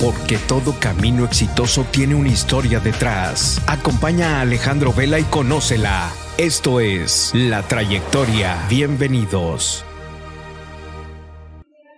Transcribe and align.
porque 0.00 0.38
todo 0.48 0.78
camino 0.78 1.24
exitoso 1.24 1.86
tiene 1.90 2.14
una 2.14 2.28
historia 2.28 2.80
detrás. 2.80 3.62
Acompaña 3.66 4.38
a 4.38 4.40
Alejandro 4.42 4.92
Vela 4.92 5.18
y 5.18 5.24
conócela. 5.24 6.12
Esto 6.38 6.80
es 6.80 7.32
La 7.34 7.62
Trayectoria. 7.62 8.66
Bienvenidos. 8.68 9.84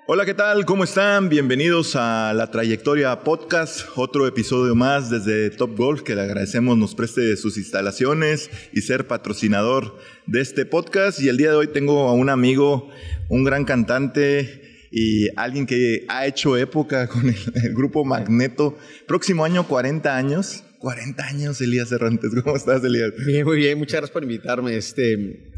Hola, 0.06 0.24
¿qué 0.24 0.32
tal? 0.32 0.64
¿Cómo 0.64 0.84
están? 0.84 1.28
Bienvenidos 1.28 1.94
a 1.94 2.32
La 2.34 2.50
Trayectoria 2.50 3.20
Podcast, 3.24 3.86
otro 3.94 4.26
episodio 4.26 4.74
más 4.74 5.10
desde 5.10 5.50
Top 5.50 5.76
Golf, 5.76 6.00
que 6.00 6.14
le 6.14 6.22
agradecemos 6.22 6.78
nos 6.78 6.94
preste 6.94 7.36
sus 7.36 7.58
instalaciones 7.58 8.48
y 8.72 8.80
ser 8.80 9.06
patrocinador 9.06 9.98
de 10.26 10.40
este 10.40 10.64
podcast. 10.64 11.20
Y 11.20 11.28
el 11.28 11.36
día 11.36 11.50
de 11.50 11.56
hoy 11.56 11.66
tengo 11.66 12.08
a 12.08 12.14
un 12.14 12.30
amigo, 12.30 12.88
un 13.28 13.44
gran 13.44 13.66
cantante 13.66 14.67
y 14.90 15.28
alguien 15.36 15.66
que 15.66 16.04
ha 16.08 16.26
hecho 16.26 16.56
época 16.56 17.06
con 17.08 17.28
el, 17.28 17.74
grupo 17.74 18.04
Magneto. 18.04 18.76
Próximo 19.06 19.44
año, 19.44 19.66
40 19.66 20.16
años. 20.16 20.64
40 20.80 21.26
años, 21.26 21.60
Elías 21.60 21.88
Cervantes. 21.88 22.30
¿Cómo 22.42 22.56
estás, 22.56 22.84
Elías? 22.84 23.12
Bien, 23.26 23.44
muy 23.44 23.56
bien. 23.56 23.78
Muchas 23.78 23.94
gracias 23.94 24.10
por 24.12 24.22
invitarme. 24.22 24.76
Este, 24.76 25.52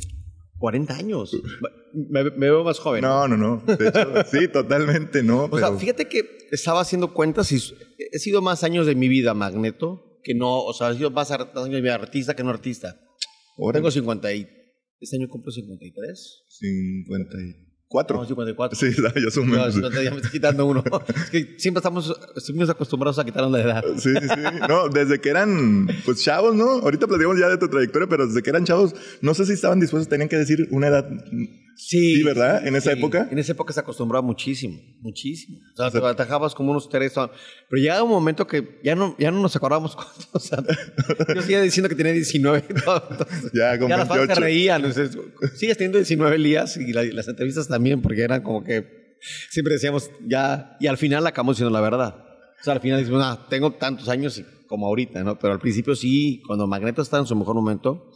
40 0.59 0.95
años. 0.95 1.33
Me, 1.93 2.23
veo 2.23 2.65
más 2.65 2.79
joven. 2.79 3.03
No, 3.03 3.29
no, 3.29 3.37
no. 3.37 3.63
De 3.67 3.89
hecho, 3.89 4.15
sí, 4.31 4.49
totalmente 4.49 5.23
no. 5.23 5.45
O 5.45 5.59
sea, 5.59 5.73
fíjate 5.73 6.07
que 6.07 6.49
estaba 6.51 6.81
haciendo 6.81 7.13
cuentas 7.13 7.53
y 7.53 7.61
he 8.13 8.19
sido 8.19 8.41
más 8.41 8.65
años 8.65 8.87
de 8.87 8.95
mi 8.95 9.09
vida 9.09 9.35
Magneto 9.35 10.07
que 10.23 10.35
no, 10.35 10.63
o 10.63 10.73
sea, 10.73 10.91
he 10.91 10.97
sido 10.97 11.11
más 11.11 11.31
años 11.31 11.53
de 11.55 11.71
mi 11.71 11.81
vida 11.81 11.95
artista 11.95 12.35
que 12.35 12.45
no 12.45 12.51
artista. 12.51 13.01
Tengo 13.73 13.91
50 13.91 14.33
y... 14.35 14.49
Este 15.01 15.17
año 15.17 15.29
cumplo 15.29 15.51
53. 15.51 16.45
50 16.47 17.37
Cuatro. 17.91 18.19
No, 18.19 18.25
54. 18.25 18.79
Sí, 18.79 18.95
ya 19.21 19.31
son 19.33 19.51
menos. 19.51 19.75
No, 19.75 19.91
ya 19.91 20.13
me 20.13 20.19
estoy 20.19 20.31
quitando 20.31 20.65
uno. 20.65 20.85
es 21.09 21.31
que 21.31 21.57
siempre 21.59 21.81
estamos, 21.81 22.17
estuvimos 22.37 22.71
acostumbrados 22.71 23.19
a 23.19 23.25
quitarnos 23.25 23.51
la 23.51 23.61
edad. 23.61 23.85
Sí, 23.97 24.13
sí, 24.15 24.29
sí. 24.29 24.59
No, 24.69 24.89
desde 24.89 25.21
que 25.21 25.29
eran, 25.29 25.89
pues, 26.05 26.23
chavos, 26.23 26.55
¿no? 26.55 26.71
Ahorita 26.71 27.09
platicamos 27.09 27.41
ya 27.41 27.49
de 27.49 27.59
tu 27.59 27.69
trayectoria, 27.69 28.07
pero 28.09 28.29
desde 28.29 28.45
que 28.45 28.51
eran 28.51 28.65
chavos, 28.65 28.95
no 29.23 29.35
sé 29.35 29.45
si 29.45 29.55
estaban 29.55 29.81
dispuestos, 29.81 30.09
tenían 30.09 30.29
que 30.29 30.37
decir 30.37 30.69
una 30.71 30.87
edad 30.87 31.05
Sí. 31.81 32.17
Sí, 32.17 32.23
¿verdad? 32.23 32.67
En 32.67 32.77
esa 32.77 32.93
época. 32.93 33.27
En 33.31 33.39
esa 33.39 33.53
época 33.53 33.73
se 33.73 33.81
acostumbraba 33.81 34.21
muchísimo, 34.25 34.79
muchísimo. 35.01 35.59
O 35.73 35.77
sea, 35.77 35.91
te 35.91 35.99
atajabas 35.99 36.55
como 36.55 36.73
unos 36.73 36.89
tres. 36.91 37.15
Pero 37.15 37.33
llegaba 37.83 38.03
un 38.03 38.11
momento 38.11 38.47
que 38.47 38.79
ya 38.85 38.95
no, 38.95 39.17
ya 39.19 39.31
no 39.31 39.41
nos 39.41 39.57
acordábamos 39.57 39.97
cuántos. 39.97 40.29
O 40.33 40.39
sea, 40.39 40.63
yo 41.35 41.41
seguía 41.41 41.63
diciendo 41.63 41.89
que 41.89 41.95
tenía 41.95 42.13
19. 42.13 42.65
ya, 43.55 43.79
como 43.79 43.89
ya 43.89 43.97
las 43.97 44.09
fans 44.09 44.27
se 44.27 44.35
reían. 44.35 44.93
sigues 45.55 45.79
teniendo 45.79 45.99
19 45.99 46.39
días 46.39 46.77
y 46.77 46.93
las 46.93 47.29
entrevistas 47.29 47.67
también, 47.67 48.03
porque 48.03 48.23
eran 48.23 48.43
como 48.43 48.63
que 48.63 49.17
siempre 49.49 49.75
decíamos 49.75 50.11
ya. 50.29 50.77
Y 50.81 50.87
al 50.87 50.99
final 50.99 51.27
acabamos 51.27 51.57
diciendo 51.57 51.73
la 51.73 51.81
verdad. 51.81 52.15
O 52.61 52.63
sea, 52.63 52.75
al 52.75 52.81
final 52.81 53.01
decimos, 53.01 53.23
ah, 53.25 53.47
tengo 53.49 53.73
tantos 53.73 54.09
años 54.11 54.43
como 54.67 54.87
ahorita, 54.87 55.25
¿no? 55.25 55.39
Pero 55.39 55.55
al 55.55 55.61
principio 55.61 55.97
sí, 55.97 56.43
cuando 56.47 56.67
Magneto 56.67 57.01
estaba 57.01 57.23
en 57.23 57.27
su 57.27 57.35
mejor 57.35 57.55
momento, 57.55 58.11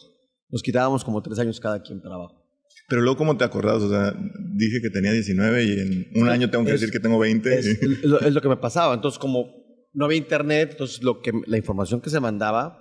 nos 0.50 0.62
quitábamos 0.62 1.02
como 1.02 1.22
tres 1.22 1.38
años 1.38 1.58
cada 1.58 1.80
quien 1.80 2.02
para 2.02 2.16
abajo. 2.16 2.43
Pero 2.88 3.02
luego, 3.02 3.16
¿cómo 3.16 3.36
te 3.36 3.44
acordás? 3.44 3.82
O 3.82 3.88
sea, 3.88 4.14
dije 4.54 4.80
que 4.82 4.90
tenía 4.90 5.12
19 5.12 5.64
y 5.64 5.80
en 5.80 6.22
un 6.22 6.28
año 6.28 6.50
tengo 6.50 6.64
que 6.64 6.72
decir 6.72 6.90
que 6.90 7.00
tengo 7.00 7.18
20. 7.18 7.58
Es, 7.58 8.02
lo, 8.02 8.40
que 8.40 8.48
me 8.48 8.56
pasaba. 8.56 8.94
Entonces, 8.94 9.18
como 9.18 9.46
no 9.92 10.04
había 10.04 10.18
internet, 10.18 10.70
entonces 10.72 11.02
lo 11.02 11.20
que, 11.22 11.32
la 11.46 11.56
información 11.56 12.00
que 12.00 12.10
se 12.10 12.20
mandaba 12.20 12.78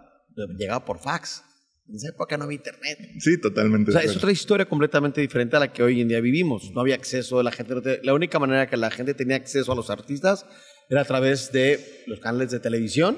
llegaba 0.57 0.83
por 0.83 0.99
fax. 0.99 1.43
En 1.87 1.95
esa 1.95 2.09
época 2.09 2.37
no 2.37 2.45
había 2.45 2.55
internet. 2.55 2.97
Sí, 3.19 3.39
totalmente. 3.39 3.91
O 3.91 3.93
sea, 3.93 4.01
es 4.01 4.15
otra 4.15 4.31
historia 4.31 4.65
completamente 4.65 5.19
diferente 5.19 5.57
a 5.57 5.59
la 5.59 5.73
que 5.73 5.83
hoy 5.83 6.01
en 6.01 6.07
día 6.07 6.21
vivimos. 6.21 6.71
No 6.73 6.81
había 6.81 6.95
acceso, 6.95 7.43
la 7.43 7.51
gente 7.51 7.99
la 8.03 8.13
única 8.13 8.39
manera 8.39 8.67
que 8.67 8.77
la 8.77 8.89
gente 8.89 9.13
tenía 9.13 9.35
acceso 9.35 9.71
a 9.71 9.75
los 9.75 9.89
artistas 9.89 10.45
era 10.89 11.01
a 11.01 11.05
través 11.05 11.51
de 11.51 12.03
los 12.07 12.19
canales 12.19 12.51
de 12.51 12.59
televisión. 12.59 13.17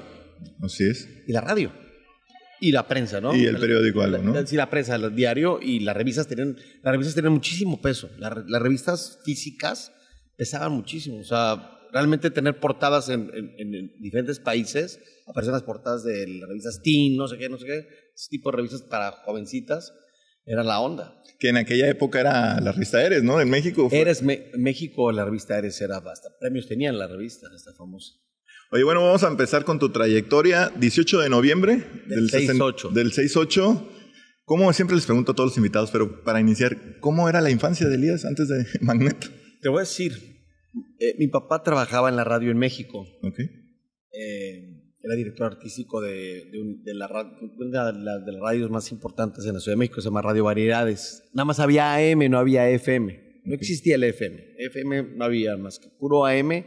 Así 0.62 0.84
es. 0.84 1.08
Y 1.26 1.32
la 1.32 1.40
radio. 1.40 1.72
Y 2.60 2.72
la 2.72 2.88
prensa, 2.88 3.20
¿no? 3.20 3.34
Y 3.34 3.44
el 3.44 3.58
periódico 3.58 4.02
algo, 4.02 4.18
¿no? 4.18 4.46
Sí, 4.46 4.56
la 4.56 4.70
prensa, 4.70 4.96
el 4.96 5.14
diario 5.14 5.58
y 5.60 5.80
las 5.80 5.96
revistas 5.96 6.26
tenían, 6.26 6.56
las 6.82 6.92
revistas 6.92 7.14
tenían 7.14 7.32
muchísimo 7.32 7.80
peso. 7.80 8.10
las 8.18 8.62
revistas 8.62 9.18
físicas 9.24 9.92
pesaban 10.36 10.72
muchísimo. 10.72 11.18
O 11.18 11.24
sea, 11.24 11.76
realmente 11.92 12.30
tener 12.30 12.60
portadas 12.60 13.08
en, 13.08 13.30
diferentes 14.00 14.38
países, 14.38 15.00
aparecen 15.26 15.52
las 15.52 15.62
portadas 15.62 16.04
de 16.04 16.26
las 16.26 16.48
revistas 16.48 16.80
Teen, 16.82 17.16
no 17.16 17.28
sé 17.28 17.38
qué, 17.38 17.48
no 17.48 17.58
sé 17.58 17.66
qué, 17.66 17.88
ese 18.14 18.28
tipo 18.30 18.50
de 18.50 18.56
revistas 18.56 18.82
para 18.82 19.12
jovencitas, 19.24 19.94
era 20.44 20.62
la 20.62 20.80
onda. 20.80 21.22
Que 21.38 21.48
en 21.48 21.56
aquella 21.56 21.88
época 21.88 22.20
era 22.20 22.60
la 22.60 22.72
revista 22.72 23.04
Eres, 23.04 23.22
¿no? 23.22 23.40
En 23.40 23.50
México. 23.50 23.88
Eres, 23.90 24.22
México, 24.22 25.10
la 25.10 25.24
revista 25.24 25.58
Eres 25.58 25.80
era 25.80 25.96
hasta 25.96 26.28
premios 26.38 26.68
tenían 26.68 26.98
la 26.98 27.08
revista, 27.08 27.48
esta 27.54 27.72
famosa. 27.72 28.12
Oye, 28.72 28.82
bueno, 28.82 29.00
vamos 29.04 29.22
a 29.22 29.28
empezar 29.28 29.64
con 29.64 29.78
tu 29.78 29.90
trayectoria. 29.90 30.72
18 30.76 31.20
de 31.20 31.28
noviembre 31.28 31.84
del 32.08 32.28
6-8. 32.28 32.90
Del 32.90 33.12
6-8. 33.12 33.88
Como 34.44 34.72
siempre 34.72 34.96
les 34.96 35.06
pregunto 35.06 35.32
a 35.32 35.34
todos 35.36 35.50
los 35.50 35.56
invitados, 35.56 35.90
pero 35.92 36.24
para 36.24 36.40
iniciar, 36.40 36.98
¿cómo 37.00 37.28
era 37.28 37.40
la 37.40 37.50
infancia 37.50 37.88
de 37.88 37.94
Elías 37.94 38.24
antes 38.24 38.48
de 38.48 38.64
Magneto? 38.80 39.28
Te 39.60 39.68
voy 39.68 39.78
a 39.78 39.80
decir, 39.80 40.12
eh, 40.98 41.14
mi 41.18 41.28
papá 41.28 41.62
trabajaba 41.62 42.08
en 42.08 42.16
la 42.16 42.24
radio 42.24 42.50
en 42.50 42.58
México. 42.58 43.06
Ok. 43.22 43.38
Eh, 43.38 44.76
era 45.00 45.14
director 45.14 45.46
artístico 45.46 46.00
de, 46.00 46.50
de, 46.82 46.94
la, 46.94 47.08
una 47.58 47.92
de, 47.92 48.02
las 48.02 48.40
radios 48.40 48.70
más 48.70 48.90
importantes 48.90 49.46
en 49.46 49.54
la 49.54 49.60
Ciudad 49.60 49.76
de 49.76 49.78
México, 49.78 50.00
se 50.00 50.08
llama 50.08 50.22
Radio 50.22 50.42
Variedades. 50.42 51.22
Nada 51.32 51.44
más 51.44 51.60
había 51.60 51.94
AM, 51.94 52.28
no 52.28 52.38
había 52.38 52.68
FM. 52.68 53.42
No 53.44 53.54
existía 53.54 53.94
el 53.94 54.02
FM. 54.02 54.42
FM 54.58 55.14
no 55.14 55.24
había 55.24 55.56
más 55.56 55.78
que 55.78 55.88
puro 55.88 56.26
AM 56.26 56.64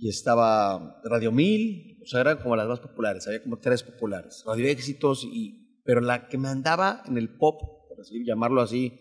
y 0.00 0.08
estaba 0.08 0.98
Radio 1.04 1.30
1000, 1.30 1.98
o 2.02 2.06
sea, 2.06 2.22
eran 2.22 2.38
como 2.38 2.56
las 2.56 2.66
más 2.66 2.80
populares, 2.80 3.26
había 3.26 3.42
como 3.42 3.58
tres 3.58 3.82
populares, 3.82 4.42
Radio 4.46 4.66
Éxitos, 4.66 5.24
y, 5.30 5.82
pero 5.84 6.00
la 6.00 6.26
que 6.26 6.38
me 6.38 6.48
andaba 6.48 7.02
en 7.06 7.18
el 7.18 7.36
pop, 7.36 7.60
por 7.86 8.00
así 8.00 8.24
llamarlo 8.24 8.62
así, 8.62 8.98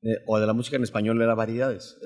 eh, 0.00 0.16
o 0.26 0.38
de 0.38 0.46
la 0.46 0.54
música 0.54 0.76
en 0.76 0.84
español 0.84 1.20
era 1.20 1.34
Variedades, 1.34 1.98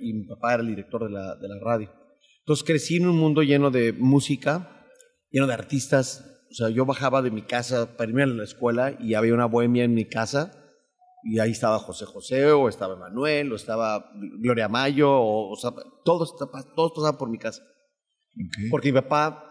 y, 0.00 0.12
mi 0.12 0.26
papá 0.26 0.54
era 0.54 0.62
el 0.64 0.70
director 0.70 1.04
de 1.04 1.10
la, 1.10 1.36
de 1.36 1.48
la 1.48 1.60
radio. 1.60 1.92
Entonces 2.40 2.64
crecí 2.64 2.96
en 2.96 3.06
un 3.06 3.16
mundo 3.16 3.42
lleno 3.42 3.70
de 3.70 3.92
música, 3.92 4.84
lleno 5.30 5.46
de 5.46 5.54
artistas, 5.54 6.46
o 6.50 6.54
sea, 6.54 6.70
yo 6.70 6.84
bajaba 6.86 7.22
de 7.22 7.30
mi 7.30 7.42
casa 7.42 7.96
para 7.96 8.10
irme 8.10 8.24
a 8.24 8.26
la 8.26 8.44
escuela 8.44 8.96
y 8.98 9.14
había 9.14 9.34
una 9.34 9.46
bohemia 9.46 9.84
en 9.84 9.94
mi 9.94 10.06
casa, 10.06 10.50
y 11.22 11.38
ahí 11.38 11.52
estaba 11.52 11.78
José 11.78 12.06
José, 12.06 12.50
o 12.50 12.68
estaba 12.68 12.96
Manuel, 12.96 13.52
o 13.52 13.56
estaba 13.56 14.10
Gloria 14.40 14.68
Mayo, 14.68 15.12
o, 15.12 15.52
o 15.52 15.56
sea, 15.56 15.70
todos, 16.04 16.34
todos 16.74 16.92
pasaban 16.92 17.18
por 17.18 17.30
mi 17.30 17.38
casa. 17.38 17.62
Porque 18.70 18.92
mi 18.92 19.00
papá 19.00 19.44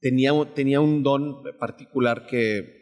tenía, 0.00 0.32
tenía 0.54 0.80
un 0.80 1.02
don 1.02 1.42
particular 1.58 2.26
que 2.26 2.80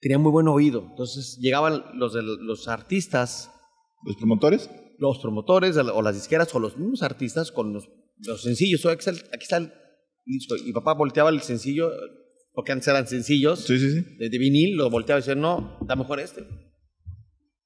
tenía 0.00 0.18
muy 0.18 0.32
buen 0.32 0.48
oído. 0.48 0.86
Entonces 0.90 1.38
llegaban 1.40 1.84
los, 1.94 2.14
los 2.14 2.68
artistas. 2.68 3.50
¿Los 4.04 4.16
promotores? 4.16 4.70
Los 4.98 5.18
promotores 5.18 5.76
o 5.76 6.02
las 6.02 6.14
disqueras 6.14 6.54
o 6.54 6.58
los 6.58 6.76
mismos 6.76 7.02
artistas 7.02 7.50
con 7.50 7.72
los, 7.72 7.88
los 8.18 8.42
sencillos. 8.42 8.84
Aquí 8.86 8.98
está, 8.98 9.10
el, 9.10 9.18
aquí 9.32 9.42
está 9.42 9.56
el 9.56 9.72
Y 10.66 10.72
papá 10.72 10.94
volteaba 10.94 11.30
el 11.30 11.40
sencillo, 11.40 11.90
porque 12.52 12.72
antes 12.72 12.88
eran 12.88 13.06
sencillos. 13.06 13.60
Sí, 13.60 13.78
sí, 13.78 13.90
sí. 13.90 14.16
De, 14.18 14.38
vinil, 14.38 14.76
lo 14.76 14.90
volteaba 14.90 15.18
y 15.18 15.22
decía, 15.22 15.34
no, 15.34 15.78
da 15.86 15.96
mejor 15.96 16.20
este. 16.20 16.42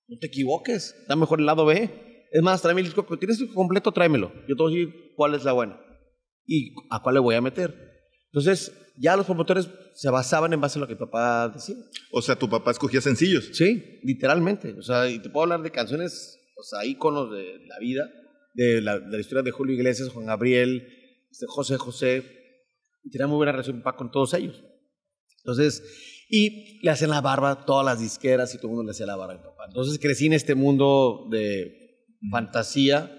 No 0.07 0.17
te 0.19 0.29
equivoques, 0.29 1.05
da 1.07 1.17
mejor 1.17 1.41
el 1.41 1.47
lado 1.47 1.67
B. 1.67 1.91
Es 2.31 2.43
más, 2.43 2.63
tráeme 2.63 2.81
el 2.81 2.87
disco. 2.87 3.05
¿Tienes 3.19 3.41
el 3.41 3.53
completo? 3.53 3.93
Tráemelo. 3.93 4.33
Yo 4.49 4.57
te 4.57 4.63
voy 4.63 4.73
a 4.73 4.77
decir 4.77 5.13
cuál 5.17 5.35
es 5.35 5.45
la 5.45 5.53
buena 5.53 5.88
y 6.49 6.75
a 6.91 7.01
cuál 7.01 7.15
le 7.15 7.21
voy 7.21 7.35
a 7.37 7.41
meter. 7.41 7.75
Entonces, 8.33 8.73
ya 8.97 9.17
los 9.17 9.27
promotores 9.27 9.69
se 9.95 10.11
basaban 10.11 10.53
en 10.53 10.61
base 10.61 10.79
a 10.79 10.81
lo 10.81 10.89
que 10.89 10.97
papá 10.97 11.49
decía. 11.51 11.77
O 12.11 12.23
sea, 12.23 12.37
tu 12.37 12.49
papá 12.49 12.71
escogía 12.71 13.01
sencillos. 13.01 13.51
Sí, 13.53 14.01
literalmente. 14.03 14.73
O 14.73 14.83
sea, 14.83 15.09
y 15.09 15.21
te 15.21 15.29
puedo 15.29 15.45
hablar 15.45 15.63
de 15.63 15.71
canciones, 15.71 16.39
o 16.57 16.63
sea, 16.63 16.85
íconos 16.85 17.31
de 17.31 17.59
la 17.67 17.79
vida, 17.79 18.11
de 18.55 18.81
la, 18.81 18.99
de 18.99 19.11
la 19.11 19.21
historia 19.21 19.43
de 19.43 19.51
Julio 19.51 19.75
Iglesias, 19.75 20.09
Juan 20.09 20.27
Gabriel, 20.27 20.89
este, 21.31 21.47
José 21.47 21.77
José. 21.77 22.25
Y 23.05 23.11
tenía 23.11 23.27
muy 23.27 23.37
buena 23.37 23.53
relación 23.53 23.83
papá 23.83 23.97
con 23.97 24.11
todos 24.11 24.35
ellos. 24.35 24.65
Entonces, 25.45 25.83
y 26.31 26.81
le 26.83 26.91
hacían 26.91 27.11
la 27.11 27.21
barba 27.21 27.67
todas 27.67 27.85
las 27.85 28.01
disqueras 28.01 28.55
y 28.55 28.57
todo 28.57 28.69
el 28.69 28.77
mundo 28.77 28.85
le 28.85 28.91
hacía 28.91 29.07
la 29.07 29.17
barba 29.17 29.35
a 29.35 29.37
mi 29.37 29.43
papá. 29.43 29.65
Entonces 29.69 29.99
crecí 29.99 30.27
en 30.27 30.33
este 30.33 30.55
mundo 30.55 31.29
de 31.31 32.07
fantasía 32.31 33.18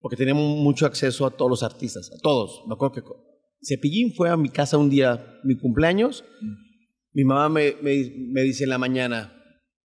porque 0.00 0.16
teníamos 0.16 0.58
mucho 0.58 0.86
acceso 0.86 1.26
a 1.26 1.30
todos 1.30 1.50
los 1.50 1.62
artistas, 1.62 2.10
a 2.12 2.20
todos. 2.20 2.62
Me 2.66 2.74
acuerdo 2.74 2.94
que 2.94 3.02
Cepillín 3.62 4.14
fue 4.14 4.30
a 4.30 4.36
mi 4.36 4.48
casa 4.48 4.78
un 4.78 4.90
día, 4.90 5.40
mi 5.44 5.56
cumpleaños. 5.56 6.24
Mi 7.12 7.24
mamá 7.24 7.48
me, 7.48 7.76
me, 7.82 8.42
dice 8.42 8.64
en 8.64 8.70
la 8.70 8.78
mañana, 8.78 9.32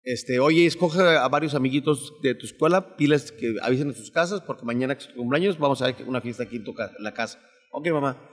este, 0.03 0.39
oye, 0.39 0.65
escoge 0.65 1.01
a 1.01 1.27
varios 1.27 1.53
amiguitos 1.53 2.13
de 2.23 2.33
tu 2.33 2.47
escuela, 2.47 2.95
piles 2.97 3.31
que 3.31 3.55
avisen 3.61 3.89
en 3.89 3.95
sus 3.95 4.09
casas, 4.09 4.41
porque 4.41 4.65
mañana 4.65 4.95
que 4.95 5.03
es 5.03 5.09
tu 5.09 5.15
cumpleaños 5.15 5.59
vamos 5.59 5.81
a 5.81 5.85
ver 5.85 5.95
una 6.07 6.21
fiesta 6.21 6.43
aquí 6.43 6.55
en, 6.55 6.63
tu 6.63 6.73
la 6.99 7.13
casa. 7.13 7.39
Ok, 7.71 7.87
mamá. 7.89 8.29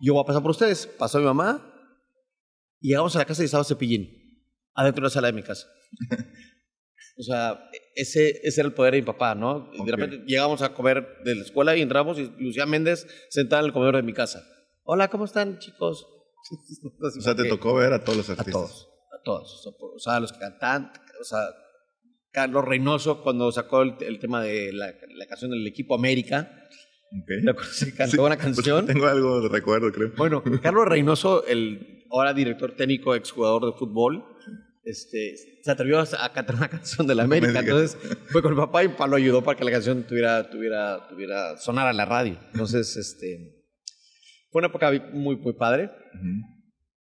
Yo 0.00 0.14
voy 0.14 0.22
a 0.22 0.26
pasar 0.26 0.42
por 0.42 0.50
ustedes. 0.50 0.86
Pasó 0.86 1.18
mi 1.18 1.24
mamá. 1.24 1.66
Y 2.80 2.88
llegamos 2.88 3.14
a 3.14 3.18
la 3.20 3.26
casa 3.26 3.42
y 3.42 3.44
estaba 3.44 3.62
Cepillín, 3.62 4.08
adentro 4.74 5.02
de 5.02 5.06
la 5.06 5.10
sala 5.10 5.28
de 5.28 5.34
mi 5.34 5.42
casa. 5.42 5.66
O 7.20 7.22
sea, 7.22 7.68
ese, 7.94 8.40
ese 8.42 8.60
era 8.62 8.68
el 8.68 8.74
poder 8.74 8.94
de 8.94 9.00
mi 9.02 9.06
papá, 9.06 9.34
¿no? 9.34 9.70
Y 9.74 9.80
Ok. 9.80 9.86
De 9.86 9.92
repente 9.92 10.24
llegábamos 10.26 10.62
a 10.62 10.72
comer 10.72 11.06
de 11.24 11.34
la 11.34 11.42
escuela 11.42 11.76
y 11.76 11.82
entramos 11.82 12.18
y 12.18 12.32
Lucía 12.38 12.64
Méndez 12.64 13.06
sentada 13.28 13.60
en 13.60 13.66
el 13.66 13.72
comedor 13.74 13.96
de 13.96 14.02
mi 14.02 14.14
casa. 14.14 14.42
Hola, 14.84 15.08
¿cómo 15.08 15.24
están, 15.26 15.58
chicos? 15.58 16.06
O 17.02 17.20
sea, 17.20 17.34
te 17.36 17.44
tocó 17.44 17.74
ver 17.74 17.92
a 17.92 18.02
todos 18.02 18.16
los 18.18 18.28
A 18.30 18.32
artistas. 18.32 18.54
todos, 18.54 18.88
a 19.12 19.22
todos. 19.22 19.66
O 19.94 19.98
sea, 19.98 20.12
sea, 20.14 20.20
los 20.20 20.32
que 20.32 20.38
cantan, 20.38 20.90
o 21.20 21.24
sea, 21.24 21.40
Carlos 22.32 22.64
Reynoso 22.64 23.22
cuando 23.22 23.52
sacó 23.52 23.82
el, 23.82 23.94
el 24.00 24.18
tema 24.18 24.42
de 24.42 24.72
la, 24.72 24.86
la 25.14 25.26
canción 25.26 25.50
del 25.50 25.66
equipo 25.66 25.94
América, 25.94 26.50
Ok. 27.12 27.26
¿te 27.44 27.50
acuerdas 27.50 27.84
que 27.84 27.94
cantó 27.94 28.10
Sí, 28.12 28.18
una 28.18 28.36
pues, 28.36 28.44
canción? 28.56 28.86
tengo 28.86 29.06
algo 29.06 29.40
de 29.42 29.48
recuerdo, 29.48 29.90
creo. 29.92 30.12
Bueno, 30.16 30.42
Carlos 30.62 30.86
Reynoso, 30.86 31.44
el 31.46 32.04
ahora 32.10 32.32
director 32.32 32.72
técnico, 32.76 33.14
exjugador 33.14 33.66
de 33.66 33.78
fútbol, 33.78 34.24
este, 34.84 35.34
se 35.62 35.70
atrevió 35.70 36.00
a 36.00 36.32
cantar 36.32 36.56
una 36.56 36.68
canción 36.70 37.06
de 37.06 37.14
la 37.14 37.24
América. 37.24 37.62
digas. 37.62 37.94
Entonces 37.96 38.18
fue 38.28 38.42
con 38.42 38.52
mi 38.54 38.60
papá 38.60 38.84
y 38.84 38.88
papá 38.88 39.06
lo 39.06 39.16
ayudó 39.16 39.42
para 39.42 39.58
que 39.58 39.64
la 39.64 39.70
canción 39.70 40.04
tuviera, 40.04 40.48
tuviera, 40.50 41.06
tuviera 41.08 41.56
sonar 41.58 41.86
a 41.86 41.92
la 41.92 42.04
radio. 42.04 42.38
Entonces, 42.52 42.96
este, 42.96 43.64
fue 44.50 44.60
una 44.60 44.68
época 44.68 44.90
muy, 45.12 45.36
muy 45.36 45.52
padre, 45.54 45.84
Ujú. 45.84 46.28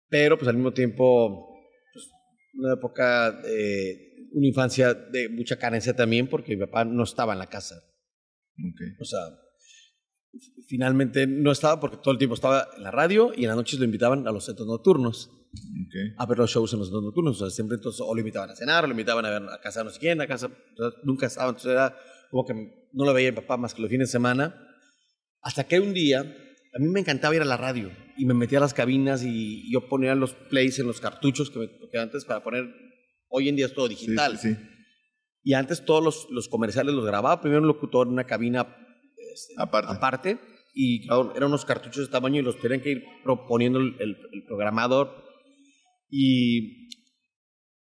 pero 0.09 0.37
pues 0.39 0.49
al 0.49 0.57
mismo 0.57 0.73
tiempo, 0.73 1.49
pues, 1.93 2.09
una 2.55 2.75
época, 2.75 3.41
eh, 3.47 4.29
una 4.33 4.47
infancia 4.47 4.95
de 4.95 5.29
mucha 5.29 5.57
carencia 5.57 5.95
también 5.95 6.29
porque 6.29 6.57
mi 6.57 6.65
papá 6.67 6.85
no 6.85 7.05
estaba 7.05 7.33
en 7.33 7.39
la 7.39 7.49
casa. 7.49 7.77
Ok. 8.59 8.81
O 9.01 9.05
sea, 9.05 9.21
finalmente 10.67 11.27
no 11.27 11.53
estaba 11.53 11.81
porque 11.81 11.99
todo 11.99 12.13
el 12.13 12.19
tiempo 12.19 12.35
estaba 12.35 12.69
en 12.77 12.83
la 12.83 12.91
radio 12.91 13.33
y 13.37 13.43
en 13.43 13.49
las 13.49 13.57
noches 13.57 13.79
lo 13.79 13.85
invitaban 13.85 14.27
a 14.27 14.33
los 14.33 14.47
centros 14.47 14.67
nocturnos 14.67 15.31
Ok. 15.55 15.95
a 16.19 16.27
ver 16.27 16.39
los 16.39 16.51
shows 16.51 16.73
en 16.73 16.79
los 16.79 16.89
centros 16.89 17.05
nocturnos. 17.05 17.41
O 17.41 17.45
sea, 17.47 17.51
siempre 17.55 17.77
entonces 17.77 18.01
o 18.05 18.15
lo 18.15 18.21
invitaban 18.21 18.51
a 18.51 18.57
cenar, 18.57 18.85
o 18.85 18.87
lo 18.87 18.93
invitaban 18.93 19.25
a 19.27 19.31
ver 19.31 19.43
a 19.51 19.61
casa 19.61 19.85
no 19.85 19.91
sé 19.91 20.01
quién, 20.01 20.21
a 20.21 20.27
casa. 20.27 20.49
nunca 21.05 21.27
estaba. 21.27 21.49
Entonces 21.51 21.73
era 21.73 21.97
como 22.31 22.47
que 22.47 22.55
no 22.93 23.05
lo 23.05 23.13
veía 23.13 23.31
mi 23.31 23.37
papá 23.37 23.57
más 23.57 23.75
que 23.75 23.83
los 23.83 23.91
fines 23.91 24.09
de 24.09 24.13
semana. 24.13 24.55
Hasta 25.43 25.65
que 25.65 25.81
un 25.81 25.93
día 25.93 26.21
a 26.21 26.79
mí 26.79 26.89
me 26.89 27.01
encantaba 27.01 27.35
ir 27.37 27.43
a 27.43 27.45
la 27.45 27.57
radio 27.57 27.91
y 28.17 28.25
me 28.25 28.33
metía 28.35 28.59
a 28.59 28.61
las 28.63 28.73
cabinas 28.75 29.23
y 29.25 29.71
yo 29.71 29.89
ponía 29.89 30.15
los 30.15 30.33
plays 30.35 30.79
en 30.79 30.87
los 30.87 31.01
cartuchos 31.01 31.51
que, 31.51 31.59
me, 31.59 31.69
que 31.91 31.99
antes 31.99 32.25
para 32.25 32.43
poner. 32.43 32.73
Hoy 33.29 33.49
en 33.49 33.57
día 33.57 33.67
es 33.67 33.75
todo 33.75 33.89
Sí, 33.89 33.95
digital. 33.95 34.39
sí, 34.39 34.55
sí. 34.55 34.61
Y 35.45 35.55
antes 35.55 35.85
todos 35.85 36.03
los, 36.05 36.29
los 36.31 36.49
comerciales 36.49 36.95
los 36.95 37.05
grababa 37.05 37.41
primero 37.41 37.61
un 37.63 37.67
locutor 37.67 38.07
en 38.07 38.13
una 38.13 38.25
cabina 38.25 38.77
este, 39.35 39.55
Aparte. 39.59 39.93
aparte 39.93 40.39
y 40.75 41.07
claro, 41.07 41.33
eran 41.37 41.49
unos 41.49 41.65
cartuchos 41.65 42.07
de 42.07 42.13
tamaño 42.13 42.41
y 42.41 42.45
los 42.45 42.59
tenían 42.61 42.81
que 42.81 42.91
ir 42.93 43.05
proponiendo 43.25 43.79
el, 43.81 43.97
el- 44.01 44.17
el 44.33 44.45
programador 44.47 45.11
y, 46.15 46.89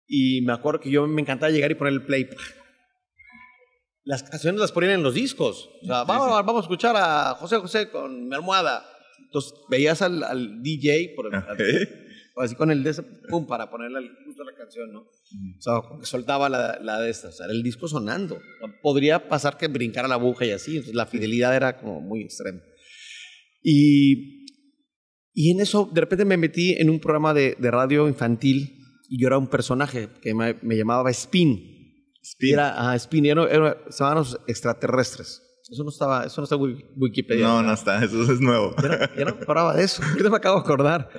y 0.08 0.42
me 0.42 0.54
acuerdo 0.54 0.80
que 0.81 0.90
yo 0.90 1.06
me 1.08 1.22
encantaba 1.22 1.52
llegar 1.52 1.69
y 1.72 1.75
poner 1.75 1.94
el 1.94 2.04
play. 2.06 2.28
Las 4.04 4.24
canciones 4.24 4.60
las 4.62 4.72
ponían 4.72 4.94
en 4.94 5.04
los 5.04 5.14
discos. 5.14 5.69
O 5.84 5.86
sea, 5.86 6.04
vamos, 6.04 6.30
vamos 6.30 6.58
a 6.58 6.66
escuchar 6.66 6.96
a 6.98 7.36
José 7.36 7.58
José 7.58 7.90
con 7.90 8.28
mi 8.28 8.36
almohada. 8.36 8.86
Entonces 9.25 9.54
veías 9.69 10.02
al, 10.02 10.24
al 10.24 10.64
DJ 10.64 11.14
por, 11.16 11.28
Ok. 11.28 11.62
así 12.38 12.56
con 12.56 12.72
el 12.72 12.84
de 12.84 12.92
ese, 12.92 13.04
pum, 13.30 13.46
para 13.46 13.69
ponerle 13.69 14.00
el- 14.00 14.16
justo 14.25 14.44
la 14.46 14.54
canción, 14.56 14.94
¿no? 14.94 15.02
O 15.02 15.62
sea, 15.62 15.74
soltaba 16.04 16.48
la, 16.48 16.80
la 16.81 17.02
de 17.02 17.10
esta, 17.10 17.28
o 17.28 17.31
sea, 17.34 17.46
era 17.48 17.54
el 17.54 17.64
disco 17.64 17.88
sonando. 17.90 18.40
Podría 18.81 19.28
pasar 19.28 19.58
que 19.58 19.68
brincara 19.68 20.08
la 20.08 20.16
aguja 20.16 20.46
y 20.46 20.52
así, 20.52 20.72
entonces 20.78 20.96
la 20.96 21.06
fidelidad 21.08 21.54
era 21.56 21.78
como 21.78 22.00
muy 22.00 22.22
extrema. 22.22 22.62
Y, 23.62 24.37
y 25.39 25.51
en 25.51 25.62
eso, 25.62 25.88
de 25.94 26.01
repente 26.01 26.25
me 26.25 26.36
metí 26.38 26.74
en 26.81 26.89
un 26.89 27.00
programa 27.00 27.31
de, 27.34 27.56
de 27.60 27.69
radio 27.69 28.07
infantil 28.07 28.74
y 29.07 29.22
yo 29.22 29.28
era 29.28 29.38
un 29.38 29.48
personaje 29.48 30.10
que 30.22 30.34
me, 30.34 30.56
me 30.63 30.75
llamaba 30.75 31.12
Spin. 31.12 31.75
Spin. 32.24 32.54
Era, 32.56 32.74
ah, 32.92 32.95
Spin, 32.95 33.25
y 33.25 33.30
era, 33.30 33.44
era- 33.50 33.78
se 33.89 34.00
llamaban 34.00 34.18
los 34.24 34.39
extraterrestres. 34.48 35.44
Eso 35.69 35.84
no 35.84 35.89
estaba, 35.89 36.25
eso 36.25 36.39
no 36.39 36.45
está 36.45 36.56
en 36.56 36.62
Wiki- 36.62 36.86
Wikipedia. 36.95 37.45
No, 37.45 37.62
no 37.62 37.74
está, 37.74 38.04
eso 38.04 38.24
es 38.31 38.39
nuevo. 38.39 38.74
Ya 38.81 39.25
no, 39.25 39.25
no 39.25 39.36
me 39.36 39.42
acordaba 39.44 39.75
de 39.75 39.84
eso. 39.84 40.01
Ahorita 40.01 40.30
me 40.30 40.38
acabo 40.38 40.56
de 40.57 40.62
acordar. 40.63 41.10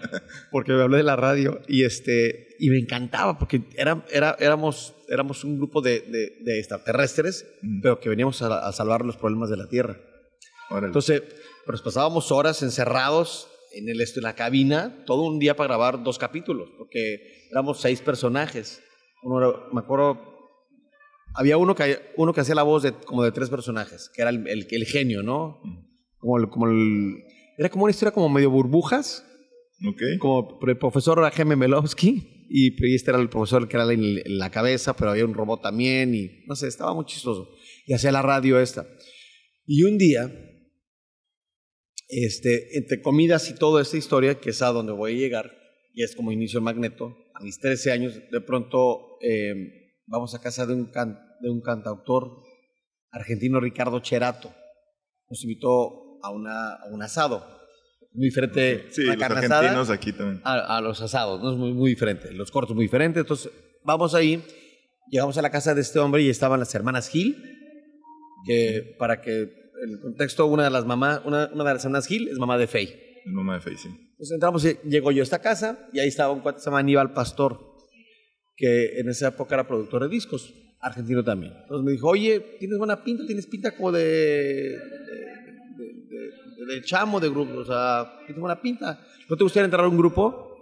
Porque 0.51 0.73
me 0.73 0.83
hablé 0.83 0.97
de 0.99 1.03
la 1.03 1.17
radio 1.17 1.61
y, 1.69 1.85
este, 1.85 2.49
y 2.59 2.71
me 2.71 2.79
encantaba 2.79 3.39
porque 3.39 3.63
era, 3.77 4.05
era, 4.11 4.37
éramos, 4.41 4.95
éramos 5.09 5.45
un 5.45 5.59
grupo 5.59 5.81
de, 5.83 6.01
de, 6.01 6.33
de 6.45 6.59
extraterrestres, 6.59 7.47
Mm. 7.63 7.81
pero 7.83 8.01
que 8.01 8.09
veníamos 8.09 8.41
a, 8.43 8.67
a 8.67 8.73
salvar 8.73 9.05
los 9.05 9.17
problemas 9.19 9.51
de 9.51 9.59
la 9.59 9.69
Tierra. 9.69 9.97
Órale. 10.71 10.87
Entonces, 10.89 11.23
pues 11.67 11.83
pasábamos 11.83 12.33
horas 12.33 12.63
encerrados 12.63 13.49
en, 13.73 13.89
el, 13.89 14.01
en 14.01 14.23
la 14.23 14.35
cabina, 14.35 15.05
todo 15.07 15.23
un 15.23 15.39
día 15.39 15.57
para 15.57 15.69
grabar 15.69 16.03
dos 16.03 16.19
capítulos, 16.19 16.71
porque 16.77 17.47
éramos 17.51 17.81
seis 17.81 18.01
personajes. 18.01 18.83
Uno 19.23 19.39
era- 19.39 19.59
me 19.73 19.81
acuerdo, 19.81 20.21
había 21.35 21.57
uno 21.57 21.75
que, 21.75 21.99
uno 22.17 22.33
que 22.33 22.41
hacía 22.41 22.55
la 22.55 22.63
voz 22.63 22.83
de, 22.83 22.93
como 22.93 23.23
de 23.23 23.33
tres 23.33 23.51
personajes, 23.51 24.11
que 24.15 24.23
era 24.23 24.31
el, 24.31 24.47
el, 24.49 24.67
el 24.71 24.85
genio, 24.87 25.23
¿no? 25.23 25.61
Como 26.19 26.39
el, 26.39 26.49
como 26.49 26.67
era 27.59 27.69
como 27.69 27.85
una 27.85 27.91
historia 27.91 28.13
como 28.13 28.29
medio 28.29 28.51
burbujas, 28.51 29.25
ok. 29.87 30.03
como 30.21 30.59
el 30.67 30.79
profesor 30.79 31.19
era 31.19 31.31
Jaime 31.31 31.57
Melowski, 31.57 32.47
y, 32.51 32.95
este 32.95 33.11
era 33.11 33.21
el 33.21 33.29
profesor 33.29 33.69
que 33.69 33.77
era 33.77 33.93
en 33.93 34.39
la 34.39 34.51
cabeza, 34.51 34.97
pero 34.97 35.11
había 35.11 35.25
un 35.25 35.35
robot 35.35 35.63
también, 35.63 36.15
y 36.15 36.45
no 36.47 36.57
sé, 36.57 36.67
estaba 36.69 36.95
muy 36.95 37.05
chistoso. 37.05 37.51
Y 37.87 37.93
hacía 37.93 38.11
la 38.13 38.23
radio 38.23 38.59
esta. 38.59 38.87
Y 39.67 39.83
un 39.83 39.99
día, 39.99 40.33
este, 42.09 42.77
entre 42.79 43.01
comidas 43.03 43.49
y 43.51 43.55
toda 43.55 43.83
esta 43.83 43.97
historia, 43.97 44.37
que 44.41 44.51
es 44.51 44.63
a 44.63 44.69
donde 44.69 44.93
voy 44.93 45.15
a 45.15 45.19
llegar, 45.19 45.53
y 45.95 46.03
es 46.03 46.15
como 46.17 46.33
inicio 46.33 46.59
el 46.59 46.65
magneto, 46.65 47.17
a 47.35 47.43
mis 47.43 47.59
13 47.61 47.93
años, 47.93 48.15
de 48.31 48.41
pronto 48.41 49.19
eh, 49.21 49.55
vamos 50.07 50.35
a 50.35 50.41
casa 50.41 50.67
de 50.67 50.75
un, 50.75 50.87
can- 50.91 51.19
de 51.41 51.51
un 51.51 51.61
cantautor 51.61 52.43
argentino, 53.11 53.61
Ricardo 53.61 54.01
Cherato. 54.01 54.53
Nos 55.31 55.43
invitó 55.45 56.19
a, 56.23 56.31
una, 56.31 56.75
a 56.75 56.87
un 56.91 57.03
asado. 57.03 57.45
Muy 58.13 58.29
diferente 58.29 58.87
Sí, 58.91 59.03
una 59.03 59.15
los 59.15 59.21
carne 59.23 59.39
asada 59.47 59.59
argentinos 59.61 59.91
aquí 59.91 60.13
también. 60.13 60.41
a, 60.45 60.77
a 60.79 60.81
los 60.81 61.01
asados, 61.03 61.41
¿no? 61.43 61.53
Es 61.53 61.59
muy, 61.59 61.73
muy 61.73 61.91
diferente. 61.91 62.33
Los 62.33 62.51
cortos 62.51 62.75
muy 62.75 62.85
diferentes. 62.87 63.21
Entonces, 63.21 63.53
vamos 63.85 64.15
ahí, 64.15 64.43
llegamos 65.11 65.37
a 65.39 65.43
la 65.43 65.51
casa 65.51 65.75
de 65.75 65.83
este 65.83 65.99
hombre 65.99 66.23
y 66.23 66.31
estaban 66.31 66.59
las 66.59 66.75
hermanas 66.75 67.09
Gil, 67.09 67.37
que 68.47 68.95
para 68.99 69.21
que 69.21 69.49
el 69.83 70.01
contexto, 70.01 70.47
una 70.47 70.65
de 70.65 70.71
las 70.71 70.85
mamás, 70.87 71.21
una, 71.25 71.51
una 71.53 71.65
de 71.65 71.75
las 71.75 71.85
hermanas 71.85 72.07
Gil 72.07 72.29
es 72.29 72.39
mamá 72.39 72.57
de 72.59 72.67
Fey. 72.67 72.95
El 73.25 73.33
mamá 73.33 73.55
de 73.55 73.61
Face, 73.61 73.77
sí. 73.79 73.89
Entonces 73.89 74.33
entramos 74.35 74.65
y 74.65 74.79
llego 74.89 75.13
yo 75.13 75.23
a 75.23 75.25
esta 75.25 75.41
casa 75.41 75.89
y 75.93 76.01
ahí 76.01 76.09
estaba 76.09 76.33
un 76.33 76.41
cuate 76.41 76.57
que 76.57 76.61
se 76.63 76.67
llama 76.71 76.79
Aníbal 76.81 77.13
Pastor, 77.13 77.61
que 78.57 78.99
en 79.01 79.09
esa 79.09 79.29
época 79.29 79.55
era 79.55 79.69
productor 79.69 80.03
de 80.03 80.09
discos, 80.09 80.53
argentino 80.81 81.23
también. 81.23 81.53
Entonces 81.63 81.85
me 81.85 81.93
dijo, 81.93 82.09
oye, 82.09 82.41
tienes 82.59 82.79
buena 82.79 83.05
pinta, 83.05 83.25
tienes 83.27 83.47
pinta 83.47 83.77
como 83.77 83.93
de, 83.93 84.03
de, 84.05 84.77
de- 84.77 85.95
de- 86.09 86.75
de 86.75 86.83
chamo 86.83 87.21
de 87.21 87.29
grupo, 87.31 87.59
o 87.59 87.65
sea, 87.65 88.13
tienes 88.27 88.41
buena 88.41 88.61
pinta. 88.61 89.01
¿No 89.29 89.37
te 89.37 89.45
gustaría 89.45 89.65
entrar 89.67 89.85
a 89.85 89.89
un 89.89 89.97
grupo? 89.97 90.57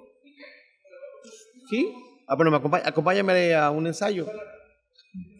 Sí. 1.71 1.93
Ah, 2.29 2.35
bueno, 2.37 2.51
me 2.51 2.57
acompáñame 2.85 3.55
a 3.55 3.71
un 3.71 3.87
ensayo. 3.87 4.27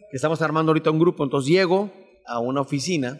Que 0.09 0.15
estamos 0.15 0.41
armando 0.41 0.71
ahorita 0.71 0.89
un 0.91 0.99
grupo. 0.99 1.23
Entonces 1.23 1.51
llego 1.51 1.91
a 2.25 2.39
una 2.39 2.61
oficina, 2.61 3.19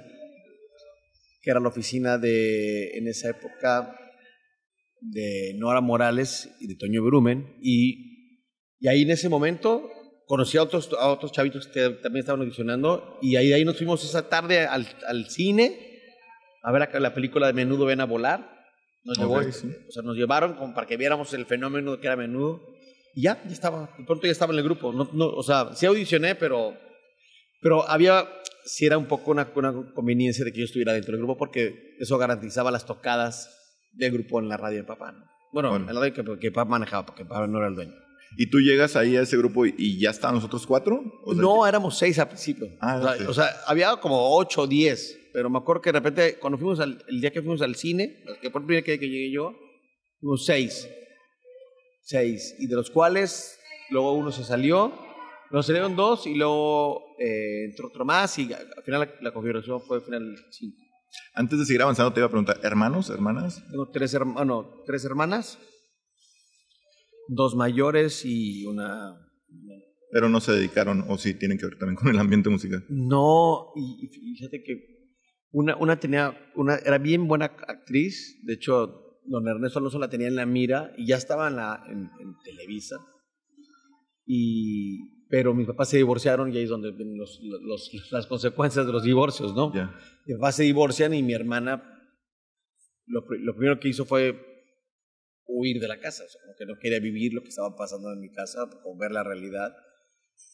que 1.41 1.51
era 1.51 1.59
la 1.59 1.69
oficina 1.69 2.17
de, 2.17 2.97
en 2.97 3.07
esa 3.07 3.29
época, 3.29 3.95
de 4.99 5.53
Nora 5.57 5.81
Morales 5.81 6.49
y 6.59 6.67
de 6.67 6.75
Toño 6.75 7.03
Brumen. 7.03 7.57
Y, 7.61 8.39
y 8.79 8.87
ahí 8.87 9.03
en 9.03 9.11
ese 9.11 9.29
momento 9.29 9.89
conocí 10.25 10.57
a 10.57 10.63
otros, 10.63 10.89
a 10.99 11.07
otros 11.07 11.31
chavitos 11.31 11.67
que 11.67 11.89
también 12.01 12.21
estaban 12.21 12.41
audicionando. 12.41 13.17
Y 13.21 13.35
ahí, 13.35 13.53
ahí 13.53 13.63
nos 13.63 13.77
fuimos 13.77 14.03
esa 14.03 14.29
tarde 14.29 14.65
al, 14.65 14.87
al 15.07 15.29
cine 15.29 15.87
a 16.63 16.71
ver 16.71 16.89
la, 16.91 16.99
la 16.99 17.13
película 17.13 17.47
de 17.47 17.53
Menudo 17.53 17.85
Ven 17.85 18.01
a 18.01 18.05
Volar. 18.05 18.57
Nos, 19.05 19.17
llevó, 19.17 19.37
Ok, 19.37 19.51
sí. 19.51 19.67
o 19.87 19.91
sea, 19.91 20.03
nos 20.03 20.17
llevaron 20.17 20.55
como 20.55 20.73
para 20.73 20.85
que 20.85 20.97
viéramos 20.97 21.33
el 21.33 21.45
fenómeno 21.45 21.97
que 21.99 22.07
era 22.07 22.17
Menudo. 22.17 22.61
Y 23.15 23.21
ya, 23.21 23.41
ya 23.45 23.53
estaba, 23.53 23.89
de 23.97 24.03
pronto 24.03 24.25
ya 24.25 24.33
estaba 24.33 24.51
en 24.51 24.59
el 24.59 24.65
grupo. 24.65 24.91
No, 24.91 25.09
no, 25.13 25.27
o 25.27 25.43
sea, 25.43 25.73
sí 25.75 25.85
audicioné, 25.85 26.35
pero, 26.35 26.77
pero 27.61 27.87
había, 27.89 28.27
sí 28.67 28.85
era 28.85 28.97
un 28.97 29.07
poco 29.07 29.31
una, 29.31 29.51
una 29.55 29.73
conveniencia 29.93 30.45
de 30.45 30.51
que 30.51 30.59
yo 30.59 30.65
estuviera 30.65 30.93
dentro 30.93 31.13
del 31.13 31.21
grupo 31.21 31.37
porque 31.37 31.95
eso 31.99 32.17
garantizaba 32.17 32.69
las 32.69 32.85
tocadas 32.85 33.49
del 33.93 34.11
grupo 34.11 34.39
en 34.39 34.49
la 34.49 34.57
radio 34.57 34.79
de 34.79 34.83
papá. 34.83 35.11
¿no? 35.13 35.25
Bueno, 35.53 35.69
Bueno. 35.71 35.89
en 35.89 35.95
la 35.95 36.01
radio 36.01 36.13
que, 36.13 36.39
que 36.39 36.51
papá 36.51 36.69
manejaba, 36.69 37.05
porque 37.05 37.25
papá 37.25 37.47
no 37.47 37.57
era 37.57 37.67
el 37.67 37.75
dueño. 37.75 37.93
¿Y 38.37 38.49
tú 38.49 38.59
llegas 38.59 38.95
ahí 38.97 39.15
a 39.15 39.21
ese 39.21 39.37
grupo 39.37 39.65
y, 39.65 39.73
y 39.77 39.99
ya 39.99 40.09
estaban 40.09 40.35
los 40.35 40.43
otros 40.43 40.67
cuatro? 40.67 41.01
O 41.23 41.33
no, 41.33 41.65
éramos 41.65 41.97
seis 41.97 42.19
al 42.19 42.27
principio. 42.27 42.67
Ah, 42.81 42.97
o, 42.97 43.01
sea, 43.01 43.17
sí. 43.17 43.23
o 43.29 43.33
sea, 43.33 43.49
había 43.65 43.95
como 43.97 44.35
ocho 44.37 44.63
o 44.63 44.67
diez, 44.67 45.17
pero 45.33 45.49
me 45.49 45.57
acuerdo 45.57 45.81
que 45.81 45.91
de 45.93 45.99
repente, 45.99 46.37
cuando 46.37 46.57
fuimos 46.57 46.79
al, 46.81 47.03
el 47.07 47.21
día 47.21 47.31
que 47.31 47.41
fuimos 47.41 47.61
al 47.61 47.75
cine, 47.75 48.21
que 48.41 48.51
fue 48.51 48.59
el 48.59 48.65
primer 48.67 48.83
día 48.83 48.99
que 48.99 49.07
llegué 49.07 49.31
yo, 49.31 49.55
fuimos 50.19 50.45
seis. 50.45 50.87
Seis. 52.03 52.55
Y 52.59 52.67
de 52.67 52.75
los 52.75 52.89
cuales, 52.91 53.57
luego 53.89 54.13
uno 54.13 54.31
se 54.31 54.43
salió, 54.43 54.93
nos 55.51 55.65
salieron 55.65 55.95
dos 55.95 56.27
y 56.27 56.35
luego 56.35 57.15
eh, 57.19 57.65
entró 57.65 57.87
otro 57.87 58.05
más 58.05 58.37
y 58.39 58.51
al 58.53 58.83
final 58.83 59.01
la, 59.01 59.09
la 59.21 59.31
configuración 59.33 59.81
fue 59.81 59.97
al 59.97 60.03
final 60.03 60.35
cinco. 60.51 60.77
Antes 61.33 61.59
de 61.59 61.65
seguir 61.65 61.81
avanzando, 61.81 62.13
te 62.13 62.19
iba 62.19 62.27
a 62.27 62.29
preguntar, 62.29 62.59
¿hermanos, 62.63 63.09
hermanas? 63.09 63.63
Tengo 63.71 63.89
tres, 63.89 64.13
herma- 64.13 64.45
no, 64.45 64.83
tres 64.85 65.05
hermanas, 65.05 65.57
dos 67.27 67.55
mayores 67.55 68.25
y 68.25 68.65
una... 68.65 69.15
Pero 70.11 70.29
no 70.29 70.39
se 70.39 70.53
dedicaron, 70.53 71.05
o 71.09 71.17
sí 71.17 71.33
tienen 71.33 71.57
que 71.57 71.65
ver 71.65 71.77
también 71.77 71.95
con 71.95 72.07
el 72.09 72.19
ambiente 72.19 72.49
musical. 72.49 72.85
No, 72.89 73.71
y, 73.75 74.05
y 74.05 74.35
fíjate 74.35 74.63
que 74.63 74.97
una, 75.51 75.75
una 75.77 75.99
tenía, 75.99 76.37
una, 76.55 76.75
era 76.75 76.97
bien 76.97 77.27
buena 77.27 77.45
actriz, 77.45 78.39
de 78.43 78.53
hecho, 78.53 79.19
don 79.25 79.47
Ernesto 79.47 79.79
Alonso 79.79 79.99
la 79.99 80.09
tenía 80.09 80.27
en 80.27 80.35
la 80.35 80.45
mira 80.45 80.93
y 80.97 81.07
ya 81.07 81.17
estaba 81.17 81.47
en, 81.49 81.55
la, 81.57 81.83
en, 81.87 82.09
en 82.21 82.35
Televisa. 82.43 82.97
Y, 84.25 85.16
pero 85.29 85.53
mis 85.53 85.67
papás 85.67 85.89
se 85.89 85.97
divorciaron 85.97 86.53
y 86.53 86.57
ahí 86.57 86.63
es 86.63 86.69
donde 86.69 86.91
los, 86.91 87.39
los, 87.41 88.11
las 88.11 88.27
consecuencias 88.27 88.85
de 88.85 88.91
los 88.91 89.03
divorcios, 89.03 89.53
¿no? 89.55 89.73
Ya. 89.73 89.93
Mis 90.25 90.37
papás 90.37 90.55
se 90.55 90.63
divorcian 90.63 91.13
y 91.13 91.23
mi 91.23 91.33
hermana 91.33 91.97
lo, 93.05 93.21
lo 93.21 93.55
primero 93.55 93.79
que 93.79 93.89
hizo 93.89 94.05
fue 94.05 94.35
huir 95.47 95.79
de 95.79 95.87
la 95.87 95.99
casa, 95.99 96.23
o 96.25 96.29
sea, 96.29 96.41
como 96.41 96.55
que 96.55 96.65
no 96.65 96.77
quería 96.79 96.99
vivir 96.99 97.33
lo 97.33 97.41
que 97.41 97.49
estaba 97.49 97.75
pasando 97.75 98.11
en 98.11 98.19
mi 98.19 98.31
casa, 98.31 98.69
como 98.83 98.97
ver 98.99 99.11
la 99.11 99.23
realidad. 99.23 99.75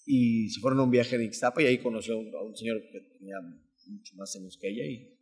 Y 0.06 0.50
se 0.50 0.60
fueron 0.62 0.80
a 0.80 0.84
un 0.84 0.92
viaje 0.92 1.16
en 1.16 1.24
Ixtapa 1.24 1.62
y 1.62 1.66
ahí 1.66 1.78
conoció 1.80 2.16
a 2.16 2.44
un 2.44 2.56
señor 2.56 2.82
que 2.92 3.00
tenía 3.18 3.38
mucho 3.88 4.16
más 4.16 4.36
años 4.36 4.58
que 4.60 4.70
ella 4.70 4.86
y 4.86 5.13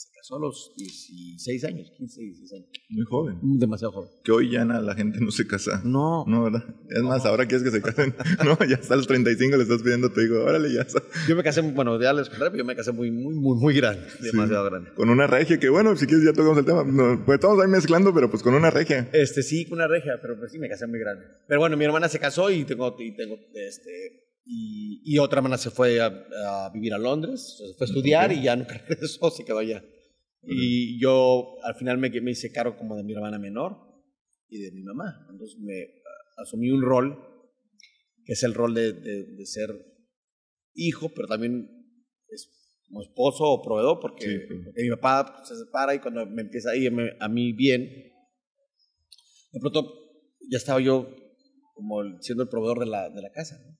se 0.00 0.08
casó 0.16 0.36
a 0.36 0.40
los 0.40 0.72
16 0.78 1.64
años, 1.66 1.92
15, 1.98 2.20
16 2.22 2.52
años. 2.54 2.68
Muy 2.88 3.04
joven. 3.04 3.38
Demasiado 3.58 3.92
joven. 3.92 4.10
Que 4.24 4.32
hoy 4.32 4.50
ya 4.50 4.64
na- 4.64 4.80
la 4.80 4.94
gente 4.94 5.18
no 5.20 5.30
se 5.30 5.46
casa. 5.46 5.82
No, 5.84 6.24
No, 6.26 6.44
¿verdad? 6.44 6.64
Es 6.88 7.02
más, 7.02 7.26
ahora 7.26 7.46
quieres 7.46 7.62
que 7.64 7.70
se 7.70 7.82
casen. 7.82 8.14
No, 8.44 8.56
ya 8.66 8.76
hasta 8.76 8.96
los 8.96 9.06
35 9.06 9.56
le 9.58 9.62
estás 9.64 9.82
pidiendo, 9.82 10.10
te 10.10 10.22
digo, 10.22 10.42
órale, 10.42 10.72
ya 10.72 10.80
está. 10.82 11.02
yo 11.28 11.36
me 11.36 11.42
casé, 11.42 11.60
bueno, 11.60 12.00
ya 12.00 12.12
les 12.14 12.28
contaré, 12.30 12.50
pero 12.50 12.62
yo 12.62 12.64
me 12.66 12.74
casé 12.76 12.92
muy, 12.92 13.10
muy, 13.10 13.34
muy, 13.34 13.58
muy 13.58 13.74
grande, 13.74 14.06
demasiado 14.22 14.64
grande. 14.64 14.90
Con 14.94 15.10
una 15.10 15.26
regia, 15.26 15.58
que 15.60 15.68
bueno, 15.68 15.94
si 15.96 16.06
quieres 16.06 16.24
ya 16.24 16.32
tocamos 16.32 16.56
el 16.58 16.64
tema. 16.64 16.82
No, 16.84 17.22
pues 17.26 17.36
estamos 17.36 17.62
ahí 17.62 17.68
mezclando, 17.70 18.14
pero 18.14 18.30
pues 18.30 18.42
con 18.42 18.54
una 18.54 18.70
regia. 18.70 19.10
Este, 19.12 19.42
sí, 19.42 19.66
con 19.68 19.78
una 19.78 19.86
regia, 19.88 20.18
pero 20.22 20.38
pues 20.38 20.50
sí, 20.52 20.58
me 20.58 20.68
casé 20.68 20.86
muy 20.86 20.98
grande. 20.98 21.26
Pero 21.46 21.60
bueno, 21.60 21.76
mi 21.76 21.84
hermana 21.84 22.08
se 22.08 22.18
casó 22.18 22.50
y 22.50 22.64
tengo, 22.64 22.96
y 22.98 23.14
tengo, 23.14 23.36
este, 23.54 24.29
y, 24.52 25.00
y 25.04 25.18
otra 25.18 25.38
hermana 25.38 25.56
se 25.58 25.70
fue 25.70 26.00
a, 26.00 26.06
a 26.06 26.70
vivir 26.74 26.92
a 26.92 26.98
Londres, 26.98 27.56
se 27.56 27.74
fue 27.74 27.86
a 27.86 27.88
estudiar 27.88 28.32
y 28.32 28.42
ya 28.42 28.56
nunca 28.56 28.76
regresó, 28.88 29.30
se 29.30 29.44
quedó 29.44 29.58
allá. 29.58 29.84
Y 30.42 31.00
yo 31.00 31.56
al 31.62 31.76
final 31.76 31.98
me, 31.98 32.10
me 32.20 32.32
hice 32.32 32.50
cargo 32.50 32.76
como 32.76 32.96
de 32.96 33.04
mi 33.04 33.12
hermana 33.12 33.38
menor 33.38 33.76
y 34.48 34.58
de 34.58 34.72
mi 34.72 34.82
mamá. 34.82 35.24
Entonces 35.30 35.56
me 35.60 35.86
asumí 36.38 36.70
un 36.70 36.82
rol, 36.82 37.16
que 38.24 38.32
es 38.32 38.42
el 38.42 38.54
rol 38.54 38.74
de, 38.74 38.92
de, 38.92 39.24
de 39.36 39.46
ser 39.46 39.70
hijo, 40.74 41.10
pero 41.14 41.28
también 41.28 41.70
es 42.28 42.80
como 42.88 43.02
esposo 43.02 43.44
o 43.44 43.62
proveedor, 43.62 44.00
porque, 44.00 44.26
Sí, 44.26 44.82
mi 44.82 44.90
papá 44.96 45.36
pues, 45.36 45.48
se 45.48 45.64
separa 45.64 45.94
y 45.94 46.00
cuando 46.00 46.26
me 46.26 46.42
empieza 46.42 46.70
a 46.70 46.76
ir 46.76 46.92
a 47.20 47.28
mí 47.28 47.52
bien, 47.52 47.84
de 49.52 49.60
pronto 49.60 49.94
ya 50.50 50.56
estaba 50.58 50.80
yo 50.80 51.14
como 51.74 52.02
siendo 52.20 52.42
el 52.42 52.48
proveedor 52.48 52.80
de 52.80 52.86
la, 52.86 53.10
de 53.10 53.22
la 53.22 53.30
casa. 53.30 53.56
¿no? 53.64 53.79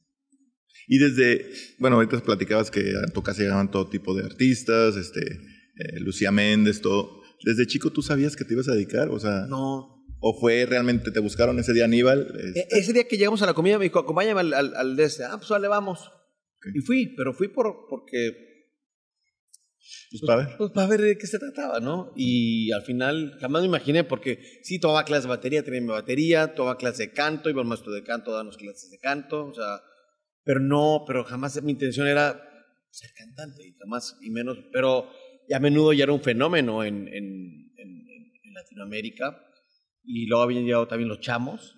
Y 0.92 0.99
desde, 0.99 1.49
bueno, 1.78 1.94
ahorita 1.97 2.18
platicabas 2.20 2.68
que 2.73 2.80
a 2.97 3.12
tu 3.12 3.23
casa 3.23 3.42
llegaban 3.42 3.70
todo 3.70 3.88
tipo 3.88 4.12
de 4.12 4.25
artistas, 4.25 4.97
este, 4.97 5.20
eh, 5.23 6.00
Lucía 6.00 6.32
Méndez, 6.32 6.80
todo. 6.80 7.23
¿Desde 7.44 7.68
chico 7.68 7.90
tú 7.92 8.02
sabías 8.02 8.35
que 8.35 8.44
te 8.44 8.54
ibas 8.54 8.66
a 8.68 8.73
dedicar? 8.75 9.09
O 9.09 9.20
sea, 9.20 9.47
No. 9.49 10.04
¿o 10.18 10.38
fue 10.40 10.66
realmente, 10.66 11.12
te 11.12 11.20
buscaron 11.20 11.61
ese 11.61 11.73
día 11.75 11.85
Aníbal? 11.85 12.35
E- 12.37 12.59
Este, 12.61 12.78
ese 12.80 12.92
día 12.92 13.04
que 13.04 13.16
llegamos 13.16 13.40
a 13.42 13.47
la 13.47 13.54
comida 13.54 13.78
me 13.78 13.85
dijo, 13.85 14.00
acompáñame 14.00 14.40
al, 14.40 14.52
al, 14.52 14.75
al 14.75 14.97
de 14.97 15.04
este. 15.04 15.23
Ah, 15.23 15.37
pues 15.38 15.49
vale, 15.49 15.68
vamos. 15.68 16.11
Y 16.75 16.80
fui, 16.80 17.14
pero 17.16 17.32
fui 17.35 17.47
por, 17.47 17.87
porque 17.88 18.32
pues, 20.11 20.23
para 20.26 20.44
ver. 20.44 20.56
Pues 20.59 20.70
para 20.73 20.87
ver 20.88 21.00
de 21.02 21.16
qué 21.18 21.26
se 21.28 21.38
trataba, 21.38 21.78
¿no? 21.78 22.12
Y 22.16 22.73
al 22.73 22.82
final 22.82 23.38
jamás 23.40 23.62
me 23.62 23.68
imaginé, 23.68 24.02
porque 24.02 24.40
sí, 24.64 24.80
tomaba 24.80 25.04
clases 25.04 25.25
de 25.25 25.28
batería, 25.30 25.62
tenía 25.62 25.80
mi 25.80 25.87
batería, 25.87 26.52
tomaba 26.54 26.76
clases 26.78 26.99
de 26.99 27.12
canto, 27.12 27.49
iba 27.49 27.62
al 27.62 27.68
maestro 27.68 27.92
de 27.92 28.02
canto, 28.02 28.32
dábamos 28.32 28.56
clases 28.56 28.90
de 28.90 28.99
canto, 28.99 29.47
o 29.47 29.54
sea, 29.54 29.80
pero 30.44 30.61
no, 30.61 31.04
pero 31.06 31.25
jamás 31.25 31.62
mi 31.62 31.73
intención 31.73 32.06
era 32.06 32.40
ser 32.90 33.11
cantante, 33.16 33.66
y 33.66 33.73
jamás, 33.78 34.16
y 34.20 34.30
menos, 34.30 34.59
pero 34.73 35.09
y 35.49 35.54
a 35.54 35.61
menudo 35.61 35.92
ya 35.92 36.04
era 36.04 36.12
un 36.12 36.20
fenómeno 36.23 36.85
en, 36.85 37.09
en, 37.09 37.73
en- 37.76 38.06
en 38.44 38.54
Latinoamérica, 38.54 39.44
y 40.04 40.26
luego 40.26 40.42
habían 40.42 40.64
llegado 40.64 40.88
también 40.88 41.09
los 41.09 41.20
chamos, 41.20 41.76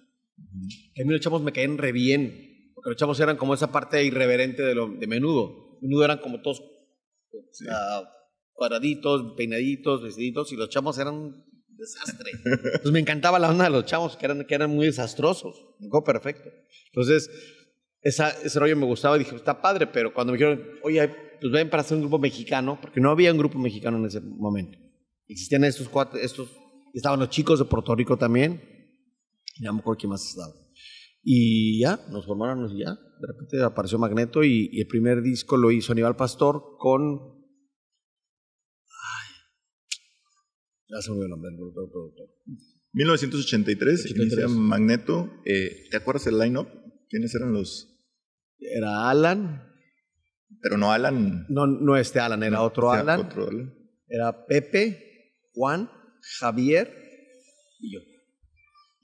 que 0.95 1.02
a 1.02 1.04
mí 1.04 1.12
los 1.12 1.21
chamos 1.21 1.42
me 1.42 1.52
caían 1.52 1.78
re 1.78 1.92
bien, 1.92 2.71
porque 2.75 2.90
los 2.90 2.97
chamos 2.99 3.19
eran 3.21 3.37
como 3.37 3.54
esa 3.54 3.71
parte 3.73 4.02
irreverente 4.04 4.62
de, 4.62 4.75
lo, 4.75 4.88
de 4.88 5.07
menudo, 5.07 5.78
menudo 5.83 6.04
eran 6.04 6.19
como 6.19 6.40
todos 6.42 6.62
Sí. 7.52 7.64
ah, 7.71 8.02
cuadraditos, 8.52 9.35
peinaditos, 9.37 10.02
vestiditos, 10.02 10.52
y 10.52 10.57
los 10.57 10.69
chamos 10.69 10.99
eran 10.99 11.14
un 11.14 11.45
desastre. 11.69 12.31
Entonces 12.45 12.92
me 12.92 13.00
encantaba 13.00 13.38
la 13.38 13.50
onda 13.50 13.64
de 13.64 13.71
los 13.71 13.87
chamos, 13.87 14.16
que 14.16 14.26
eran, 14.26 14.45
que 14.45 14.54
eran 14.54 14.71
muy 14.71 14.87
desastrosos. 14.87 15.54
Me 15.81 15.88
perfecto. 16.04 16.50
Entonces, 16.88 17.31
esa, 18.02 18.30
ese 18.42 18.59
rollo 18.59 18.76
me 18.76 18.87
gustaba 18.87 19.16
y 19.16 19.21
dije, 19.21 19.37
está 19.37 19.62
padre, 19.62 19.87
pero 19.87 20.12
cuando 20.12 20.32
me 20.32 20.38
dijeron, 20.38 20.61
oye, 20.82 21.09
pues 21.40 21.52
ven 21.52 21.71
para 21.71 21.82
hacer 21.82 21.97
un 21.97 22.02
grupo 22.02 22.18
mexicano, 22.18 22.78
porque 22.80 23.00
no 23.00 23.11
había 23.11 23.32
un 23.32 23.38
grupo 23.38 23.59
mexicano 23.59 23.97
en 23.99 24.06
ese 24.06 24.21
momento. 24.21 24.78
Existían 25.28 25.64
estos 25.64 25.88
cuatro, 25.88 26.18
estos, 26.18 26.50
estaban 26.92 27.21
los 27.21 27.30
chicos 27.30 27.59
de 27.59 27.64
Puerto 27.64 27.94
Rico 27.94 28.16
también, 28.16 28.61
y 29.56 29.64
no 29.64 29.73
me 29.73 29.80
acuerdo 29.80 29.99
quién 29.99 30.11
más 30.11 30.28
estaba. 30.28 30.52
Y 31.23 31.80
ya, 31.80 32.00
nos 32.11 32.26
formaron 32.26 32.68
y 32.71 32.80
ya. 32.80 32.90
De 32.90 33.26
repente 33.28 33.62
apareció 33.62 33.99
Magneto 33.99 34.42
y, 34.42 34.68
y 34.73 34.80
el 34.80 34.88
primer 34.88 35.23
disco 35.23 35.56
lo 35.56 35.71
hizo 35.71 35.92
Aníbal 35.92 36.16
Pastor 36.16 36.76
con. 36.78 37.21
Ay, 38.88 39.30
ya 40.88 41.00
se 41.00 41.11
olvidó 41.12 41.26
el 41.26 41.30
nombre 41.30 41.50
del 41.50 41.59
productor. 41.59 41.90
productor. 41.92 42.28
1983, 42.94 44.04
83. 44.06 44.16
inicia 44.16 44.49
Magneto. 44.49 45.30
Eh, 45.44 45.85
¿Te 45.90 45.97
acuerdas 45.97 46.26
el 46.26 46.38
line-up? 46.38 46.66
¿Quiénes 47.09 47.35
eran 47.35 47.52
los...? 47.52 47.91
Era 48.71 49.11
Alan. 49.11 49.62
Pero 50.61 50.76
no 50.76 50.92
Alan. 50.92 51.47
No, 51.49 51.66
no 51.66 51.97
este 51.97 52.21
Alan, 52.21 52.42
era 52.42 52.62
otro 52.62 52.90
Alan. 52.90 53.21
otro 53.21 53.49
Alan. 53.49 53.75
Era 54.09 54.47
Pepe, 54.47 55.33
Juan, 55.54 55.90
Javier 56.38 56.92
y 57.81 57.95
yo. 57.95 58.00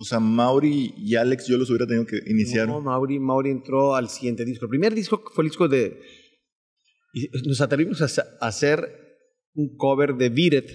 O 0.01 0.05
sea, 0.05 0.21
Mauri 0.21 0.95
y 0.97 1.17
Alex 1.17 1.49
yo 1.49 1.59
los 1.59 1.71
hubiera 1.71 1.87
tenido 1.87 2.07
que 2.07 2.21
iniciar. 2.27 2.69
No, 2.69 2.81
Mauri, 2.81 3.19
Mauri 3.19 3.51
entró 3.51 3.97
al 3.97 4.09
siguiente 4.09 4.45
disco. 4.45 4.67
El 4.67 4.71
primer 4.71 4.95
disco 4.95 5.25
fue 5.35 5.43
el 5.45 5.51
disco 5.51 5.67
de. 5.67 6.01
Nos 7.45 7.61
atrevimos 7.61 8.01
a 8.03 8.47
hacer 8.47 8.89
un 9.55 9.77
cover 9.77 10.15
de 10.15 10.29
Beat 10.29 10.53
It 10.53 10.71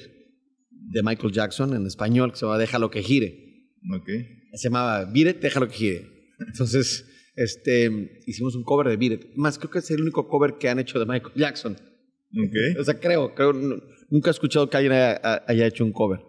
de 0.70 1.04
Michael 1.04 1.32
Jackson 1.32 1.74
en 1.74 1.86
español 1.86 2.32
que 2.32 2.40
se 2.40 2.46
llama 2.46 2.58
Déjalo 2.58 2.92
que 2.92 3.02
gire. 3.02 3.70
Ok. 3.96 4.10
Se 4.56 4.68
llamaba 4.68 5.06
Beat 5.06 5.38
It, 5.38 5.42
Déjalo 5.42 5.70
que 5.70 5.74
gire. 5.74 6.10
Entonces, 6.46 7.06
este, 7.36 8.22
hicimos 8.26 8.56
un 8.56 8.64
cover 8.64 8.88
de 8.88 8.98
Beat 8.98 9.22
It. 9.22 9.36
Más, 9.36 9.58
creo 9.58 9.72
que 9.72 9.80
es 9.80 9.92
el 9.92 10.02
único 10.02 10.28
cover 10.28 10.56
que 10.60 10.70
han 10.70 10.80
hecho 10.80 11.00
de 11.00 11.06
Michael 11.06 11.34
Jackson. 11.36 11.74
Ok. 11.74 12.80
O 12.80 12.84
sea, 12.84 13.00
creo, 13.00 13.34
creo, 13.36 13.54
nu- 13.54 13.82
nunca 14.10 14.30
he 14.30 14.32
escuchado 14.32 14.70
que 14.70 14.78
alguien 14.78 14.94
haya, 14.94 15.44
haya 15.48 15.68
hecho 15.68 15.84
un 15.86 15.92
cover. 15.94 16.20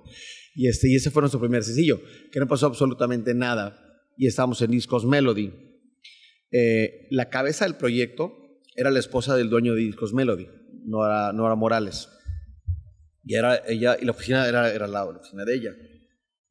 Y, 0.55 0.69
este, 0.69 0.89
y 0.91 0.95
ese 0.97 1.11
fue 1.11 1.23
nuestro 1.23 1.41
primer 1.41 1.63
sencillo, 1.65 2.01
que 2.31 2.41
no 2.41 2.47
pasó 2.47 2.67
absolutamente 2.67 3.35
nada. 3.35 3.81
Y 4.17 4.27
estábamos 4.27 4.61
en 4.63 4.71
Discos 4.71 5.05
Melody. 5.05 5.53
Eh, 6.53 7.09
la 7.11 7.29
cabeza 7.31 7.65
del 7.65 7.77
proyecto 7.77 8.33
era 8.77 8.91
la 8.91 9.01
esposa 9.01 9.37
del 9.37 9.51
dueño 9.51 9.75
de 9.75 9.81
Discos 9.81 10.13
Melody, 10.15 10.47
Nora, 10.85 11.33
Nora 11.33 11.55
Morales. 11.57 12.09
Y, 13.25 13.35
era 13.35 13.63
ella, 13.67 13.97
y 14.01 14.05
la 14.05 14.13
oficina 14.13 14.47
era, 14.47 14.73
era 14.73 14.87
la, 14.87 15.05
la 15.05 15.19
oficina 15.19 15.45
de 15.45 15.55
ella. 15.55 15.71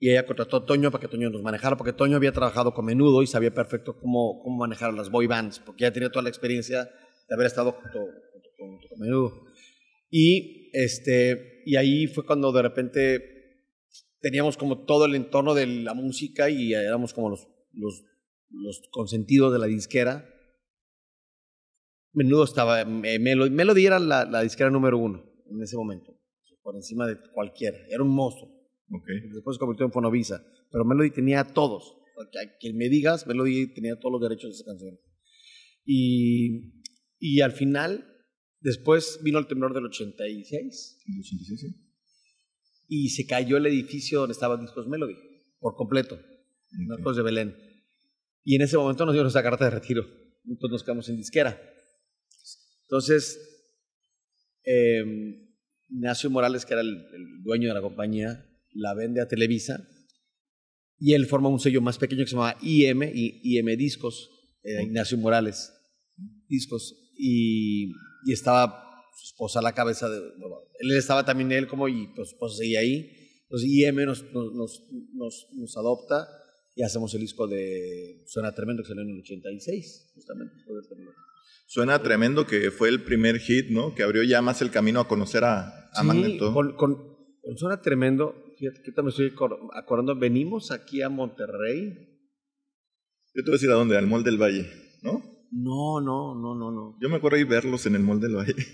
Y 0.03 0.10
ella 0.10 0.25
contrató 0.25 0.57
a 0.57 0.65
Toño 0.65 0.91
para 0.91 1.01
que 1.01 1.07
Toño 1.07 1.29
nos 1.29 1.41
manejara, 1.43 1.77
porque 1.77 1.93
Toño 1.93 2.17
había 2.17 2.33
trabajado 2.33 2.74
con 2.74 2.83
Menudo 2.83 3.24
y 3.24 3.27
sabía 3.27 3.53
perfecto 3.53 3.98
cómo, 3.98 4.41
cómo 4.43 4.57
manejar 4.57 4.93
las 4.93 5.10
boy 5.10 5.27
bands, 5.27 5.60
porque 5.60 5.83
ya 5.83 5.93
tenía 5.93 6.10
toda 6.10 6.24
la 6.24 6.27
experiencia 6.27 6.83
de 6.83 7.33
haber 7.33 7.48
estado 7.48 7.72
junto, 7.72 8.00
junto 8.33 8.50
junto 8.57 8.88
con 8.89 9.00
Menudo. 9.00 9.45
Y, 10.10 10.69
este, 10.74 11.62
y 11.65 11.77
ahí 11.77 12.07
fue 12.07 12.25
cuando 12.25 12.51
de 12.51 12.63
repente 12.63 13.22
teníamos 14.19 14.57
como 14.57 14.83
todo 14.83 15.05
el 15.05 15.15
entorno 15.15 15.53
de 15.53 15.67
la 15.67 15.93
música 15.93 16.50
y 16.50 16.74
éramos 16.74 17.13
como 17.13 17.29
los, 17.29 17.48
los, 17.72 18.03
los 18.50 18.81
consentidos 18.91 19.53
de 19.53 19.60
la 19.60 19.67
disquera. 19.67 20.29
Menudo 22.12 22.43
estaba, 22.43 22.81
eh, 22.81 23.19
Melody, 23.19 23.51
Melody 23.51 23.86
era 23.86 24.00
la, 24.00 24.25
la 24.25 24.41
disquera 24.41 24.69
número 24.69 24.98
uno 24.98 25.24
en 25.50 25.63
ese 25.63 25.77
momento, 25.77 26.13
por 26.62 26.75
encima 26.75 27.07
de 27.07 27.15
cualquiera, 27.33 27.77
era 27.89 28.03
un 28.03 28.13
monstruo. 28.13 28.62
Ok. 28.89 29.07
Después 29.33 29.55
se 29.55 29.59
convirtió 29.59 29.85
en 29.85 29.91
Fonovisa, 29.91 30.45
pero 30.71 30.85
Melody 30.85 31.11
tenía 31.11 31.41
a 31.41 31.53
todos. 31.53 31.97
A 32.17 32.57
quien 32.59 32.77
me 32.77 32.89
digas, 32.89 33.25
Melody 33.25 33.73
tenía 33.73 33.99
todos 33.99 34.13
los 34.13 34.21
derechos 34.21 34.51
de 34.51 34.55
esa 34.55 34.65
canción. 34.65 34.99
Y, 35.85 36.83
y 37.19 37.41
al 37.41 37.51
final, 37.51 38.05
después 38.59 39.19
vino 39.23 39.39
el 39.39 39.47
temblor 39.47 39.73
del 39.73 39.85
86 39.85 40.99
El 41.07 41.19
86, 41.19 41.59
sí. 41.59 41.67
y 42.87 43.09
se 43.09 43.25
cayó 43.25 43.57
el 43.57 43.65
edificio 43.65 44.19
donde 44.19 44.33
estaba 44.33 44.57
Discos 44.57 44.87
Melody, 44.87 45.15
por 45.59 45.75
completo, 45.75 46.19
Narcos 46.71 47.17
de 47.17 47.23
Belén. 47.23 47.55
Y 48.43 48.55
en 48.55 48.61
ese 48.61 48.77
momento 48.77 49.05
nos 49.05 49.13
dieron 49.13 49.25
nuestra 49.25 49.43
carta 49.43 49.65
de 49.65 49.71
retiro. 49.71 50.05
Entonces 50.45 50.71
nos 50.71 50.83
quedamos 50.83 51.09
en 51.09 51.17
disquera. 51.17 51.59
Entonces, 52.83 53.39
eh, 54.65 55.03
Ignacio 55.89 56.29
Morales, 56.29 56.65
que 56.65 56.73
era 56.73 56.81
el, 56.81 56.89
el 56.89 57.43
dueño 57.43 57.69
de 57.69 57.73
la 57.73 57.81
compañía, 57.81 58.45
la 58.74 58.94
vende 58.94 59.22
a 59.22 59.27
Televisa 59.27 59.88
y 61.00 61.13
él 61.13 61.25
forma 61.25 61.50
un 61.50 61.60
sello 61.60 61.82
más 61.82 61.98
pequeño 61.98 62.24
que 62.24 62.30
se 62.30 62.36
llama 62.36 62.56
IM, 62.62 63.03
y 63.13 63.58
IM 63.58 63.75
Discos, 63.77 64.30
eh, 64.63 64.84
Ignacio 64.84 65.18
Morales, 65.18 65.74
discos, 66.48 66.96
y, 67.18 67.92
y 68.25 68.32
estaba 68.32 68.84
su 69.18 69.25
esposa 69.34 69.60
a 69.60 69.63
la 69.63 69.74
cabeza 69.74 70.10
de... 70.10 70.18
Él 70.80 70.92
estaba 70.98 71.25
también 71.25 71.51
él 71.51 71.68
como 71.68 71.88
y 71.88 72.08
pues, 72.15 72.30
esposa 72.30 72.58
seguía 72.58 72.80
ahí. 72.80 73.12
Entonces 73.44 73.70
IM 73.70 73.96
nos, 74.06 74.24
nos, 74.34 74.84
nos, 75.13 75.48
nos 75.53 75.77
adopta 75.77 76.27
y 76.75 76.84
hacemos 76.84 77.13
el 77.13 77.22
disco 77.22 77.48
de 77.48 78.24
Suena 78.25 78.56
Tremendo 78.56 78.82
que 78.82 78.88
salió 78.88 79.03
en 79.03 79.10
el 79.10 79.20
86, 79.20 80.12
justamente. 80.15 80.56
Suena 81.68 82.01
Tremendo 82.01 82.48
que 82.48 82.72
fue 82.72 82.89
el 82.89 83.03
primer 83.03 83.39
hit, 83.39 83.70
¿no? 83.70 83.94
Que 83.94 84.03
abrió 84.03 84.24
ya 84.24 84.42
más 84.42 84.62
el 84.62 84.72
camino 84.72 85.00
a 85.01 85.08
conocer 85.08 85.44
a, 85.44 85.89
a 85.92 86.01
Sí, 86.01 86.08
Magneto. 86.08 86.53
Con, 86.53 86.75
con, 86.75 86.96
con 87.42 87.58
Suena 87.58 87.82
Tremendo, 87.82 88.36
fíjate 88.72 88.79
ahorita 88.79 89.01
me 89.03 89.10
estoy 89.10 89.29
acor- 89.32 89.70
acordando, 89.74 90.15
venimos 90.17 90.72
aquí 90.72 91.01
a 91.01 91.10
Monterrey. 91.10 92.10
Yo 93.36 93.43
te 93.43 93.50
voy 93.50 93.51
a 93.51 93.58
decir 93.58 93.70
a 93.72 93.74
dónde, 93.75 93.98
al 93.98 94.08
Mall 94.08 94.24
del 94.24 94.38
Valle, 94.41 94.70
¿no? 95.01 95.22
No, 95.51 96.00
no, 96.01 96.34
no, 96.36 96.55
no, 96.55 96.72
no. 96.72 96.98
Yo 97.01 97.10
me 97.10 97.17
acuerdo 97.17 97.38
ir 97.38 97.48
verlos 97.48 97.86
en 97.86 97.96
el 97.96 98.01
Mall 98.03 98.20
del 98.20 98.36
Valle. 98.36 98.55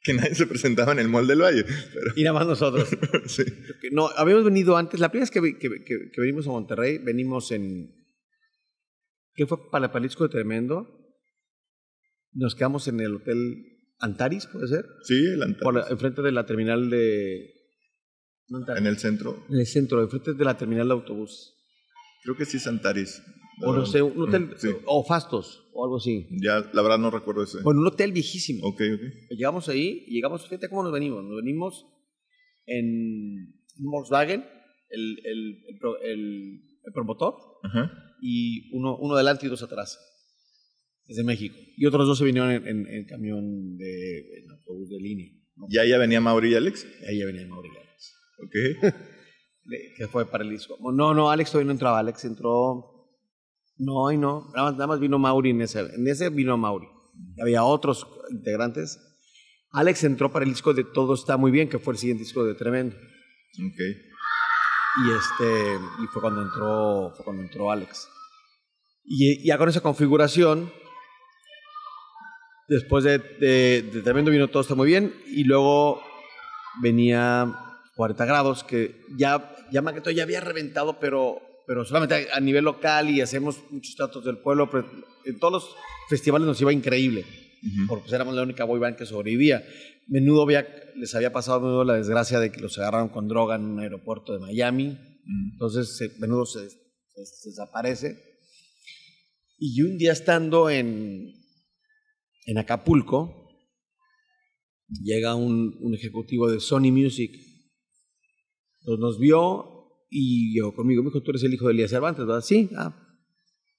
Que 0.00 0.14
nadie 0.14 0.32
se 0.36 0.46
presentaba 0.46 0.92
en 0.92 1.00
el 1.00 1.08
Mall 1.08 1.26
del 1.26 1.42
Valle. 1.42 1.64
Pero, 1.64 2.12
Y 2.14 2.22
nada 2.22 2.38
más 2.38 2.46
nosotros. 2.46 2.88
sí. 3.26 3.42
No, 3.90 4.06
habíamos 4.16 4.44
venido 4.44 4.76
antes, 4.76 5.00
la 5.00 5.10
primera 5.10 5.24
vez 5.24 5.30
que, 5.32 5.58
que, 5.58 5.84
que- 5.84 6.10
que 6.12 6.20
venimos 6.20 6.46
a 6.46 6.50
Monterrey, 6.50 6.98
venimos 6.98 7.50
en... 7.50 7.90
¿Qué 9.34 9.44
fue 9.46 9.58
para 9.70 9.90
el 9.92 10.02
disco 10.04 10.22
de 10.22 10.30
Tremendo? 10.30 10.86
Nos 12.32 12.54
quedamos 12.54 12.86
en 12.86 13.00
el 13.00 13.16
Hotel 13.16 13.56
Antaris, 13.98 14.46
¿puede 14.46 14.68
ser? 14.68 14.86
Sí, 15.02 15.14
el. 15.16 15.56
Por 15.56 15.74
la- 15.74 15.88
enfrente 15.90 16.22
de 16.22 16.30
la 16.32 16.46
terminal 16.46 16.90
de... 16.90 17.50
En 18.76 18.86
el 18.86 18.98
centro. 18.98 19.44
en 19.50 19.58
el 19.58 19.66
centro, 19.66 20.02
enfrente 20.02 20.32
de 20.34 20.44
la 20.44 20.56
terminal 20.56 20.88
de 20.88 20.94
autobús. 20.94 21.54
Creo 22.24 22.36
que 22.36 22.44
sí 22.44 22.56
es 22.56 22.66
Antares. 22.66 23.22
O 23.62 23.74
no 23.74 23.84
sé, 23.86 24.00
un 24.02 24.22
hotel... 24.22 24.50
Sí. 24.56 24.68
O 24.86 25.04
Fastos, 25.04 25.68
o 25.74 25.84
algo 25.84 25.96
así. 25.96 26.28
Ya, 26.42 26.60
la 26.72 26.82
verdad 26.82 26.98
no 26.98 27.10
recuerdo 27.10 27.42
ese. 27.42 27.58
Bueno, 27.62 27.80
un 27.80 27.86
hotel 27.88 28.12
viejísimo. 28.12 28.64
Ok, 28.66 28.80
ok. 28.94 29.00
Llegamos 29.30 29.68
ahí 29.68 30.04
y 30.06 30.14
llegamos, 30.14 30.44
fíjate 30.44 30.68
cómo 30.68 30.82
nos 30.84 30.92
venimos. 30.92 31.24
Nos 31.24 31.36
venimos 31.36 31.86
en 32.66 32.86
un 33.78 33.90
Volkswagen, 33.90 34.44
el, 34.90 35.18
el, 35.24 35.38
el, 35.68 35.78
el- 36.10 36.60
el 36.84 36.92
promotor, 36.94 37.34
Ajá. 37.64 37.90
y 38.22 38.74
uno, 38.74 38.96
uno 38.96 39.14
adelante 39.14 39.44
y 39.46 39.48
dos 39.50 39.62
atrás, 39.62 39.98
desde 41.06 41.22
México. 41.24 41.54
Y 41.76 41.84
otros 41.84 42.06
dos 42.06 42.16
se 42.16 42.24
vinieron 42.24 42.50
en, 42.50 42.66
en- 42.66 42.86
en 42.86 43.04
camión 43.06 43.76
de 43.76 44.20
en 44.38 44.50
autobús 44.52 44.88
de 44.88 44.98
línea. 45.00 45.30
¿no? 45.56 45.66
¿Ya 45.68 45.84
ya 45.84 45.98
venía 45.98 46.20
Mauri 46.20 46.52
y 46.52 46.54
Alex? 46.54 46.86
Ahí 47.06 47.18
ya 47.18 47.26
venía 47.26 47.46
Mauri 47.46 47.68
Alex, 47.68 47.87
Ok. 48.42 48.92
que 49.96 50.08
fue 50.08 50.26
para 50.26 50.44
el 50.44 50.50
disco. 50.50 50.76
No, 50.92 51.14
no, 51.14 51.30
Alex 51.30 51.50
todavía 51.50 51.66
no 51.66 51.72
entraba. 51.72 51.98
Alex 51.98 52.24
entró. 52.24 52.94
No, 53.76 54.10
y 54.10 54.16
no. 54.16 54.50
Nada 54.54 54.70
más, 54.70 54.72
nada 54.74 54.86
más 54.86 55.00
vino 55.00 55.18
Mauri 55.18 55.50
en 55.50 55.62
ese. 55.62 55.80
En 55.80 56.06
ese 56.08 56.30
vino 56.30 56.56
Mauri. 56.56 56.88
Había 57.40 57.64
otros 57.64 58.06
integrantes. 58.30 58.98
Alex 59.72 60.04
entró 60.04 60.32
para 60.32 60.44
el 60.44 60.50
disco 60.50 60.72
de 60.72 60.84
Todo 60.84 61.14
está 61.14 61.36
muy 61.36 61.50
bien, 61.50 61.68
que 61.68 61.78
fue 61.78 61.92
el 61.92 61.98
siguiente 61.98 62.24
disco 62.24 62.44
de 62.44 62.54
Tremendo. 62.54 62.96
Ok. 62.96 63.80
Y 65.00 65.10
este 65.12 65.74
y 66.02 66.06
fue 66.06 66.22
cuando 66.22 66.42
entró 66.42 67.12
fue 67.14 67.24
cuando 67.24 67.42
entró 67.42 67.70
Alex. 67.70 68.08
Y 69.04 69.46
ya 69.46 69.58
con 69.58 69.68
esa 69.68 69.80
configuración, 69.80 70.72
después 72.68 73.04
de, 73.04 73.18
de, 73.18 73.82
de 73.82 74.02
Tremendo 74.02 74.30
vino 74.30 74.48
todo 74.48 74.62
está 74.62 74.74
muy 74.74 74.88
bien 74.88 75.14
y 75.26 75.44
luego 75.44 76.02
venía 76.82 77.67
40 77.98 78.24
grados 78.26 78.62
que 78.62 79.02
ya 79.18 79.56
ya 79.72 79.82
Magneto 79.82 80.10
ya 80.12 80.22
había 80.22 80.40
reventado, 80.40 81.00
pero 81.00 81.42
pero 81.66 81.84
solamente 81.84 82.28
a, 82.32 82.38
nivel 82.40 82.64
local 82.64 83.10
y 83.10 83.20
hacemos 83.20 83.58
muchos 83.70 83.94
tratos 83.96 84.24
del 84.24 84.38
pueblo. 84.38 84.70
pero 84.70 84.88
en 85.26 85.38
todos 85.40 85.52
los 85.52 85.76
festivales 86.08 86.46
nos 86.46 86.60
iba 86.60 86.72
increíble 86.72 87.24
porque 87.88 88.02
pues 88.04 88.12
éramos 88.14 88.34
la 88.36 88.42
única 88.44 88.62
boy 88.64 88.78
band 88.78 88.96
que 88.96 89.04
sobrevivía. 89.04 89.64
Menudo 90.06 90.42
había, 90.42 90.64
les 90.94 91.12
había 91.16 91.32
pasado 91.32 91.60
menudo 91.60 91.82
la 91.84 91.94
desgracia 91.94 92.38
de 92.38 92.52
que 92.52 92.60
los 92.60 92.78
agarraron 92.78 93.08
con 93.08 93.26
droga 93.26 93.56
en 93.56 93.64
un 93.64 93.80
aeropuerto 93.80 94.32
de 94.32 94.38
Miami. 94.38 94.96
Mm. 95.24 95.50
Entonces, 95.54 95.96
se- 95.98 96.12
menudo 96.20 96.46
se, 96.46 96.70
se- 96.70 97.26
se 97.26 97.48
desaparece. 97.50 98.16
Y 99.58 99.82
un 99.82 99.98
día 99.98 100.12
estando 100.12 100.70
en, 100.70 101.34
en 102.46 102.58
Acapulco, 102.58 103.50
llega 105.02 105.34
un, 105.34 105.76
un 105.80 105.94
ejecutivo 105.94 106.48
de 106.50 106.60
Sony 106.60 106.92
Music. 106.92 107.32
Entonces 108.80 109.00
nos 109.00 109.18
vio 109.18 109.78
y 110.10 110.54
llegó 110.54 110.74
conmigo. 110.74 111.02
Me 111.02 111.10
dijo, 111.10 111.22
tú 111.22 111.30
eres 111.30 111.42
el 111.44 111.54
hijo 111.54 111.66
de 111.66 111.74
Elías 111.74 111.90
Cervantes, 111.90 112.26
¿verdad? 112.26 112.42
Sí. 112.42 112.70
Ah. 112.76 112.94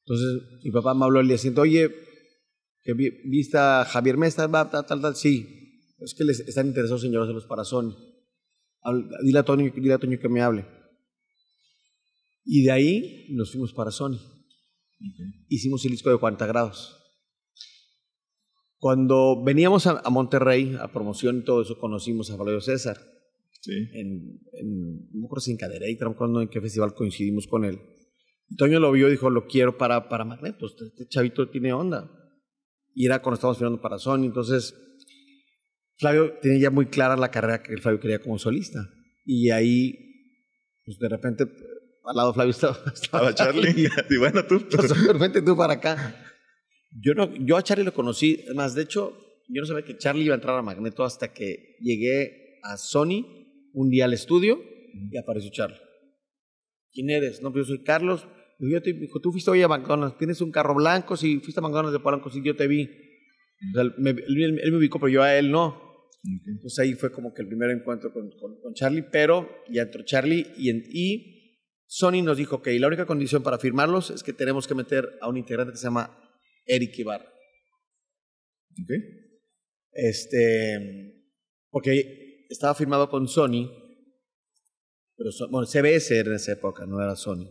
Entonces 0.06 0.64
mi 0.64 0.72
papá 0.72 0.94
me 0.94 1.06
habló 1.06 1.20
al 1.20 1.28
día 1.28 1.38
siguiente, 1.38 1.62
oye, 1.62 1.92
que 2.84 2.94
viste 2.94 3.58
a 3.58 3.86
Javier 3.86 4.18
Mesta, 4.18 4.48
va, 4.48 4.70
tal, 4.70 4.86
tal, 4.86 5.02
tal. 5.02 5.16
Sí. 5.16 5.46
Es 6.00 6.14
que 6.14 6.24
les 6.24 6.40
están 6.40 6.68
interesados 6.68 7.04
en 7.04 7.12
llevárselos 7.12 7.46
para 7.46 7.64
Sony. 7.64 7.96
Dile 9.24 9.40
a, 9.40 9.44
Toño, 9.44 9.72
dile 9.76 9.94
a 9.94 10.00
Toño 10.00 10.18
que 10.20 10.30
me 10.30 10.42
hable. 10.42 10.66
Y 12.46 12.64
de 12.64 12.72
ahí 12.72 13.28
nos 13.32 13.52
fuimos 13.52 13.74
para 13.74 13.92
Sony. 13.92 14.18
Hicimos 15.50 15.84
el 15.86 15.92
disco 15.92 16.10
de 16.10 16.18
40 16.18 16.46
grados. 16.48 16.96
Cuando 18.78 19.44
veníamos 19.44 19.88
a, 19.88 20.00
a 20.00 20.10
Monterrey 20.10 20.78
a 20.80 20.92
promoción 20.92 21.40
y 21.40 21.44
todo 21.44 21.62
eso, 21.62 21.78
conocimos 21.78 22.32
a 22.32 22.38
Flavio 22.38 22.62
César. 22.62 22.98
Sí. 23.62 23.74
En, 23.94 24.40
en, 24.54 25.10
no 25.12 25.28
me 25.30 25.42
si 25.42 25.52
en 25.52 25.58
Cadereyta, 25.58 26.06
no 26.06 26.16
me 26.28 26.44
en 26.44 26.50
qué 26.50 26.62
festival 26.62 26.94
coincidimos 26.94 27.48
con 27.48 27.66
él. 27.66 27.80
Y 28.48 28.56
Toño 28.56 28.80
lo 28.80 28.92
vio 28.92 29.08
y 29.08 29.12
dijo, 29.12 29.30
lo 29.30 29.48
quiero 29.48 29.78
para, 29.78 30.10
para 30.10 30.26
Magneto, 30.26 30.66
este, 30.66 30.86
este 30.86 31.08
chavito 31.08 31.50
tiene 31.50 31.74
onda. 31.74 32.10
Y 32.96 33.06
era 33.06 33.22
cuando 33.22 33.36
estábamos 33.36 33.58
firmando 33.58 33.82
para 33.82 34.00
Sony, 34.00 34.26
entonces 34.26 34.74
Flavio 35.98 36.34
tenía 36.42 36.60
ya 36.60 36.70
muy 36.72 36.88
clara 36.88 37.18
la 37.18 37.30
carrera 37.30 37.62
que 37.62 37.78
Flavio 37.78 38.00
quería 38.00 38.20
como 38.20 38.40
solista. 38.40 38.80
Y 39.26 39.52
ahí, 39.52 39.94
pues 40.86 40.98
de 40.98 41.10
repente, 41.10 41.44
al 42.06 42.16
lado 42.16 42.30
de 42.30 42.34
Flavio 42.34 42.52
estaba, 42.52 42.78
Estaba 42.94 43.36
Charlie. 43.36 43.88
y 44.10 44.18
bueno, 44.18 44.46
tú. 44.46 44.56
Entonces, 44.72 45.06
de 45.06 45.14
repente 45.14 45.42
tú 45.42 45.56
para 45.56 45.74
acá. 45.74 46.26
Yo, 46.92 47.14
no, 47.14 47.36
yo 47.46 47.58
a 47.58 47.62
Charlie 47.64 47.86
lo 47.86 47.94
conocí, 47.94 48.44
más, 48.56 48.74
de 48.74 48.82
hecho, 48.82 49.16
yo 49.48 49.62
no 49.62 49.68
sabía 49.68 49.86
que 49.86 49.98
Charlie 49.98 50.26
iba 50.26 50.34
a 50.34 50.38
entrar 50.38 50.58
a 50.58 50.62
Magneto 50.64 51.04
hasta 51.04 51.32
que 51.32 51.76
llegué 51.82 52.60
a 52.64 52.78
Sony 52.78 53.39
un 53.74 53.90
día 53.90 54.06
al 54.06 54.14
estudio 54.14 54.60
y 55.12 55.18
apareció 55.18 55.50
Charlie. 55.52 55.78
¿Quién 56.92 57.10
eres? 57.10 57.42
No, 57.42 57.52
pues 57.52 57.68
yo 57.68 57.76
soy 57.76 57.84
Carlos. 57.84 58.28
Y 58.60 58.72
yo 58.72 58.82
te 58.82 58.92
dijo, 58.94 59.20
tú 59.22 59.32
fuiste 59.32 59.50
hoy 59.52 59.62
a 59.62 59.68
McDonald's, 59.68 60.18
tienes 60.18 60.42
un 60.42 60.52
carro 60.52 60.76
blanco, 60.76 61.16
sí, 61.16 61.40
fuiste 61.40 61.60
a 61.60 61.64
McDonald's 61.64 61.94
de 61.94 62.00
Polanco, 62.04 62.30
sí, 62.30 62.42
yo 62.44 62.56
te 62.56 62.68
vi. 62.68 62.90
O 63.72 63.74
sea, 63.74 63.84
me- 63.98 64.10
él, 64.12 64.54
me 64.72 64.78
ubicó, 64.78 65.00
pero 65.00 65.10
yo 65.10 65.24
a 65.24 65.38
él 65.38 65.50
no. 65.52 65.68
Ok. 65.68 66.48
Entonces 66.48 66.80
ahí 66.80 66.94
fue 66.96 67.12
como 67.12 67.34
que 67.34 67.42
el 67.44 67.48
primer 67.48 67.70
encuentro 67.70 68.12
con, 68.12 68.30
con- 68.38 68.60
con 68.62 68.74
Charlie, 68.74 69.04
pero 69.12 69.50
ya 69.72 69.84
entró 69.84 70.04
Charlie 70.04 70.46
y, 70.58 70.70
en- 70.70 70.84
y 70.90 71.62
Sony 71.86 72.22
nos 72.24 72.38
dijo 72.38 72.62
que 72.62 72.78
la 72.80 72.88
única 72.88 73.06
condición 73.06 73.44
para 73.44 73.58
firmarlos 73.60 74.10
es 74.12 74.24
que 74.24 74.34
tenemos 74.34 74.68
que 74.68 74.76
meter 74.76 75.08
a 75.22 75.30
un 75.30 75.38
integrante 75.38 75.72
que 75.72 75.78
se 75.78 75.86
llama 75.86 76.18
Eric 76.66 76.98
Ibarra. 77.00 77.32
Ok. 78.82 78.92
Este, 79.92 81.14
porque 81.70 82.29
estaba 82.50 82.74
firmado 82.76 83.10
con 83.10 83.28
Sony, 83.28 83.70
pero 85.16 85.30
bueno, 85.52 85.66
CBS 85.68 86.18
era 86.18 86.30
en 86.30 86.36
esa 86.36 86.54
época, 86.54 86.86
no 86.86 87.02
era 87.02 87.16
Sony, 87.16 87.46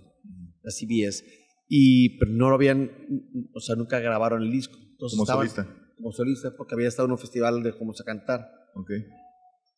la 0.62 0.70
CBS, 0.70 1.24
y 1.68 2.18
pero 2.18 2.32
no 2.32 2.48
lo 2.48 2.54
habían, 2.56 2.90
o 3.54 3.60
sea, 3.60 3.76
nunca 3.76 4.00
grabaron 4.00 4.42
el 4.42 4.50
disco. 4.50 4.76
Entonces 4.76 5.16
Como 5.16 5.24
estaban- 5.24 5.48
solista. 5.48 5.92
Como 5.96 6.12
solista, 6.12 6.54
porque 6.56 6.74
había 6.74 6.88
estado 6.88 7.06
en 7.06 7.12
un 7.12 7.18
festival 7.18 7.62
de 7.62 7.76
Cómo 7.76 7.92
a 7.92 8.04
cantar. 8.04 8.48
Ok. 8.74 8.90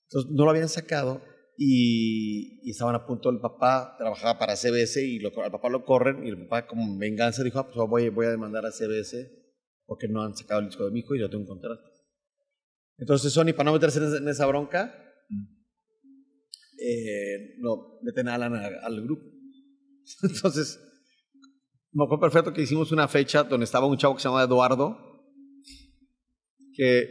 Entonces 0.09 0.30
no 0.33 0.44
lo 0.44 0.50
habían 0.50 0.68
sacado 0.68 1.22
y, 1.56 2.61
y 2.66 2.70
estaban 2.70 2.94
a 2.94 3.06
punto, 3.06 3.30
el 3.30 3.40
papá 3.40 3.94
trabajaba 3.98 4.38
para 4.38 4.54
CBS 4.56 5.02
y 5.02 5.18
lo, 5.18 5.30
al 5.42 5.50
papá 5.50 5.68
lo 5.70 5.85
corren 5.85 6.26
y 6.26 6.28
el 6.30 6.42
papá 6.46 6.66
como 6.66 6.83
en 6.85 6.98
venganza 6.98 7.42
dijo, 7.42 7.59
ah, 7.59 7.70
pues 7.72 7.88
voy, 7.88 8.09
voy 8.11 8.26
a 8.26 8.30
demandar 8.30 8.66
a 8.66 8.70
CBS 8.72 9.30
porque 9.87 10.09
no 10.09 10.22
han 10.22 10.35
sacado 10.37 10.61
el 10.61 10.66
disco 10.66 10.85
de 10.85 10.90
mi 10.90 11.00
hijo 11.00 11.14
y 11.14 11.20
yo 11.20 11.28
tengo 11.30 11.42
un 11.42 11.48
contrato. 11.48 11.83
Entonces 12.98 13.33
Sony, 13.33 13.52
para 13.56 13.64
no 13.64 13.72
meterse 13.72 13.98
en 13.98 14.28
esa 14.28 14.46
bronca, 14.46 15.10
eh, 16.80 17.56
no, 17.58 17.98
meten 18.02 18.28
a 18.28 18.34
Alan 18.34 18.54
a- 18.54 18.86
al 18.86 19.02
grupo. 19.02 19.24
Entonces, 20.22 20.78
me 21.92 22.04
acuerdo 22.04 22.20
perfecto 22.22 22.52
que 22.52 22.62
hicimos 22.62 22.92
una 22.92 23.08
fecha 23.08 23.42
donde 23.44 23.64
estaba 23.64 23.86
un 23.86 23.96
chavo 23.96 24.14
que 24.14 24.20
se 24.22 24.28
llamaba 24.28 24.44
Eduardo, 24.44 24.96
que 26.74 27.04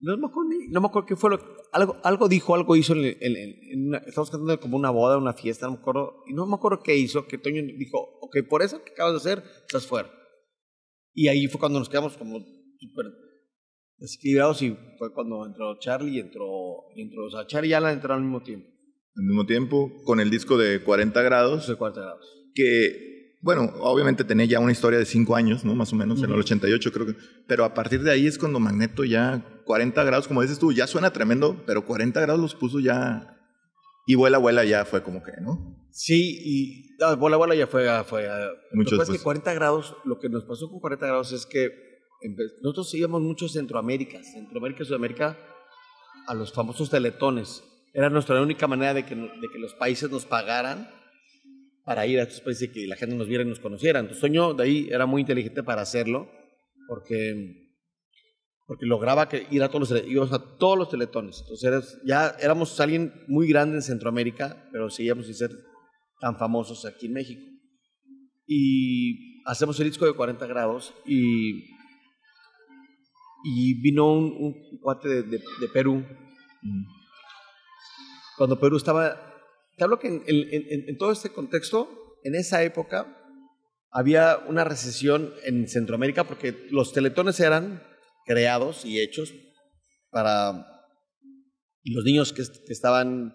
no 0.00 0.16
me 0.16 0.26
acuerdo, 0.28 0.50
no 0.70 0.80
me 0.80 0.86
acuerdo 0.86 1.06
qué 1.06 1.16
fue 1.16 1.30
lo 1.30 1.60
algo, 1.72 1.96
algo 2.02 2.28
dijo, 2.28 2.54
algo 2.54 2.74
hizo 2.74 2.94
en, 2.94 3.04
en- 3.04 3.36
en 3.36 3.86
una, 3.88 3.98
estamos 3.98 4.30
cantando 4.30 4.58
como 4.58 4.76
una 4.76 4.90
boda, 4.90 5.18
una 5.18 5.34
fiesta, 5.34 5.66
no 5.66 5.72
me 5.72 5.78
acuerdo, 5.78 6.24
y 6.26 6.32
no 6.34 6.46
me 6.46 6.54
acuerdo 6.56 6.82
qué 6.82 6.96
hizo, 6.96 7.26
que 7.28 7.38
Toño 7.38 7.62
dijo, 7.78 7.98
ok, 8.22 8.38
por 8.48 8.62
eso 8.62 8.82
que 8.82 8.90
acabas 8.92 9.12
de 9.12 9.18
hacer, 9.18 9.44
estás 9.66 9.86
fuera. 9.86 10.10
Y 11.12 11.28
ahí 11.28 11.46
fue 11.48 11.60
cuando 11.60 11.78
nos 11.78 11.88
quedamos 11.88 12.16
como 12.16 12.38
súper 12.38 13.06
desequilibrados 14.00 14.62
y 14.62 14.76
fue 14.98 15.12
cuando 15.12 15.44
entró 15.46 15.78
Charlie 15.78 16.16
y 16.16 16.20
entró, 16.20 16.86
y 16.96 17.02
entró, 17.02 17.26
o 17.26 17.30
sea, 17.30 17.46
Charlie 17.46 17.70
y 17.70 17.72
Alan 17.74 17.94
entraron 17.94 18.18
al 18.18 18.24
mismo 18.24 18.42
tiempo, 18.42 18.68
Al 19.16 19.24
mismo 19.24 19.46
tiempo, 19.46 19.92
con 20.04 20.20
el 20.20 20.30
disco 20.30 20.56
de 20.58 20.82
40 20.82 21.22
grados, 21.22 21.68
de 21.68 21.76
40 21.76 22.00
grados. 22.00 22.26
que 22.54 23.10
bueno, 23.42 23.72
obviamente 23.80 24.22
tenía 24.24 24.44
ya 24.44 24.60
una 24.60 24.72
historia 24.72 24.98
de 24.98 25.06
cinco 25.06 25.34
años, 25.34 25.64
¿no? 25.64 25.74
Más 25.74 25.92
o 25.94 25.96
menos, 25.96 26.22
en 26.22 26.30
el 26.30 26.38
88 26.38 26.92
creo 26.92 27.06
que. 27.06 27.14
Pero 27.46 27.64
a 27.64 27.72
partir 27.72 28.02
de 28.02 28.10
ahí 28.10 28.26
es 28.26 28.36
cuando 28.36 28.60
Magneto 28.60 29.02
ya 29.02 29.62
40 29.64 30.04
grados, 30.04 30.28
como 30.28 30.42
dices 30.42 30.58
tú, 30.58 30.72
ya 30.72 30.86
suena 30.86 31.10
tremendo, 31.10 31.62
pero 31.66 31.86
40 31.86 32.20
grados 32.20 32.38
los 32.38 32.54
puso 32.54 32.80
ya. 32.80 33.38
Y 34.06 34.14
vuela, 34.14 34.36
vuela 34.36 34.64
ya 34.64 34.84
fue 34.84 35.02
como 35.02 35.22
que, 35.22 35.32
¿no? 35.40 35.86
Sí, 35.90 36.38
y 36.44 36.96
no, 37.00 37.16
Bola 37.16 37.36
Bola 37.38 37.54
ya 37.54 37.66
fue... 37.66 37.86
fue 38.04 38.28
Mucho 38.72 38.90
lo 38.96 38.96
que 38.96 38.96
pasa 38.98 39.02
es 39.02 39.08
después. 39.08 39.18
que 39.18 39.24
40 39.24 39.54
grados, 39.54 39.96
lo 40.04 40.18
que 40.18 40.28
nos 40.28 40.44
pasó 40.44 40.68
con 40.68 40.80
40 40.80 41.06
grados 41.06 41.32
es 41.32 41.46
que 41.46 41.70
nosotros 42.62 42.92
íbamos 42.94 43.22
mucho 43.22 43.46
a 43.46 43.48
Centroamérica, 43.48 44.22
Centroamérica 44.22 44.84
Sudamérica, 44.84 45.38
a 46.26 46.34
los 46.34 46.52
famosos 46.52 46.90
teletones. 46.90 47.64
Era 47.92 48.10
nuestra 48.10 48.40
única 48.40 48.66
manera 48.68 48.94
de 48.94 49.04
que, 49.06 49.14
de 49.14 49.48
que 49.52 49.58
los 49.58 49.74
países 49.74 50.10
nos 50.10 50.24
pagaran 50.26 50.88
para 51.84 52.06
ir 52.06 52.20
a 52.20 52.22
estos 52.24 52.40
países 52.42 52.68
y 52.68 52.72
que 52.72 52.86
la 52.86 52.96
gente 52.96 53.16
nos 53.16 53.26
viera 53.26 53.42
y 53.42 53.46
nos 53.48 53.58
conociera. 53.58 53.98
Entonces, 54.00 54.20
Toño 54.20 54.54
de 54.54 54.62
ahí 54.62 54.88
era 54.90 55.06
muy 55.06 55.22
inteligente 55.22 55.62
para 55.62 55.82
hacerlo, 55.82 56.30
porque, 56.86 57.70
porque 58.66 58.86
lograba 58.86 59.28
que 59.28 59.46
ir 59.50 59.62
a 59.62 59.68
todos 59.70 59.90
los, 59.90 60.06
íbamos 60.06 60.32
a 60.32 60.56
todos 60.58 60.78
los 60.78 60.88
teletones. 60.90 61.40
Entonces, 61.40 61.64
eras- 61.64 61.98
ya 62.04 62.36
éramos 62.40 62.78
alguien 62.80 63.12
muy 63.26 63.48
grande 63.48 63.76
en 63.76 63.82
Centroamérica, 63.82 64.68
pero 64.70 64.88
seguíamos 64.90 65.26
sin 65.26 65.34
ser 65.34 65.50
tan 66.20 66.36
famosos 66.38 66.84
aquí 66.84 67.06
en 67.06 67.14
México. 67.14 67.42
Y 68.46 69.42
hacemos 69.46 69.78
el 69.80 69.88
disco 69.88 70.06
de 70.06 70.12
40 70.12 70.46
grados 70.46 70.92
y, 71.06 71.64
y 73.44 73.80
vino 73.80 74.12
un, 74.12 74.24
un 74.38 74.78
cuate 74.80 75.08
de, 75.08 75.22
de- 75.22 75.38
de 75.60 75.68
Perú. 75.72 76.04
Cuando 78.36 78.58
Perú 78.58 78.76
estaba... 78.76 79.26
Te 79.76 79.84
hablo 79.84 79.98
que 79.98 80.08
en, 80.08 80.22
en- 80.26 80.48
en- 80.52 80.88
en 80.90 80.98
todo 80.98 81.12
este 81.12 81.30
contexto, 81.30 81.88
en 82.24 82.34
esa 82.34 82.62
época, 82.62 83.16
había 83.90 84.38
una 84.46 84.64
recesión 84.64 85.32
en 85.44 85.68
Centroamérica 85.68 86.24
porque 86.24 86.66
los 86.70 86.92
teletones 86.92 87.40
eran 87.40 87.82
creados 88.26 88.84
y 88.84 89.00
hechos 89.00 89.34
para 90.10 90.66
los 91.84 92.04
niños 92.04 92.32
que 92.32 92.42
estaban 92.68 93.32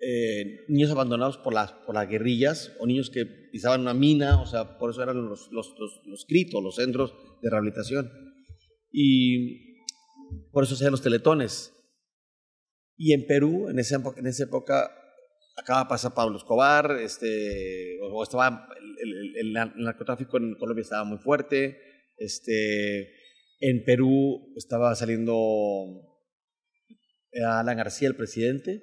eh, 0.00 0.60
niños 0.68 0.90
abandonados 0.90 1.38
por 1.38 1.54
las, 1.54 1.72
por 1.72 1.94
las 1.94 2.08
guerrillas 2.08 2.72
o 2.78 2.86
niños 2.86 3.10
que 3.10 3.24
pisaban 3.26 3.80
una 3.80 3.94
mina, 3.94 4.40
o 4.40 4.46
sea, 4.46 4.78
por 4.78 4.90
eso 4.90 5.02
eran 5.02 5.24
los, 5.28 5.48
los, 5.50 5.74
los, 5.78 6.00
los 6.06 6.24
CRITO, 6.26 6.60
los 6.60 6.76
centros 6.76 7.14
de 7.42 7.50
rehabilitación. 7.50 8.08
Y 8.90 9.84
por 10.52 10.64
eso 10.64 10.76
se 10.76 10.90
los 10.90 11.02
teletones. 11.02 11.74
Y 12.96 13.12
en 13.12 13.26
Perú, 13.26 13.68
en 13.68 13.78
esa, 13.78 13.96
época- 13.96 14.18
en 14.20 14.26
esa 14.26 14.44
época, 14.44 14.90
acaba 15.56 15.84
de 15.84 15.88
pasar 15.88 16.14
Pablo 16.14 16.36
Escobar, 16.36 16.98
este, 17.00 17.96
estaba 18.22 18.68
el, 19.02 19.36
el- 19.36 19.36
el- 19.56 19.82
narcotráfico 19.84 20.36
en 20.38 20.54
Colombia 20.56 20.82
estaba 20.82 21.04
muy 21.04 21.18
fuerte, 21.18 21.78
este, 22.16 23.08
en 23.60 23.84
Perú 23.84 24.52
estaba 24.56 24.94
saliendo 24.94 25.34
eh, 27.32 27.42
Alan 27.44 27.76
García, 27.76 28.08
el 28.08 28.16
presidente, 28.16 28.82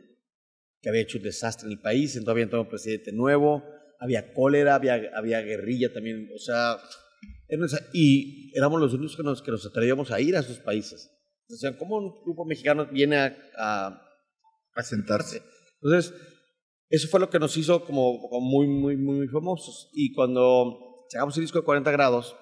que 0.82 0.90
había 0.90 1.02
hecho 1.02 1.18
un 1.18 1.24
desastre 1.24 1.66
en 1.68 1.74
el 1.74 1.82
país, 1.82 2.12
entonces 2.16 2.32
había 2.32 2.44
entrado 2.44 2.64
un 2.64 2.70
presidente 2.70 3.12
nuevo, 3.12 3.64
había 4.00 4.34
cólera, 4.34 4.76
había, 4.76 5.02
había 5.16 5.42
guerrilla 5.42 5.92
también, 5.94 6.30
o 6.34 6.38
sea, 6.40 6.78
y 7.94 8.52
éramos 8.58 8.80
los 8.82 8.94
únicos 8.94 9.16
que 9.16 9.24
nos, 9.24 9.42
que 9.42 9.52
nos 9.52 9.66
atrevíamos 9.66 10.12
a 10.12 10.20
ir 10.20 10.36
a 10.36 10.40
esos 10.40 10.60
países. 10.60 11.12
O 11.50 11.56
sea, 11.56 11.78
¿cómo 11.78 11.98
un 11.98 12.22
grupo 12.24 12.46
mexicano 12.46 12.88
viene 12.88 13.18
a, 13.18 13.36
a 13.58 14.02
A 14.76 14.84
sentarse. 14.84 15.42
entonces, 15.82 16.14
eso 16.90 17.08
fue 17.08 17.20
lo 17.20 17.30
que 17.30 17.40
nos 17.40 17.56
hizo 17.58 17.84
como, 17.86 18.20
como 18.22 18.42
muy, 18.42 18.68
muy, 18.68 18.98
muy 18.98 19.28
famosos. 19.28 19.90
Y 19.94 20.14
cuando 20.14 21.06
sacamos 21.10 21.36
el 21.38 21.44
disco 21.44 21.60
de 21.60 21.66
40 21.66 21.92
grados, 21.92 22.36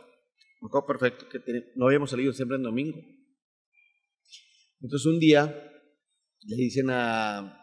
me 0.61 0.67
acuerdo 0.67 0.87
perfecto 0.87 1.27
que 1.29 1.39
tiene- 1.39 1.65
no 1.75 1.87
habíamos 1.87 2.09
salido 2.09 2.31
siempre 2.33 2.57
en 2.57 2.63
domingo. 2.63 2.97
Entonces 4.81 5.05
un 5.05 5.19
día 5.19 5.43
le 6.45 6.55
dicen 6.55 6.87
a... 6.89 7.59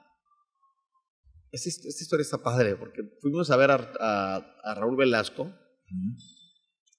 Esta, 1.52 1.68
esta 1.68 2.02
historia 2.04 2.22
está 2.22 2.38
padre, 2.38 2.76
porque 2.76 3.02
fuimos 3.20 3.50
a 3.50 3.56
ver 3.56 3.70
a, 3.72 3.92
a- 3.98 4.36
a 4.62 4.74
Raúl 4.74 4.96
Velasco. 4.96 5.52
y- 5.86 6.16
y 6.16 6.39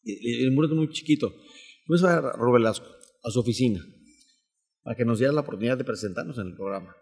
El 0.03 0.51
muro 0.51 0.67
es 0.67 0.73
muy 0.73 0.89
chiquito. 0.89 1.33
Fuimos 1.85 2.03
a 2.03 2.21
Raúl 2.21 2.53
Velasco, 2.53 2.87
a 3.23 3.29
su 3.29 3.39
oficina, 3.39 3.83
para 4.83 4.95
que 4.95 5.05
nos 5.05 5.19
diera 5.19 5.33
la 5.33 5.41
oportunidad 5.41 5.77
de 5.77 5.83
presentarnos 5.83 6.37
en 6.37 6.47
el 6.47 6.55
programa. 6.55 6.95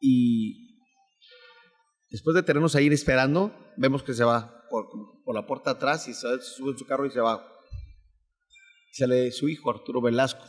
Y 0.00 0.78
después 2.10 2.34
de 2.34 2.42
tenernos 2.42 2.74
ahí 2.74 2.86
esperando, 2.88 3.54
vemos 3.76 4.02
que 4.02 4.14
se 4.14 4.24
va 4.24 4.64
por, 4.70 4.86
por 5.24 5.34
la 5.34 5.46
puerta 5.46 5.72
atrás 5.72 6.08
y 6.08 6.14
se 6.14 6.40
sube 6.40 6.72
en 6.72 6.78
su 6.78 6.86
carro 6.86 7.06
y 7.06 7.10
se 7.10 7.20
va. 7.20 7.46
Sale 8.92 9.30
su 9.32 9.48
hijo, 9.48 9.70
Arturo 9.70 10.00
Velasco. 10.00 10.44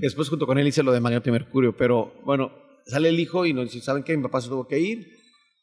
Después 0.00 0.28
junto 0.28 0.46
con 0.46 0.58
él 0.58 0.68
hice 0.68 0.82
lo 0.82 0.92
de 0.92 1.00
Magneto 1.00 1.28
y 1.28 1.32
Mercurio, 1.32 1.76
pero 1.76 2.12
bueno, 2.24 2.52
sale 2.86 3.08
el 3.08 3.18
hijo 3.18 3.46
y 3.46 3.52
nos 3.52 3.64
dice, 3.64 3.84
¿saben 3.84 4.02
qué? 4.02 4.16
Mi 4.16 4.22
papá 4.22 4.40
se 4.40 4.48
tuvo 4.48 4.66
que 4.66 4.78
ir, 4.78 5.06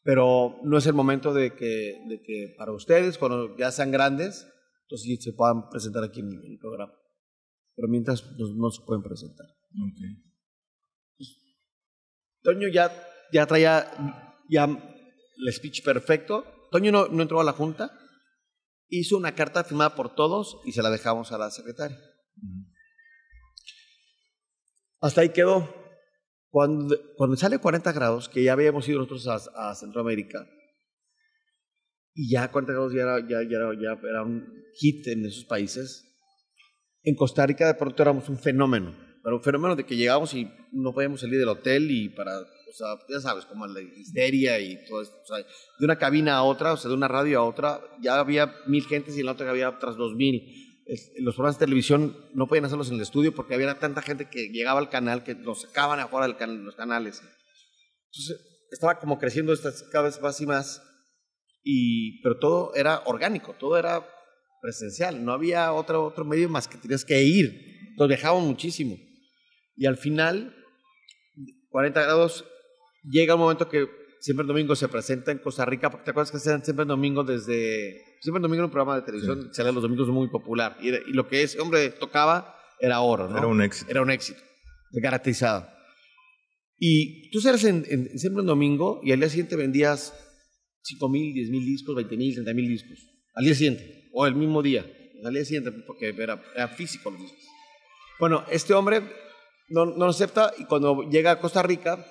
pero 0.02 0.58
no 0.62 0.78
es 0.78 0.86
el 0.86 0.94
momento 0.94 1.34
de 1.34 1.54
que, 1.54 2.04
de 2.08 2.22
que 2.22 2.54
para 2.56 2.72
ustedes, 2.72 3.18
cuando 3.18 3.56
ya 3.56 3.70
sean 3.70 3.90
grandes, 3.90 4.46
entonces 4.82 5.06
sí 5.06 5.16
se 5.18 5.32
puedan 5.32 5.68
presentar 5.68 6.04
aquí 6.04 6.20
en 6.20 6.28
el 6.28 6.58
programa. 6.58 6.92
Pero 7.76 7.88
mientras 7.88 8.22
pues, 8.22 8.50
no 8.56 8.70
se 8.70 8.82
pueden 8.84 9.02
presentar. 9.02 9.46
Toño 12.42 12.68
ya, 12.68 12.90
ya 13.32 13.46
traía 13.46 14.36
ya 14.48 14.64
el 14.64 15.52
speech 15.52 15.84
perfecto. 15.84 16.44
Toño 16.70 16.92
no, 16.92 17.08
no 17.08 17.22
entró 17.22 17.40
a 17.40 17.44
la 17.44 17.52
junta, 17.52 17.92
hizo 18.88 19.16
una 19.16 19.34
carta 19.34 19.64
firmada 19.64 19.94
por 19.94 20.14
todos 20.14 20.60
y 20.64 20.72
se 20.72 20.82
la 20.82 20.90
dejamos 20.90 21.32
a 21.32 21.38
la 21.38 21.50
secretaria. 21.50 21.98
Hasta 25.00 25.22
ahí 25.22 25.30
quedó. 25.30 25.79
Cuando, 26.50 26.96
cuando 27.16 27.36
sale 27.36 27.58
40 27.58 27.92
grados, 27.92 28.28
que 28.28 28.42
ya 28.42 28.52
habíamos 28.52 28.88
ido 28.88 28.98
nosotros 28.98 29.26
a, 29.28 29.70
a 29.70 29.74
Centroamérica, 29.74 30.46
y 32.12 32.30
ya 32.30 32.50
40 32.50 32.72
grados 32.72 32.92
ya 32.92 33.02
era, 33.02 33.20
ya, 33.20 33.48
ya, 33.48 33.56
era, 33.56 33.72
ya 33.74 34.08
era 34.08 34.22
un 34.22 34.44
hit 34.74 35.06
en 35.06 35.26
esos 35.26 35.44
países, 35.44 36.06
en 37.02 37.14
Costa 37.14 37.46
Rica 37.46 37.66
de 37.66 37.74
pronto 37.74 38.02
éramos 38.02 38.28
un 38.28 38.38
fenómeno, 38.38 38.94
pero 39.22 39.36
un 39.36 39.42
fenómeno 39.42 39.76
de 39.76 39.84
que 39.84 39.96
llegábamos 39.96 40.34
y 40.34 40.50
no 40.72 40.92
podíamos 40.92 41.20
salir 41.20 41.38
del 41.38 41.48
hotel 41.48 41.90
y 41.90 42.08
para, 42.10 42.38
o 42.38 42.72
sea, 42.74 42.88
ya 43.08 43.20
sabes, 43.20 43.46
como 43.46 43.66
la 43.66 43.80
histeria 43.80 44.58
y 44.58 44.84
todo 44.86 45.02
esto, 45.02 45.16
o 45.22 45.26
sea, 45.26 45.38
de 45.38 45.84
una 45.84 45.98
cabina 45.98 46.36
a 46.36 46.42
otra, 46.42 46.72
o 46.72 46.76
sea, 46.76 46.88
de 46.88 46.96
una 46.96 47.08
radio 47.08 47.40
a 47.40 47.44
otra, 47.44 47.80
ya 48.02 48.18
había 48.18 48.54
mil 48.66 48.84
gentes 48.86 49.16
y 49.16 49.20
en 49.20 49.26
la 49.26 49.32
otra 49.32 49.48
había 49.50 49.70
otras 49.70 49.96
dos 49.96 50.14
mil. 50.14 50.42
Los 51.18 51.36
programas 51.36 51.58
de 51.58 51.66
televisión 51.66 52.16
no 52.34 52.48
podían 52.48 52.64
hacerlos 52.64 52.88
en 52.88 52.96
el 52.96 53.02
estudio 53.02 53.34
porque 53.34 53.54
había 53.54 53.78
tanta 53.78 54.02
gente 54.02 54.28
que 54.28 54.48
llegaba 54.48 54.80
al 54.80 54.90
canal 54.90 55.22
que 55.22 55.34
los 55.34 55.62
sacaban 55.62 56.00
afuera 56.00 56.26
de 56.26 56.46
los 56.46 56.74
canales. 56.74 57.22
Entonces, 58.06 58.66
estaba 58.70 58.98
como 58.98 59.18
creciendo 59.18 59.52
estas 59.52 59.84
cada 59.84 60.04
vez 60.04 60.20
más 60.20 60.40
y 60.40 60.46
más, 60.46 60.82
y, 61.62 62.20
pero 62.22 62.38
todo 62.38 62.74
era 62.74 63.02
orgánico, 63.06 63.54
todo 63.58 63.78
era 63.78 64.04
presencial, 64.60 65.24
no 65.24 65.32
había 65.32 65.72
otro, 65.72 66.04
otro 66.04 66.24
medio 66.24 66.48
más 66.48 66.66
que 66.66 66.78
tenías 66.78 67.04
que 67.04 67.22
ir. 67.22 67.88
Entonces 67.90 68.16
viajábamos 68.16 68.48
muchísimo. 68.48 68.96
Y 69.76 69.86
al 69.86 69.96
final, 69.96 70.54
40 71.68 72.02
grados, 72.02 72.44
llega 73.04 73.34
un 73.34 73.42
momento 73.42 73.68
que 73.68 73.88
siempre 74.20 74.42
el 74.42 74.48
domingo 74.48 74.76
se 74.76 74.88
presenta 74.88 75.32
en 75.32 75.38
Costa 75.38 75.64
Rica, 75.64 75.90
porque 75.90 76.04
te 76.04 76.10
acuerdas 76.10 76.30
que 76.30 76.36
hacían 76.36 76.64
siempre 76.64 76.82
el 76.82 76.88
domingo 76.88 77.24
desde... 77.24 78.00
Siempre 78.20 78.38
el 78.38 78.42
domingo 78.42 78.60
en 78.60 78.64
un 78.66 78.70
programa 78.70 78.96
de 78.96 79.02
televisión, 79.02 79.48
salía 79.52 79.72
los 79.72 79.82
domingos 79.82 80.08
muy 80.08 80.28
popular. 80.28 80.76
Y, 80.80 80.88
era- 80.88 80.98
y 81.06 81.12
lo 81.12 81.26
que 81.26 81.42
ese 81.42 81.58
hombre 81.60 81.88
tocaba 81.90 82.54
era 82.78 83.00
oro, 83.00 83.28
¿no? 83.28 83.38
Era 83.38 83.46
un 83.46 83.62
éxito. 83.62 83.90
Era 83.90 84.02
un 84.02 84.10
éxito, 84.10 84.40
garantizado. 84.92 85.68
Y 86.78 87.30
tú 87.30 87.40
salías 87.40 87.64
en, 87.64 87.84
en- 87.88 88.18
siempre 88.18 88.40
en 88.40 88.46
domingo 88.46 89.00
y 89.02 89.12
al 89.12 89.20
día 89.20 89.28
siguiente 89.28 89.56
vendías 89.56 90.14
5 90.82 91.08
mil, 91.08 91.34
10 91.34 91.50
mil 91.50 91.64
discos, 91.66 91.94
20 91.94 92.16
mil, 92.16 92.34
30 92.34 92.54
mil 92.54 92.68
discos. 92.68 92.98
Al 93.34 93.44
día 93.44 93.54
siguiente, 93.54 94.08
o 94.12 94.26
el 94.26 94.34
mismo 94.34 94.62
día. 94.62 94.86
Al 95.24 95.34
día 95.34 95.44
siguiente, 95.44 95.72
porque 95.86 96.08
era, 96.08 96.42
era 96.54 96.68
físico 96.68 97.10
los 97.10 97.20
discos. 97.20 97.38
Bueno, 98.18 98.44
este 98.50 98.72
hombre 98.74 99.02
no, 99.68 99.84
no 99.86 100.04
lo 100.06 100.10
acepta 100.10 100.52
y 100.58 100.64
cuando 100.64 101.02
llega 101.10 101.32
a 101.32 101.40
Costa 101.40 101.62
Rica, 101.62 102.04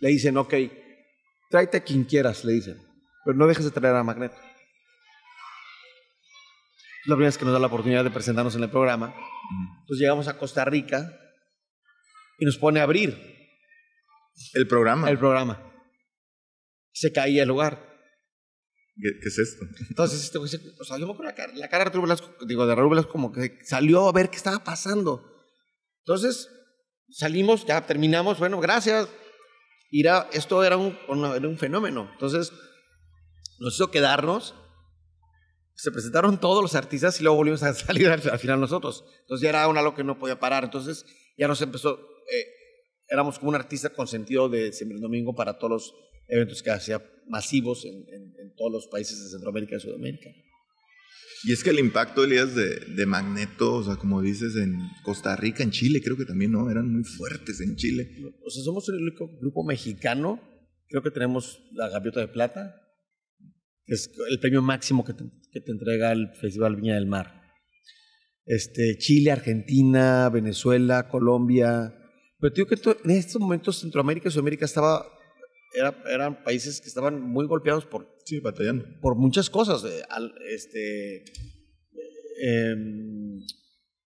le 0.00 0.08
dicen, 0.10 0.36
ok, 0.36 0.54
tráete 1.50 1.78
a 1.78 1.84
quien 1.84 2.04
quieras, 2.04 2.44
le 2.44 2.52
dicen, 2.52 2.82
pero 3.24 3.36
no 3.36 3.46
dejes 3.46 3.64
de 3.64 3.70
traer 3.70 3.94
a 3.94 4.04
Magneto. 4.04 4.36
Es 7.02 7.08
la 7.08 7.16
primera 7.16 7.28
vez 7.28 7.38
que 7.38 7.44
nos 7.44 7.52
da 7.52 7.60
la 7.60 7.66
oportunidad 7.66 8.02
de 8.02 8.10
presentarnos 8.10 8.54
en 8.56 8.62
el 8.62 8.70
programa. 8.70 9.14
Entonces 9.80 10.00
llegamos 10.00 10.26
a 10.26 10.38
Costa 10.38 10.64
Rica 10.64 11.10
y 12.38 12.46
nos 12.46 12.56
pone 12.56 12.80
a 12.80 12.84
abrir 12.84 13.16
El 14.54 14.66
programa. 14.66 15.10
el 15.10 15.18
programa. 15.18 15.70
Se 16.92 17.12
caía 17.12 17.42
el 17.42 17.48
lugar. 17.48 17.92
¿Qué, 18.96 19.10
qué 19.20 19.28
es 19.28 19.38
esto? 19.38 19.66
Entonces, 19.88 20.22
este 20.22 20.38
güey 20.38 20.50
o 20.80 20.84
sea, 20.84 20.96
yo 20.98 21.04
acuerdo 21.04 21.24
la 21.24 21.34
cara, 21.34 21.52
la 21.54 21.68
cara 21.68 21.84
de 21.84 21.88
Arturo 21.88 22.02
Velasco, 22.04 22.32
digo, 22.46 22.64
de 22.66 22.74
Raúl 22.74 22.90
Velasco, 22.90 23.10
como 23.12 23.32
que 23.32 23.58
salió 23.64 24.08
a 24.08 24.12
ver 24.12 24.30
qué 24.30 24.36
estaba 24.36 24.62
pasando. 24.62 25.30
Entonces, 26.06 26.48
salimos, 27.10 27.66
ya 27.66 27.84
terminamos, 27.84 28.38
bueno, 28.38 28.60
gracias. 28.60 29.08
Y 29.96 30.00
era- 30.00 30.28
esto 30.32 30.64
era 30.64 30.76
un, 30.76 30.98
una- 31.06 31.36
era 31.36 31.46
un 31.46 31.56
fenómeno. 31.56 32.08
Entonces, 32.14 32.52
nos 33.60 33.74
hizo 33.76 33.92
quedarnos. 33.92 34.56
Se 35.76 35.92
presentaron 35.92 36.40
todos 36.40 36.62
los 36.62 36.74
artistas 36.74 37.20
y 37.20 37.22
luego 37.22 37.36
volvimos 37.36 37.62
a 37.62 37.72
salir 37.74 38.08
al, 38.08 38.20
al 38.28 38.38
final 38.40 38.58
nosotros. 38.58 39.04
Entonces 39.20 39.42
ya 39.44 39.50
era 39.50 39.68
un 39.68 39.78
algo 39.78 39.94
que 39.94 40.02
no 40.02 40.18
podía 40.18 40.40
parar. 40.40 40.64
Entonces 40.64 41.06
ya 41.38 41.46
nos 41.46 41.62
empezó, 41.62 41.96
eh, 42.28 42.44
éramos 43.08 43.38
como 43.38 43.50
un 43.50 43.54
artista 43.54 43.90
con 43.90 44.08
sentido 44.08 44.48
de 44.48 44.72
siempre 44.72 44.98
domingo 44.98 45.32
para 45.36 45.58
todos 45.58 45.70
los 45.70 45.94
eventos 46.26 46.60
que 46.64 46.70
hacía 46.72 47.00
masivos 47.28 47.84
en, 47.84 47.94
en- 48.12 48.34
en 48.40 48.54
todos 48.56 48.72
los 48.72 48.88
países 48.88 49.22
de 49.22 49.30
Centroamérica 49.30 49.76
y 49.76 49.80
Sudamérica. 49.80 50.30
Y 51.46 51.52
es 51.52 51.62
que 51.62 51.70
el 51.70 51.78
impacto, 51.78 52.24
Elías, 52.24 52.54
de, 52.54 52.80
de 52.80 53.06
Magneto, 53.06 53.74
o 53.74 53.84
sea, 53.84 53.96
como 53.96 54.22
dices, 54.22 54.56
en 54.56 54.78
Costa 55.02 55.36
Rica, 55.36 55.62
en 55.62 55.70
Chile, 55.70 56.00
creo 56.02 56.16
que 56.16 56.24
también, 56.24 56.52
¿no? 56.52 56.70
Eran 56.70 56.90
muy 56.90 57.04
fuertes 57.04 57.60
en 57.60 57.76
Chile. 57.76 58.08
O 58.42 58.50
sea, 58.50 58.62
somos 58.62 58.88
el 58.88 59.02
único 59.02 59.28
grupo 59.40 59.62
mexicano. 59.62 60.40
Creo 60.88 61.02
que 61.02 61.10
tenemos 61.10 61.60
la 61.72 61.90
Gaviota 61.90 62.20
de 62.20 62.28
Plata, 62.28 62.74
que 63.84 63.94
es 63.94 64.10
el 64.30 64.40
premio 64.40 64.62
máximo 64.62 65.04
que 65.04 65.12
te, 65.12 65.70
entrega 65.70 66.12
el 66.12 66.30
Festival 66.40 66.76
Viña 66.76 66.94
del 66.94 67.06
Mar. 67.06 67.42
Este, 68.46 68.96
Chile, 68.96 69.30
Argentina, 69.30 70.30
Venezuela, 70.30 71.08
Colombia. 71.08 71.94
Pero 72.40 72.52
te 72.52 72.62
digo 72.62 72.68
que 72.68 73.04
en 73.04 73.10
estos 73.10 73.40
momentos 73.40 73.80
Centroamérica 73.80 74.28
y 74.28 74.32
Sudamérica 74.32 74.64
estaba, 74.64 75.06
era- 75.74 76.02
eran 76.08 76.42
países 76.44 76.80
que 76.80 76.88
estaban 76.88 77.20
muy 77.20 77.46
golpeados 77.46 77.84
por 77.86 78.12
Sí, 78.24 78.40
batallando. 78.40 78.86
por 79.00 79.16
muchas 79.16 79.50
cosas. 79.50 79.84
eh, 79.84 80.02
este, 80.48 81.24
em, 82.42 83.40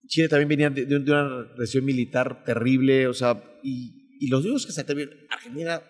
Chile 0.07 0.29
también 0.29 0.49
venía 0.49 0.71
de, 0.71 0.87
de 0.87 0.97
una 0.97 1.43
represión 1.49 1.85
militar 1.85 2.43
terrible, 2.45 3.07
o 3.09 3.15
sea, 3.15 3.43
y, 3.63 4.17
y 4.21 4.29
los 4.29 4.43
únicos 4.45 4.67
que 4.67 4.73
se 4.73 4.81
atrevieron, 4.81 5.15
Argentina, 5.31 5.83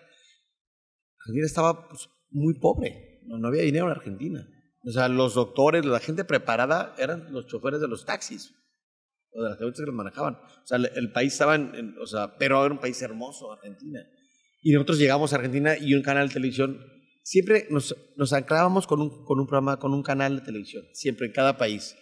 Argentina 1.21 1.45
estaba 1.45 1.87
pues, 1.87 2.09
muy 2.29 2.59
pobre, 2.59 3.21
no, 3.25 3.37
no 3.37 3.47
había 3.47 3.63
dinero 3.63 3.85
en 3.85 3.91
Argentina. 3.91 4.47
O 4.85 4.91
sea, 4.91 5.07
los 5.09 5.35
doctores, 5.35 5.85
la 5.85 5.99
gente 5.99 6.23
preparada 6.25 6.95
eran 6.97 7.31
los 7.33 7.47
choferes 7.47 7.81
de 7.81 7.87
los 7.87 8.05
taxis, 8.05 8.53
o 9.31 9.43
de 9.43 9.49
las 9.49 9.57
camionetas 9.57 9.81
que 9.81 9.85
los 9.87 9.95
manejaban. 9.95 10.35
O 10.35 10.65
sea, 10.67 10.77
el, 10.77 10.89
el 10.95 11.11
país 11.11 11.33
estaba, 11.33 11.55
en, 11.55 11.73
en- 11.75 11.95
o 12.01 12.05
sea, 12.07 12.37
pero 12.37 12.63
era 12.65 12.73
un 12.73 12.79
país 12.79 13.01
hermoso, 13.01 13.51
Argentina. 13.51 13.99
Y 14.61 14.73
nosotros 14.73 14.99
llegamos 14.99 15.31
a 15.31 15.37
Argentina 15.37 15.77
y 15.79 15.93
un 15.93 16.01
canal 16.01 16.27
de 16.27 16.33
televisión, 16.33 16.79
siempre 17.23 17.67
nos, 17.69 17.95
nos 18.17 18.33
anclábamos 18.33 18.87
con 18.87 19.01
un, 19.01 19.23
con 19.25 19.39
un 19.39 19.47
programa, 19.47 19.77
con 19.77 19.93
un 19.93 20.03
canal 20.03 20.37
de 20.37 20.41
televisión, 20.41 20.83
siempre 20.93 21.27
en 21.27 21.33
cada 21.33 21.57
país, 21.57 21.95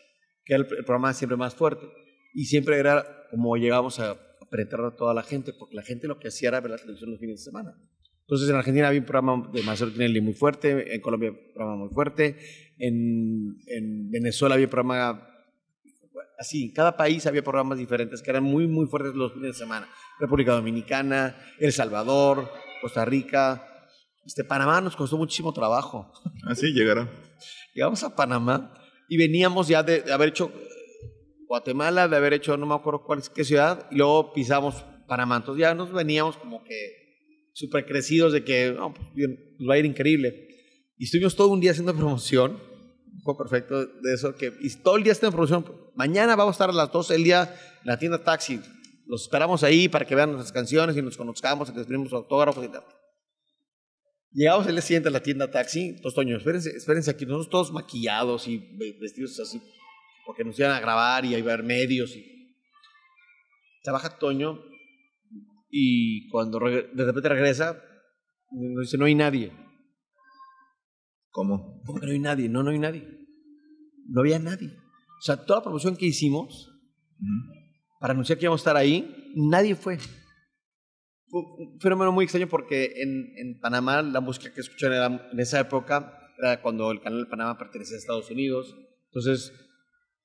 que 0.44 0.54
era 0.56 0.64
el, 0.64 0.78
el 0.78 0.86
programa 0.86 1.14
siempre 1.14 1.38
más 1.38 1.56
fuerte. 1.56 1.86
Y 2.34 2.46
siempre 2.46 2.78
era 2.78 3.06
como 3.30 3.56
llegábamos 3.58 4.00
a 4.00 4.18
penetrar 4.50 4.86
a 4.86 4.96
toda 4.96 5.14
la 5.14 5.24
gente, 5.24 5.54
porque 5.54 5.76
la 5.76 5.84
gente 5.84 6.08
lo 6.08 6.20
que 6.20 6.30
hacía 6.30 6.50
era 6.50 6.62
ver 6.62 6.72
la 6.72 6.78
televisión 6.78 7.12
los 7.12 7.20
fines 7.20 7.40
de 7.40 7.44
semana. 7.44 7.76
Entonces 8.22 8.50
en 8.50 8.56
Argentina 8.56 8.88
había 8.90 9.00
un 9.00 9.06
programa 9.06 9.50
de 9.54 9.64
Marcelo 9.64 9.92
Tinelli 9.92 10.20
muy 10.20 10.34
fuerte, 10.34 10.94
en 10.94 11.02
Colombia 11.02 11.32
un 11.32 11.54
programa 11.54 11.78
muy 11.78 11.90
fuerte, 11.94 12.38
en, 12.78 13.56
en 13.68 14.10
Venezuela 14.10 14.56
había 14.56 14.68
un 14.68 14.72
programa 14.72 15.28
así, 16.38 16.66
en 16.66 16.74
cada 16.74 16.98
país 16.98 17.26
había 17.26 17.42
programas 17.42 17.78
diferentes 17.78 18.22
que 18.22 18.30
eran 18.30 18.44
muy, 18.44 18.68
muy 18.68 18.86
fuertes 18.88 19.14
los 19.16 19.34
fines 19.34 19.52
de 19.52 19.54
semana. 19.54 19.88
República 20.20 20.54
Dominicana, 20.54 21.38
El 21.60 21.72
Salvador, 21.72 22.52
Costa 22.82 23.06
Rica, 23.06 23.68
este, 24.28 24.44
Panamá 24.44 24.82
nos 24.82 24.96
costó 24.98 25.18
muchísimo 25.18 25.54
trabajo. 25.54 26.12
Así 26.46 26.74
llegará. 26.74 27.10
Llegamos 27.74 28.04
a 28.04 28.14
Panamá 28.14 28.74
y 29.08 29.16
veníamos 29.18 29.70
ya 29.70 29.84
de, 29.84 30.02
de 30.02 30.12
haber 30.12 30.30
hecho 30.30 30.52
eh, 30.54 30.68
Guatemala, 31.48 32.10
de 32.10 32.18
haber 32.18 32.34
hecho 32.34 32.58
no 32.58 32.66
me 32.66 32.76
acuerdo 32.76 33.04
cuál 33.06 33.20
es 33.20 33.30
qué 33.30 33.46
ciudad, 33.46 33.88
y 33.90 33.96
luego 33.96 34.34
pisamos 34.34 34.84
Panamá. 35.08 35.38
Entonces 35.38 35.62
ya 35.62 35.74
nos 35.74 35.94
veníamos 35.94 36.36
como 36.36 36.62
que 36.66 37.08
súper 37.54 37.86
crecidos 37.86 38.34
de 38.34 38.44
que 38.44 38.74
no, 38.74 38.94
pues, 38.94 39.14
bien, 39.14 39.56
nos 39.60 39.70
va 39.70 39.76
a 39.76 39.78
ir 39.78 39.86
increíble. 39.86 40.50
Y 40.98 41.06
estuvimos 41.06 41.36
todo 41.38 41.48
un 41.48 41.62
día 41.62 41.72
haciendo 41.72 41.94
promoción, 41.96 42.62
fue 43.24 43.38
perfecto 43.38 43.86
de 43.86 44.14
eso, 44.14 44.36
que 44.36 44.52
y 44.60 44.70
todo 44.76 44.98
el 44.98 45.04
día 45.04 45.14
haciendo 45.14 45.32
promoción. 45.32 45.66
Mañana 45.96 46.36
vamos 46.36 46.54
a 46.54 46.56
estar 46.56 46.70
a 46.70 46.74
las 46.74 46.92
12 46.92 47.14
del 47.14 47.24
día 47.24 47.44
en 47.44 47.88
la 47.88 47.98
tienda 47.98 48.22
Taxi. 48.22 48.60
Los 49.08 49.24
esperamos 49.24 49.64
ahí 49.64 49.88
para 49.88 50.06
que 50.06 50.16
vean 50.16 50.32
nuestras 50.32 50.52
canciones 50.52 50.96
y 50.98 51.02
nos 51.02 51.16
conozcamos 51.18 51.70
y 51.70 51.74
les 51.74 51.86
pedimos 51.88 52.12
autógrafos 52.14 52.64
y 52.66 52.68
tal. 52.70 52.84
Llegamos 54.32 54.68
el 54.68 54.74
día 54.74 54.82
siguiente 54.82 55.10
a 55.10 55.12
la 55.12 55.24
tienda 55.24 55.50
taxi, 55.50 55.94
dos 56.04 56.14
Toño, 56.14 56.38
espérense, 56.38 56.70
espérense 56.72 57.10
aquí, 57.10 57.26
nosotros 57.26 57.50
todos 57.50 57.72
maquillados 57.72 58.48
y 58.48 58.58
ve- 58.58 58.98
vestidos 59.00 59.40
así, 59.40 59.62
porque 60.26 60.44
nos 60.44 60.60
iban 60.60 60.72
a 60.72 60.80
grabar 60.80 61.24
y 61.26 61.34
a 61.34 61.38
haber 61.38 61.64
medios. 61.64 62.16
Y... 62.16 62.24
Se 63.84 63.92
baja 63.92 64.20
Toño 64.20 64.60
y 65.70 66.28
cuando 66.30 66.60
de 66.60 67.06
repente 67.06 67.30
regresa, 67.30 67.82
nos 68.52 68.86
dice, 68.86 68.98
no 68.98 69.06
hay 69.06 69.16
nadie. 69.16 69.52
¿Cómo? 71.30 71.82
¿Cómo 71.86 72.00
que 72.00 72.08
no 72.08 72.12
hay 72.12 72.20
nadie? 72.20 72.50
No, 72.50 72.64
no 72.64 72.72
hay 72.72 72.80
nadie. 72.80 73.08
No 74.10 74.22
había 74.22 74.40
nadie. 74.40 74.70
O 74.70 75.22
sea, 75.22 75.46
toda 75.46 75.60
la 75.60 75.64
promoción 75.64 75.96
que 75.96 76.06
hicimos 76.06 76.70
Ujú. 77.20 77.57
Para 78.00 78.14
anunciar 78.14 78.38
que 78.38 78.46
íbamos 78.46 78.62
a 78.62 78.64
estar 78.64 78.78
ahí, 78.78 79.32
nadie 79.36 79.76
fue. 79.76 79.98
Fue 81.30 81.42
un 81.42 81.80
fenómeno 81.80 82.12
muy 82.12 82.24
extraño 82.24 82.48
porque 82.48 83.02
en, 83.02 83.60
Panamá 83.60 84.02
la 84.02 84.22
música 84.22 84.54
que 84.54 84.62
escuchaban 84.62 85.22
en 85.32 85.40
esa 85.40 85.60
época 85.60 86.14
era 86.38 86.62
cuando 86.62 86.92
el 86.92 87.02
canal 87.02 87.24
de 87.24 87.30
Panamá 87.30 87.58
pertenecía 87.58 87.96
a 87.96 88.00
Estados 88.00 88.32
Unidos. 88.32 88.76
Entonces 89.08 89.52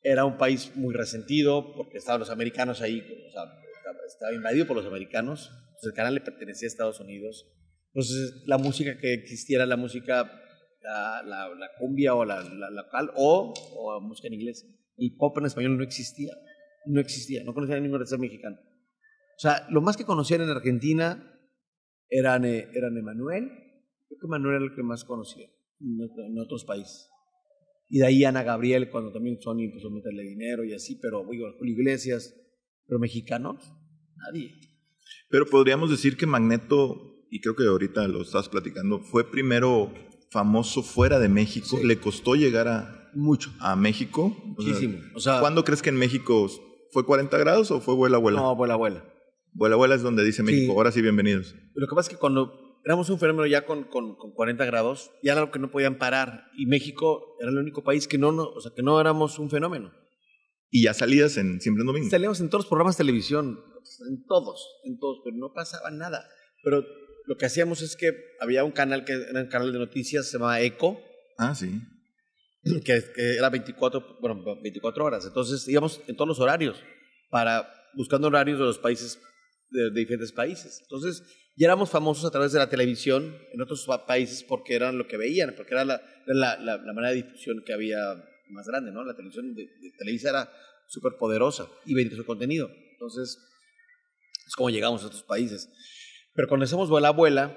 era 0.02 0.24
un 0.24 0.37
país 0.37 0.72
muy 0.76 0.94
resentido 0.94 1.74
porque 1.74 1.98
estaban 1.98 2.20
los 2.20 2.30
americanos 2.30 2.82
ahí, 2.82 3.00
o 3.00 3.30
sea, 3.32 3.44
estaba, 4.06 4.32
invadido 4.32 4.66
por 4.66 4.76
los 4.76 4.87
americanos. 4.87 5.50
Entonces 5.50 5.87
el 5.87 5.94
canal 5.94 6.14
le 6.14 6.20
pertenecía 6.20 6.66
a 6.66 6.70
Estados 6.70 7.00
Unidos. 7.00 7.46
Entonces 7.94 8.44
la 8.46 8.58
música 8.58 8.96
que 8.98 9.14
existía 9.14 9.56
era 9.56 9.66
la 9.66 9.76
música, 9.76 10.30
la, 10.82 11.22
la, 11.24 11.48
la 11.48 11.70
cumbia 11.78 12.14
o 12.14 12.24
la, 12.24 12.42
la 12.42 12.70
local 12.70 13.11
o, 13.16 13.52
o 13.76 14.00
música 14.00 14.28
en 14.28 14.35
inglés. 14.35 14.66
El 14.98 15.16
pop 15.16 15.37
en 15.38 15.46
español 15.46 15.76
no 15.76 15.82
existía. 15.82 16.32
No 16.87 17.01
existía, 17.01 17.45
no 17.45 17.55
conocían 17.55 17.83
ningún 17.83 17.97
artista 17.99 18.18
mexicano. 18.18 18.57
O 19.37 19.38
sea, 19.38 19.66
lo 19.71 19.81
más 19.81 19.97
que 19.97 20.05
conocían 20.05 20.40
en 20.42 20.51
Argentina 20.51 21.29
eran, 22.09 22.45
eh, 22.45 22.68
eran 22.75 22.97
Emanuel. 22.97 23.49
Creo 24.09 24.18
que 24.21 24.27
Emanuel 24.27 24.57
era 24.57 24.64
el 24.66 24.75
que 24.75 24.83
más 24.83 25.05
conocía 25.05 25.47
en, 25.81 26.01
otro- 26.03 26.25
en 26.25 26.38
otros 26.38 26.64
países. 26.64 27.09
Y 27.88 27.99
de 27.99 28.07
ahí 28.07 28.25
Ana 28.25 28.42
Gabriel, 28.42 28.90
cuando 28.90 29.12
también 29.12 29.40
Sony 29.40 29.62
empezó 29.64 29.88
a 29.88 29.95
meterle 29.95 30.23
dinero 30.23 30.64
y 30.64 30.73
así, 30.75 30.99
pero 31.01 31.27
digo, 31.31 31.47
Julio 31.59 31.75
Iglesias, 31.75 32.35
pero 32.87 32.99
mexicanos, 32.99 33.73
nadie. 34.16 34.53
Pero 35.29 35.47
podríamos 35.47 35.90
decir 35.90 36.16
que 36.16 36.27
Magneto, 36.27 37.27
y 37.31 37.40
creo 37.40 37.55
que 37.57 37.64
ahorita 37.64 38.07
lo 38.09 38.23
estás 38.23 38.49
platicando, 38.49 39.01
fue 39.01 39.31
primero 39.31 39.92
famoso 40.31 40.83
fuera 40.83 41.18
de 41.18 41.29
México. 41.29 41.77
Sí. 41.79 41.87
Le 41.87 41.99
costó 41.99 42.35
llegar 42.35 42.66
a, 42.68 43.11
Mucho. 43.14 43.51
a 43.61 43.77
México. 43.77 44.35
Muchísimo. 44.47 44.99
O 45.14 45.21
sea, 45.21 45.40
¿Cuándo 45.40 45.62
crees 45.64 45.83
que 45.83 45.90
en 45.90 45.97
México 45.97 46.49
fue 46.92 47.07
40 47.07 47.37
grados 47.38 47.70
o 47.70 47.81
fue 47.81 47.94
vuela 47.94 48.18
abuela? 48.18 48.40
No, 48.40 48.50
abuela, 48.50 48.74
abuela. 48.74 49.05
Vuela 49.55 49.74
abuela 49.74 49.94
es 49.94 50.02
donde 50.02 50.22
dice 50.24 50.42
México. 50.42 50.72
Sí. 50.72 50.76
Ahora 50.76 50.92
sí, 50.92 51.00
bienvenidos. 51.00 51.55
Lo 51.74 51.87
que 51.88 51.94
pasa 51.94 52.11
es 52.11 52.14
que 52.14 52.20
cuando 52.20 52.78
éramos 52.85 53.09
un 53.09 53.18
fenómeno 53.18 53.46
ya 53.46 53.64
con, 53.64 53.85
con, 53.85 54.14
con 54.16 54.33
40 54.33 54.64
grados, 54.66 55.11
ya 55.22 55.33
era 55.33 55.40
algo 55.40 55.52
que 55.52 55.59
no 55.59 55.70
podían 55.70 55.96
parar. 55.96 56.44
Y 56.55 56.66
México 56.66 57.37
era 57.40 57.50
el 57.50 57.57
único 57.57 57.83
país 57.83 58.07
que 58.07 58.18
no, 58.18 58.31
no, 58.31 58.44
o 58.44 58.61
sea, 58.61 58.72
que 58.76 58.83
no 58.83 59.00
éramos 59.00 59.38
un 59.38 59.48
fenómeno. 59.48 59.90
Y 60.70 60.85
ya 60.85 60.94
salías 60.94 61.38
en 61.38 61.61
Siempre 61.61 61.81
en 61.81 61.87
Domingo. 61.87 62.11
Salíamos 62.11 62.40
en 62.40 62.50
todos 62.50 62.64
los 62.64 62.68
programas 62.68 62.96
de 62.96 63.05
televisión, 63.05 63.59
en 64.09 64.24
todos, 64.26 64.68
en 64.85 64.98
todos, 64.98 65.20
pero 65.24 65.37
no 65.37 65.52
pasaba 65.55 65.90
nada. 65.90 66.26
Pero 66.62 66.85
lo 67.26 67.37
que 67.37 67.46
hacíamos 67.46 67.81
es 67.81 67.96
que 67.96 68.11
había 68.40 68.64
un 68.64 68.72
canal 68.72 69.05
que 69.05 69.12
era 69.12 69.40
un 69.40 69.48
canal 69.48 69.72
de 69.72 69.78
noticias, 69.78 70.26
se 70.26 70.38
llamaba 70.38 70.61
Eco, 70.61 71.00
Ah, 71.38 71.55
sí. 71.55 71.81
que, 72.85 73.03
que 73.14 73.37
era 73.37 73.51
24, 73.51 74.18
bueno, 74.20 74.42
24 74.62 75.05
horas. 75.05 75.25
Entonces 75.27 75.66
íbamos 75.68 76.01
en 76.07 76.16
todos 76.16 76.29
los 76.29 76.40
horarios, 76.40 76.83
para, 77.31 77.68
buscando 77.94 78.29
horarios 78.29 78.59
de 78.59 78.64
los 78.64 78.79
países, 78.79 79.18
de, 79.70 79.90
de 79.90 80.01
diferentes 80.01 80.33
países. 80.33 80.81
Entonces 80.83 81.22
ya 81.57 81.66
éramos 81.66 81.90
famosos 81.90 82.25
a 82.25 82.31
través 82.31 82.53
de 82.53 82.59
la 82.59 82.68
televisión 82.70 83.37
en 83.53 83.61
otros 83.61 83.85
pa- 83.87 84.07
países 84.07 84.42
porque 84.42 84.75
eran 84.75 84.96
lo 84.98 85.07
que 85.07 85.16
veían, 85.16 85.55
porque 85.57 85.75
era 85.75 85.85
la, 85.85 86.03
la, 86.27 86.57
la, 86.59 86.77
la 86.79 86.92
manera 86.92 87.11
de 87.11 87.22
difusión 87.22 87.62
que 87.66 87.72
había 87.72 87.98
más 88.51 88.66
grande, 88.66 88.92
¿no? 88.92 89.05
La 89.05 89.14
televisión 89.14 89.55
de, 89.55 89.62
de 89.62 89.90
Televisa 89.98 90.31
era 90.31 90.53
súper 90.88 91.12
poderosa 91.18 91.68
y 91.87 91.94
vendía 91.94 92.16
su 92.16 92.25
contenido. 92.27 92.70
Entonces, 92.92 93.38
es 94.46 94.55
como 94.55 94.70
llegamos 94.70 95.03
a 95.03 95.07
estos 95.07 95.22
países. 95.22 95.68
Pero 96.35 96.48
cuando 96.48 96.64
hacemos 96.64 96.88
Vuela 96.90 97.09
Abuela, 97.09 97.57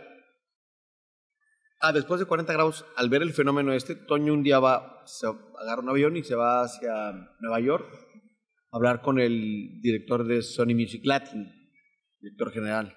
ah, 1.87 1.93
después 1.93 2.19
de 2.19 2.25
40 2.25 2.51
grados, 2.53 2.85
al 2.95 3.09
ver 3.09 3.21
el 3.21 3.33
fenómeno 3.33 3.73
este, 3.73 3.95
Toño 3.95 4.33
un 4.33 4.43
día 4.43 4.59
va, 4.59 5.03
se 5.05 5.27
agarra 5.27 5.81
un 5.81 5.89
avión 5.89 6.17
y 6.17 6.23
se 6.23 6.35
va 6.35 6.63
hacia 6.63 7.11
Nueva 7.39 7.59
York 7.59 7.87
a 8.71 8.77
hablar 8.77 9.01
con 9.01 9.19
el 9.19 9.81
director 9.81 10.25
de 10.25 10.41
Sony 10.41 10.73
Music 10.73 11.01
Latin, 11.05 11.47
director 12.19 12.51
general, 12.51 12.95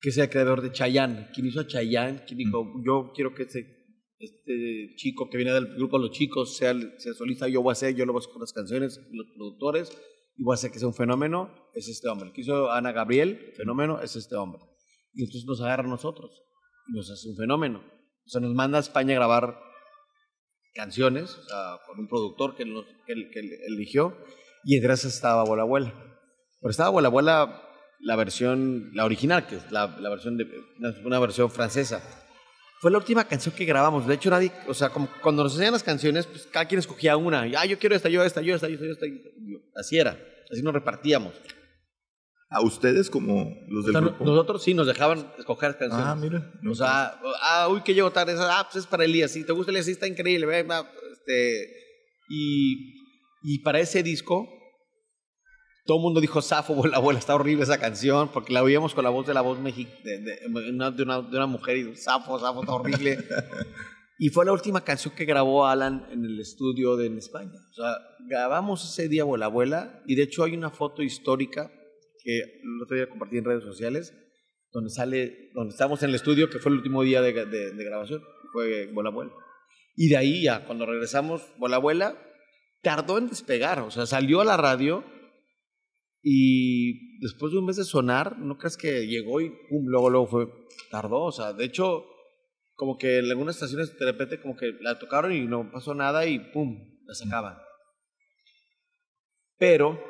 que 0.00 0.10
es 0.10 0.18
el 0.18 0.28
creador 0.28 0.60
de 0.60 0.72
Chayanne. 0.72 1.28
Quien 1.32 1.46
hizo 1.46 1.60
a 1.60 1.66
Chayanne, 1.66 2.24
quien 2.26 2.38
dijo, 2.38 2.66
yo 2.84 3.12
quiero 3.14 3.32
que 3.32 3.44
este, 3.44 3.86
este 4.18 4.94
chico 4.96 5.30
que 5.30 5.36
viene 5.36 5.52
del 5.52 5.74
grupo 5.76 5.98
Los 5.98 6.10
Chicos 6.10 6.56
sea, 6.56 6.74
sea 6.98 7.14
solista, 7.14 7.48
yo 7.48 7.62
voy 7.62 7.70
a 7.70 7.72
hacer, 7.72 7.94
yo 7.94 8.04
lo 8.04 8.12
voy 8.12 8.20
a 8.20 8.22
hacer 8.22 8.32
con 8.32 8.40
las 8.42 8.52
canciones, 8.52 9.00
los 9.12 9.26
productores, 9.36 9.90
y 10.36 10.42
voy 10.42 10.54
a 10.54 10.56
hacer 10.56 10.72
que 10.72 10.78
sea 10.78 10.88
un 10.88 10.94
fenómeno, 10.94 11.70
es 11.74 11.88
este 11.88 12.08
hombre. 12.08 12.28
El 12.28 12.34
que 12.34 12.40
hizo 12.40 12.70
Ana 12.72 12.92
Gabriel, 12.92 13.52
fenómeno, 13.56 14.00
es 14.02 14.16
este 14.16 14.34
hombre. 14.34 14.60
Y 15.14 15.24
entonces 15.24 15.44
nos 15.46 15.60
agarra 15.60 15.84
a 15.84 15.88
nosotros 15.88 16.42
y 16.88 16.96
nos 16.96 17.10
hace 17.10 17.28
un 17.28 17.36
fenómeno. 17.36 17.78
O 17.78 18.28
sea, 18.28 18.40
nos 18.40 18.54
manda 18.54 18.78
a 18.78 18.80
España 18.80 19.12
a 19.12 19.16
grabar 19.16 19.58
canciones, 20.74 21.36
o 21.36 21.42
sea, 21.44 21.78
con 21.86 22.00
un 22.00 22.08
productor 22.08 22.56
que, 22.56 22.64
nos, 22.64 22.84
que, 23.06 23.14
que 23.30 23.40
eligió, 23.68 24.16
y 24.64 24.78
esas 24.78 25.04
estaba 25.04 25.42
Abuela 25.42 25.62
Abuela. 25.62 25.94
Pero 26.60 26.70
estaba 26.70 26.88
Abuela 26.88 27.08
Abuela, 27.08 27.62
la 28.00 28.16
versión, 28.16 28.90
la 28.94 29.04
original, 29.04 29.46
que 29.46 29.56
es 29.56 29.70
la, 29.70 29.86
la 30.00 30.10
versión 30.10 30.36
de, 30.36 30.46
una, 31.04 31.18
versión 31.18 31.50
francesa. 31.50 32.02
Fue 32.80 32.90
la 32.90 32.98
última 32.98 33.24
canción 33.24 33.54
que 33.54 33.64
grabamos. 33.64 34.06
De 34.06 34.14
hecho, 34.14 34.30
nadie, 34.30 34.52
o 34.66 34.74
sea, 34.74 34.90
como 34.90 35.08
cuando 35.22 35.42
nos 35.42 35.52
enseñan 35.52 35.72
las 35.72 35.82
canciones, 35.82 36.26
pues 36.26 36.46
cada 36.46 36.66
quien 36.66 36.78
escogía 36.78 37.16
una. 37.16 37.46
Y, 37.46 37.54
ah, 37.54 37.64
yo 37.64 37.78
quiero 37.78 37.94
esta, 37.94 38.08
yo 38.08 38.22
esta, 38.22 38.40
yo 38.40 38.54
esta, 38.54 38.68
yo 38.68 38.74
esta, 38.74 38.86
yo 38.86 38.92
esta. 38.92 39.06
Así 39.80 39.98
era. 39.98 40.18
Así 40.50 40.62
nos 40.62 40.74
repartíamos. 40.74 41.34
A 42.56 42.60
ustedes 42.62 43.10
como 43.10 43.52
los 43.68 43.82
O 43.84 43.86
del 43.86 43.92
sea, 43.92 44.00
no- 44.00 44.08
grupo. 44.10 44.24
nosotros 44.24 44.62
sí 44.62 44.74
nos 44.74 44.86
dejaban 44.86 45.26
escoger 45.38 45.76
canciones. 45.76 46.06
Ah, 46.06 46.14
mira. 46.14 46.52
O 46.70 46.74
sea, 46.74 47.20
ah, 47.42 47.68
uy, 47.70 47.82
que 47.82 47.94
llego 47.94 48.10
tarde. 48.12 48.34
Ah, 48.38 48.66
pues 48.70 48.84
es 48.84 48.86
para 48.88 49.04
Elías. 49.04 49.32
Si 49.32 49.44
te 49.44 49.52
gusta 49.52 49.70
Elías, 49.72 49.86
sí 49.86 49.92
está 49.92 50.06
increíble. 50.06 50.46
ve, 50.46 50.62
va, 50.62 50.88
Este, 51.12 51.68
y, 52.28 52.94
y 53.42 53.58
para 53.62 53.80
ese 53.80 54.02
disco, 54.02 54.48
todo 55.86 55.98
el 55.98 56.02
mundo 56.02 56.20
dijo, 56.20 56.40
Safo, 56.42 56.86
la 56.86 56.96
abuela, 56.98 57.18
está 57.18 57.34
horrible 57.34 57.64
esa 57.64 57.78
canción, 57.78 58.28
porque 58.32 58.52
la 58.52 58.62
oíamos 58.62 58.94
con 58.94 59.04
la 59.04 59.10
voz 59.10 59.26
de 59.26 59.34
la 59.34 59.40
voz 59.42 59.58
mexi 59.58 59.86
de, 60.04 60.18
de- 60.20 60.38
una, 60.70 60.90
de, 60.90 61.02
una, 61.02 61.20
de 61.22 61.36
una 61.36 61.46
mujer 61.46 61.76
y 61.76 61.96
Safo, 61.96 62.38
Safo, 62.38 62.60
está 62.60 62.72
horrible. 62.72 63.18
y 64.18 64.28
fue 64.28 64.44
la 64.46 64.52
última 64.52 64.82
canción 64.82 65.12
que 65.14 65.24
grabó 65.24 65.66
Alan 65.66 66.06
en 66.12 66.24
el 66.24 66.38
estudio 66.40 66.96
de 66.96 67.06
en 67.06 67.18
España. 67.18 67.50
O 67.70 67.74
sea, 67.74 67.96
grabamos 68.28 68.84
ese 68.90 69.08
día 69.08 69.22
Abuela 69.22 69.46
Abuela, 69.46 70.02
y 70.06 70.14
de 70.14 70.22
hecho 70.22 70.44
hay 70.44 70.54
una 70.56 70.70
foto 70.70 71.02
histórica 71.02 71.70
que 72.24 72.38
el 72.38 72.82
otro 72.82 72.96
día 72.96 73.08
compartí 73.08 73.38
en 73.38 73.44
redes 73.44 73.62
sociales, 73.62 74.12
donde 74.72 74.90
sale, 74.90 75.50
donde 75.54 75.72
estamos 75.72 76.02
en 76.02 76.08
el 76.08 76.16
estudio, 76.16 76.50
que 76.50 76.58
fue 76.58 76.72
el 76.72 76.78
último 76.78 77.02
día 77.04 77.20
de, 77.22 77.32
de- 77.32 77.70
de 77.72 77.84
grabación, 77.84 78.22
fue 78.52 78.86
Bola 78.92 79.10
Abuela. 79.10 79.30
Y 79.94 80.08
de 80.08 80.16
ahí 80.16 80.42
ya, 80.42 80.64
cuando 80.66 80.86
regresamos, 80.86 81.42
Bola 81.58 81.76
Abuela 81.76 82.18
tardó 82.82 83.18
en 83.18 83.28
despegar, 83.28 83.78
o 83.80 83.90
sea, 83.92 84.06
salió 84.06 84.40
a 84.40 84.44
la 84.44 84.56
radio 84.56 85.04
y 86.22 87.20
después 87.20 87.52
de 87.52 87.58
un 87.58 87.66
mes 87.66 87.76
de 87.76 87.84
sonar, 87.84 88.38
no 88.38 88.56
crees 88.58 88.76
que 88.76 89.06
llegó 89.06 89.40
y 89.40 89.50
pum, 89.68 89.84
luego, 89.86 90.10
luego 90.10 90.26
fue, 90.26 90.46
tardó, 90.90 91.22
o 91.24 91.32
sea, 91.32 91.52
de 91.52 91.64
hecho, 91.64 92.04
como 92.74 92.98
que 92.98 93.18
en 93.18 93.26
algunas 93.30 93.54
estaciones 93.56 93.96
de 93.98 94.04
repente 94.06 94.40
como 94.40 94.56
que 94.56 94.72
la 94.80 94.98
tocaron 94.98 95.32
y 95.32 95.46
no 95.46 95.70
pasó 95.70 95.94
nada 95.94 96.26
y 96.26 96.38
pum, 96.52 96.76
la 97.06 97.14
sacaban. 97.14 97.56
Pero 99.58 100.00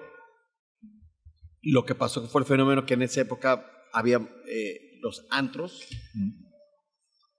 lo 1.72 1.85
que 1.85 1.94
pasó 1.94 2.27
fue 2.29 2.42
el 2.42 2.46
fenómeno 2.46 2.87
que 2.87 2.94
en 2.94 3.03
esa 3.03 3.20
época 3.20 3.70
había 3.92 4.18
eh, 4.48 4.98
los 5.00 5.27
antros 5.31 5.83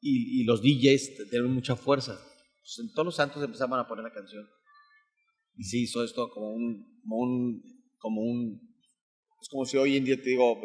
y, 0.02 0.42
y 0.42 0.44
los 0.46 0.62
DJs 0.62 1.30
tenían 1.30 1.54
mucha 1.54 1.76
fuerza. 1.76 2.14
Entonces, 2.14 2.80
en 2.80 2.94
todos 2.94 3.06
los 3.06 3.20
antros 3.20 3.44
empezaban 3.44 3.80
a 3.80 3.88
poner 3.88 4.04
la 4.04 4.14
canción. 4.14 4.48
Y 5.58 5.64
se 5.64 5.78
hizo 5.78 6.04
esto 6.04 6.30
como 6.32 6.52
un, 6.52 7.00
como 7.02 7.18
un, 7.22 7.64
como 7.98 8.22
un, 8.22 8.76
es 9.42 9.50
como 9.50 9.66
si 9.66 9.78
hoy 9.78 9.98
en 9.98 10.06
día 10.06 10.18
te 10.18 10.30
digo 10.30 10.60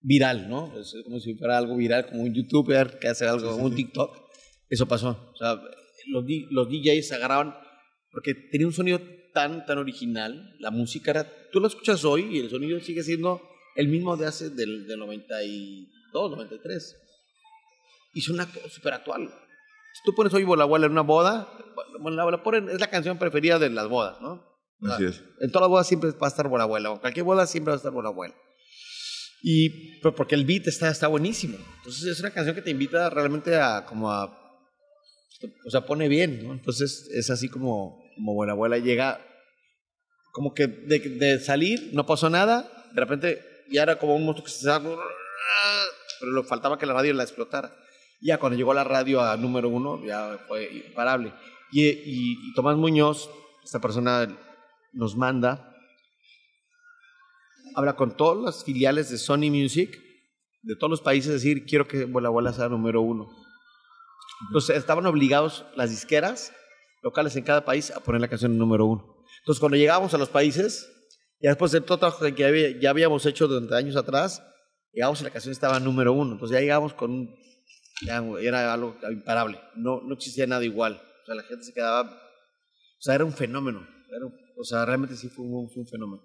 viral, 0.00 0.48
¿no? 0.48 0.78
Es 0.78 0.94
como 1.04 1.18
si 1.20 1.34
fuera 1.34 1.58
algo 1.58 1.76
viral, 1.76 2.06
como 2.06 2.22
un 2.22 2.32
youtuber 2.32 2.98
que 3.00 3.08
hace 3.08 3.26
algo, 3.26 3.54
un 3.56 3.74
TikTok. 3.74 4.16
Eso 4.68 4.86
pasó. 4.86 5.30
O 5.32 5.36
sea, 5.36 5.60
los, 6.06 6.24
los 6.50 6.68
DJs 6.68 7.12
agarraban, 7.12 7.54
porque 8.10 8.34
tenía 8.34 8.66
un 8.66 8.72
sonido 8.72 9.00
tan, 9.38 9.64
tan 9.64 9.78
original, 9.78 10.56
la 10.58 10.72
música 10.72 11.12
era, 11.12 11.24
tú 11.52 11.60
lo 11.60 11.68
escuchas 11.68 12.04
hoy 12.04 12.26
y 12.28 12.40
el 12.40 12.50
sonido 12.50 12.80
sigue 12.80 13.04
siendo 13.04 13.40
el 13.76 13.86
mismo 13.86 14.16
de 14.16 14.26
hace 14.26 14.50
del, 14.50 14.88
del 14.88 14.98
92, 14.98 16.30
93. 16.32 16.96
Y 18.14 18.20
suena 18.20 18.48
súper 18.68 18.94
actual. 18.94 19.28
Si 19.94 20.02
tú 20.04 20.12
pones 20.12 20.34
hoy 20.34 20.42
Bola 20.42 20.64
Abuela 20.64 20.86
en 20.86 20.92
una 20.92 21.02
boda, 21.02 21.48
bueno, 22.00 22.16
la, 22.16 22.28
la 22.28 22.42
ponen, 22.42 22.68
es 22.68 22.80
la 22.80 22.90
canción 22.90 23.16
preferida 23.16 23.60
de 23.60 23.70
las 23.70 23.86
bodas, 23.88 24.20
¿no? 24.20 24.44
Así 24.90 25.04
es. 25.04 25.22
En 25.40 25.52
todas 25.52 25.66
las 25.66 25.70
bodas 25.70 25.86
siempre 25.86 26.10
va 26.10 26.26
a 26.26 26.30
estar 26.30 26.48
Bola 26.48 26.66
o 26.66 27.00
cualquier 27.00 27.24
boda 27.24 27.46
siempre 27.46 27.70
va 27.70 27.74
a 27.74 27.78
estar 27.78 27.92
Bola. 27.92 28.12
Y 29.44 30.00
pero 30.00 30.16
porque 30.16 30.34
el 30.34 30.46
beat 30.46 30.66
está, 30.66 30.90
está 30.90 31.06
buenísimo. 31.06 31.58
Entonces 31.76 32.06
es 32.06 32.18
una 32.18 32.32
canción 32.32 32.56
que 32.56 32.62
te 32.62 32.70
invita 32.70 33.08
realmente 33.08 33.54
a 33.54 33.86
como 33.86 34.10
a 34.10 34.36
o 35.64 35.70
sea, 35.70 35.86
pone 35.86 36.08
bien, 36.08 36.42
¿no? 36.42 36.52
Entonces 36.52 37.08
es 37.12 37.30
así 37.30 37.48
como 37.48 38.02
como 38.18 38.34
Bola 38.34 38.52
Abuela 38.52 38.78
llega 38.78 39.24
como 40.38 40.54
que 40.54 40.68
de, 40.68 41.40
salir 41.40 41.90
no 41.92 42.06
pasó 42.06 42.30
nada, 42.30 42.70
de 42.92 43.00
repente 43.00 43.64
ya 43.72 43.82
era 43.82 43.98
como 43.98 44.14
un 44.14 44.24
monstruo 44.24 44.44
que 44.44 44.52
se 44.52 44.58
estaba 44.58 44.96
pero 46.20 46.32
le 46.32 46.44
faltaba 46.44 46.78
que 46.78 46.86
la 46.86 46.94
radio 46.94 47.12
la 47.12 47.24
explotara. 47.24 47.76
Ya 48.20 48.38
cuando 48.38 48.56
llegó 48.56 48.72
la 48.72 48.84
radio 48.84 49.20
a 49.20 49.36
número 49.36 49.68
uno, 49.68 50.00
ya 50.04 50.38
fue 50.46 50.70
imparable. 50.86 51.32
Y, 51.72 51.88
y, 51.88 52.50
y 52.50 52.54
Tomás 52.54 52.76
Muñoz, 52.76 53.28
esta 53.64 53.80
persona 53.80 54.28
nos 54.92 55.16
manda, 55.16 55.74
habla 57.74 57.96
con 57.96 58.16
todas 58.16 58.44
las 58.44 58.64
filiales 58.64 59.10
de 59.10 59.18
Sony 59.18 59.50
Music, 59.50 60.00
de 60.62 60.76
todos 60.76 60.90
los 60.90 61.00
países, 61.00 61.32
decir, 61.32 61.64
quiero 61.66 61.88
que 61.88 62.04
Bola 62.04 62.28
Bola 62.28 62.52
sea 62.52 62.68
número 62.68 63.02
uno. 63.02 63.28
Entonces 64.46 64.76
estaban 64.76 65.06
obligados 65.06 65.64
las 65.74 65.90
disqueras 65.90 66.52
locales 67.02 67.34
en 67.34 67.42
cada 67.42 67.64
país 67.64 67.90
a 67.90 67.98
poner 67.98 68.20
la 68.20 68.28
canción 68.28 68.56
número 68.56 68.86
uno. 68.86 69.17
Entonces 69.48 69.60
cuando 69.60 69.78
llegábamos 69.78 70.12
a 70.12 70.18
los 70.18 70.28
países, 70.28 70.90
ya 71.40 71.48
después 71.48 71.72
de 71.72 71.80
todo 71.80 71.94
el 71.94 72.00
trabajo 72.00 72.22
que 72.22 72.34
ya, 72.34 72.48
había- 72.48 72.78
ya 72.78 72.90
habíamos 72.90 73.24
hecho 73.24 73.48
durante 73.48 73.74
años 73.76 73.96
atrás, 73.96 74.42
llegamos 74.92 75.22
y 75.22 75.24
la 75.24 75.30
canción 75.30 75.52
estaba 75.52 75.80
número 75.80 76.12
uno. 76.12 76.32
Entonces 76.32 76.54
ya 76.54 76.60
llegamos 76.60 76.92
con 76.92 77.10
un... 77.12 77.34
ya 78.06 78.22
era 78.42 78.74
algo 78.74 78.98
imparable. 79.10 79.58
No, 79.74 80.02
no 80.02 80.12
existía 80.16 80.46
nada 80.46 80.62
igual. 80.66 81.00
O 81.22 81.24
sea, 81.24 81.34
la 81.34 81.44
gente 81.44 81.64
se 81.64 81.72
quedaba... 81.72 82.02
O 82.10 83.00
sea, 83.00 83.14
era 83.14 83.24
un 83.24 83.32
fenómeno. 83.32 83.88
Era 84.14 84.26
un- 84.26 84.34
o 84.58 84.64
sea, 84.64 84.84
realmente 84.84 85.16
sí 85.16 85.30
fue 85.30 85.46
un, 85.46 85.70
fue 85.70 85.82
un 85.82 85.88
fenómeno. 85.88 86.22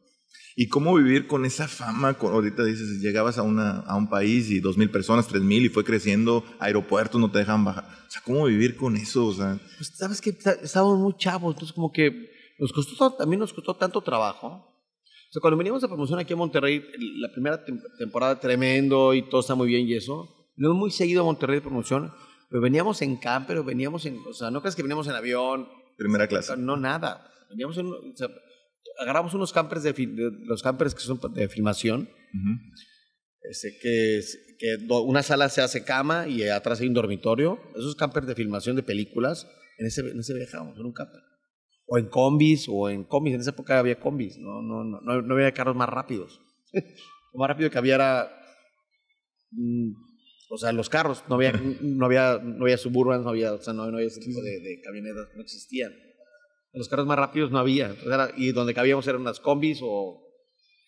¿Y 0.57 0.67
cómo 0.67 0.93
vivir 0.95 1.25
con 1.25 1.45
esa 1.45 1.69
fama? 1.69 2.17
Ahorita 2.19 2.65
dices, 2.65 2.99
llegabas 2.99 3.37
a, 3.37 3.43
una, 3.43 3.79
a 3.87 3.95
un 3.95 4.09
país 4.09 4.49
y 4.49 4.59
dos 4.59 4.77
mil 4.77 4.91
personas, 4.91 5.29
tres 5.29 5.43
mil, 5.43 5.63
y 5.63 5.69
fue 5.69 5.85
creciendo, 5.85 6.43
aeropuertos 6.59 7.21
no 7.21 7.31
te 7.31 7.39
dejan 7.39 7.63
bajar. 7.63 7.85
O 8.05 8.11
sea, 8.11 8.21
¿cómo 8.25 8.43
vivir 8.47 8.75
con 8.75 8.97
eso? 8.97 9.27
O 9.27 9.33
sea, 9.33 9.57
Pues 9.77 9.93
sabes 9.95 10.19
que 10.19 10.31
estábamos 10.61 10.99
muy 10.99 11.15
chavos, 11.17 11.53
entonces 11.55 11.73
como 11.73 11.89
que 11.93 12.32
nos 12.63 12.73
costó, 12.73 13.11
también 13.13 13.39
nos 13.39 13.53
costó 13.53 13.75
tanto 13.75 14.01
trabajo. 14.01 14.47
O 14.47 15.31
sea, 15.33 15.39
cuando 15.41 15.57
veníamos 15.57 15.81
de 15.81 15.87
promoción 15.87 16.19
aquí 16.19 16.33
a 16.33 16.35
Monterrey, 16.35 16.83
la 17.19 17.31
primera 17.31 17.65
tem- 17.65 17.81
temporada 17.97 18.39
tremendo 18.39 19.13
y 19.13 19.27
todo 19.29 19.41
está 19.41 19.55
muy 19.55 19.67
bien 19.67 19.87
y 19.87 19.93
eso, 19.95 20.29
no 20.55 20.73
muy 20.73 20.91
seguido 20.91 21.21
a 21.21 21.25
Monterrey 21.25 21.55
de 21.57 21.61
promoción, 21.61 22.11
pero 22.49 22.61
veníamos 22.61 23.01
en 23.01 23.17
camper, 23.17 23.57
o 23.57 23.63
veníamos 23.63 24.05
en, 24.05 24.19
o 24.27 24.33
sea, 24.33 24.51
no 24.51 24.61
crees 24.61 24.75
que 24.75 24.83
veníamos 24.83 25.07
en 25.07 25.13
avión, 25.15 25.67
primera 25.97 26.27
clase. 26.27 26.55
no 26.57 26.77
nada. 26.77 27.27
Veníamos 27.49 27.77
en, 27.79 27.87
o 27.87 28.15
sea, 28.15 28.27
agarramos 28.99 29.33
unos 29.33 29.51
campers 29.51 29.81
de, 29.83 29.93
los 30.45 30.61
campers 30.61 30.93
que 30.93 31.01
son 31.01 31.19
de 31.33 31.49
filmación, 31.49 32.07
este, 33.41 33.77
que, 33.81 34.17
es- 34.19 34.37
que 34.59 34.77
do- 34.85 35.01
una 35.01 35.23
sala 35.23 35.49
se 35.49 35.61
hace 35.61 35.83
cama 35.83 36.27
y 36.27 36.43
atrás 36.47 36.79
hay 36.79 36.87
un 36.87 36.93
dormitorio. 36.93 37.59
Esos 37.75 37.95
campers 37.95 38.27
de 38.27 38.35
filmación 38.35 38.75
de 38.75 38.83
películas, 38.83 39.47
en 39.79 39.87
ese, 39.87 40.01
en 40.01 40.19
ese 40.19 40.33
viajábamos, 40.35 40.77
en 40.79 40.85
un 40.85 40.93
camper. 40.93 41.21
O 41.85 41.97
en 41.97 42.07
combis, 42.09 42.67
o 42.69 42.89
en 42.89 43.03
combis. 43.03 43.33
En 43.35 43.41
esa 43.41 43.51
época 43.51 43.77
había 43.79 43.99
combis, 43.99 44.37
no, 44.37 44.61
no, 44.61 44.83
no, 44.83 45.21
no, 45.21 45.33
había 45.35 45.51
carros 45.53 45.75
más 45.75 45.89
rápidos. 45.89 46.39
Lo 47.33 47.39
más 47.39 47.49
rápido 47.49 47.69
que 47.69 47.77
había 47.77 47.95
era. 47.95 48.31
mm, 49.51 49.91
o 50.49 50.57
sea, 50.57 50.71
los 50.71 50.89
carros, 50.89 51.23
no 51.29 51.35
había, 51.35 51.51
no 51.81 52.05
había, 52.05 52.39
no 52.43 52.63
había 52.65 52.77
suburbans, 52.77 53.23
no 53.23 53.29
había, 53.31 53.53
o 53.53 53.61
sea, 53.61 53.73
no, 53.73 53.89
no 53.89 53.97
había 53.97 54.07
ese 54.07 54.19
tipo 54.21 54.39
de, 54.41 54.59
de 54.59 54.81
camionetas, 54.83 55.27
no 55.35 55.41
existían. 55.41 55.91
Los 56.73 56.89
carros 56.89 57.05
más 57.05 57.17
rápidos 57.19 57.51
no 57.51 57.59
había. 57.59 57.87
Entonces 57.87 58.07
era- 58.13 58.31
y 58.35 58.51
donde 58.51 58.73
cabíamos 58.73 59.05
eran 59.07 59.21
unas 59.21 59.39
combis 59.39 59.79
o, 59.83 60.21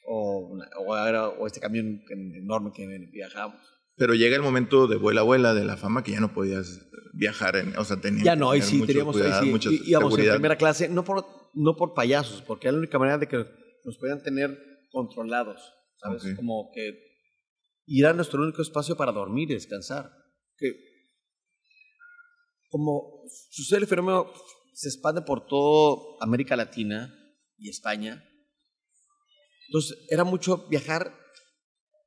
o, 0.08 0.40
una- 0.52 0.70
o 0.80 0.98
era- 0.98 1.30
o 1.30 1.46
este 1.48 1.60
camión 1.60 2.02
enorme 2.36 2.72
que 2.74 2.88
viajábamos. 3.12 3.60
Pero 3.98 4.14
llega 4.14 4.36
el 4.36 4.42
momento 4.42 4.88
de 4.88 4.98
vuela 4.98 5.22
abuela 5.22 5.54
de 5.54 5.64
la 5.66 5.78
fama 5.78 6.04
que 6.04 6.12
ya 6.12 6.20
no 6.20 6.34
podías 6.34 6.82
viajar, 7.14 7.56
en, 7.56 7.78
o 7.78 7.86
sea, 7.86 8.02
tenías 8.02 8.26
Ya 8.26 8.34
que 8.34 8.40
no, 8.40 8.52
ahí 8.52 8.60
tener 8.60 8.70
sí, 8.72 8.78
mucho 8.78 8.88
teníamos 8.88 9.16
ahí 9.16 9.22
cuidado, 9.22 9.44
sí, 9.46 9.50
mucha 9.52 9.70
í- 9.70 9.82
íbamos 9.86 10.20
en 10.20 10.30
primera 10.32 10.58
clase, 10.58 10.90
no 10.90 11.04
por, 11.06 11.26
no 11.54 11.76
por 11.78 11.94
payasos, 11.94 12.42
porque 12.42 12.68
era 12.68 12.74
la 12.74 12.80
única 12.80 13.00
manera 13.00 13.18
de 13.18 13.28
que 13.28 13.38
nos 13.86 13.98
podían 13.98 14.22
tener 14.22 14.58
controlados, 14.92 15.62
¿sabes? 16.02 16.24
Ok. 16.26 16.36
Como 16.36 16.72
que 16.74 17.00
y 17.88 18.02
era 18.02 18.14
nuestro 18.14 18.42
único 18.42 18.62
espacio 18.62 18.98
para 18.98 19.12
dormir 19.12 19.52
y 19.52 19.54
descansar. 19.54 20.12
Que 20.58 20.74
como 22.70 23.22
sucede 23.52 23.82
el 23.82 23.88
fenómeno, 23.88 24.26
se 24.74 24.90
expande 24.90 25.22
por 25.22 25.46
toda 25.48 26.18
América 26.20 26.56
Latina 26.56 27.14
y 27.58 27.70
España. 27.70 28.24
Entonces, 29.68 29.98
era 30.10 30.24
mucho 30.24 30.68
viajar, 30.68 31.14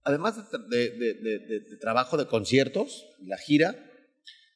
además 0.04 0.36
de, 0.70 0.90
de- 0.90 0.90
de- 1.14 1.14
de- 1.40 1.76
trabajo 1.80 2.16
de 2.16 2.26
conciertos, 2.26 3.04
la 3.26 3.36
gira, 3.38 3.76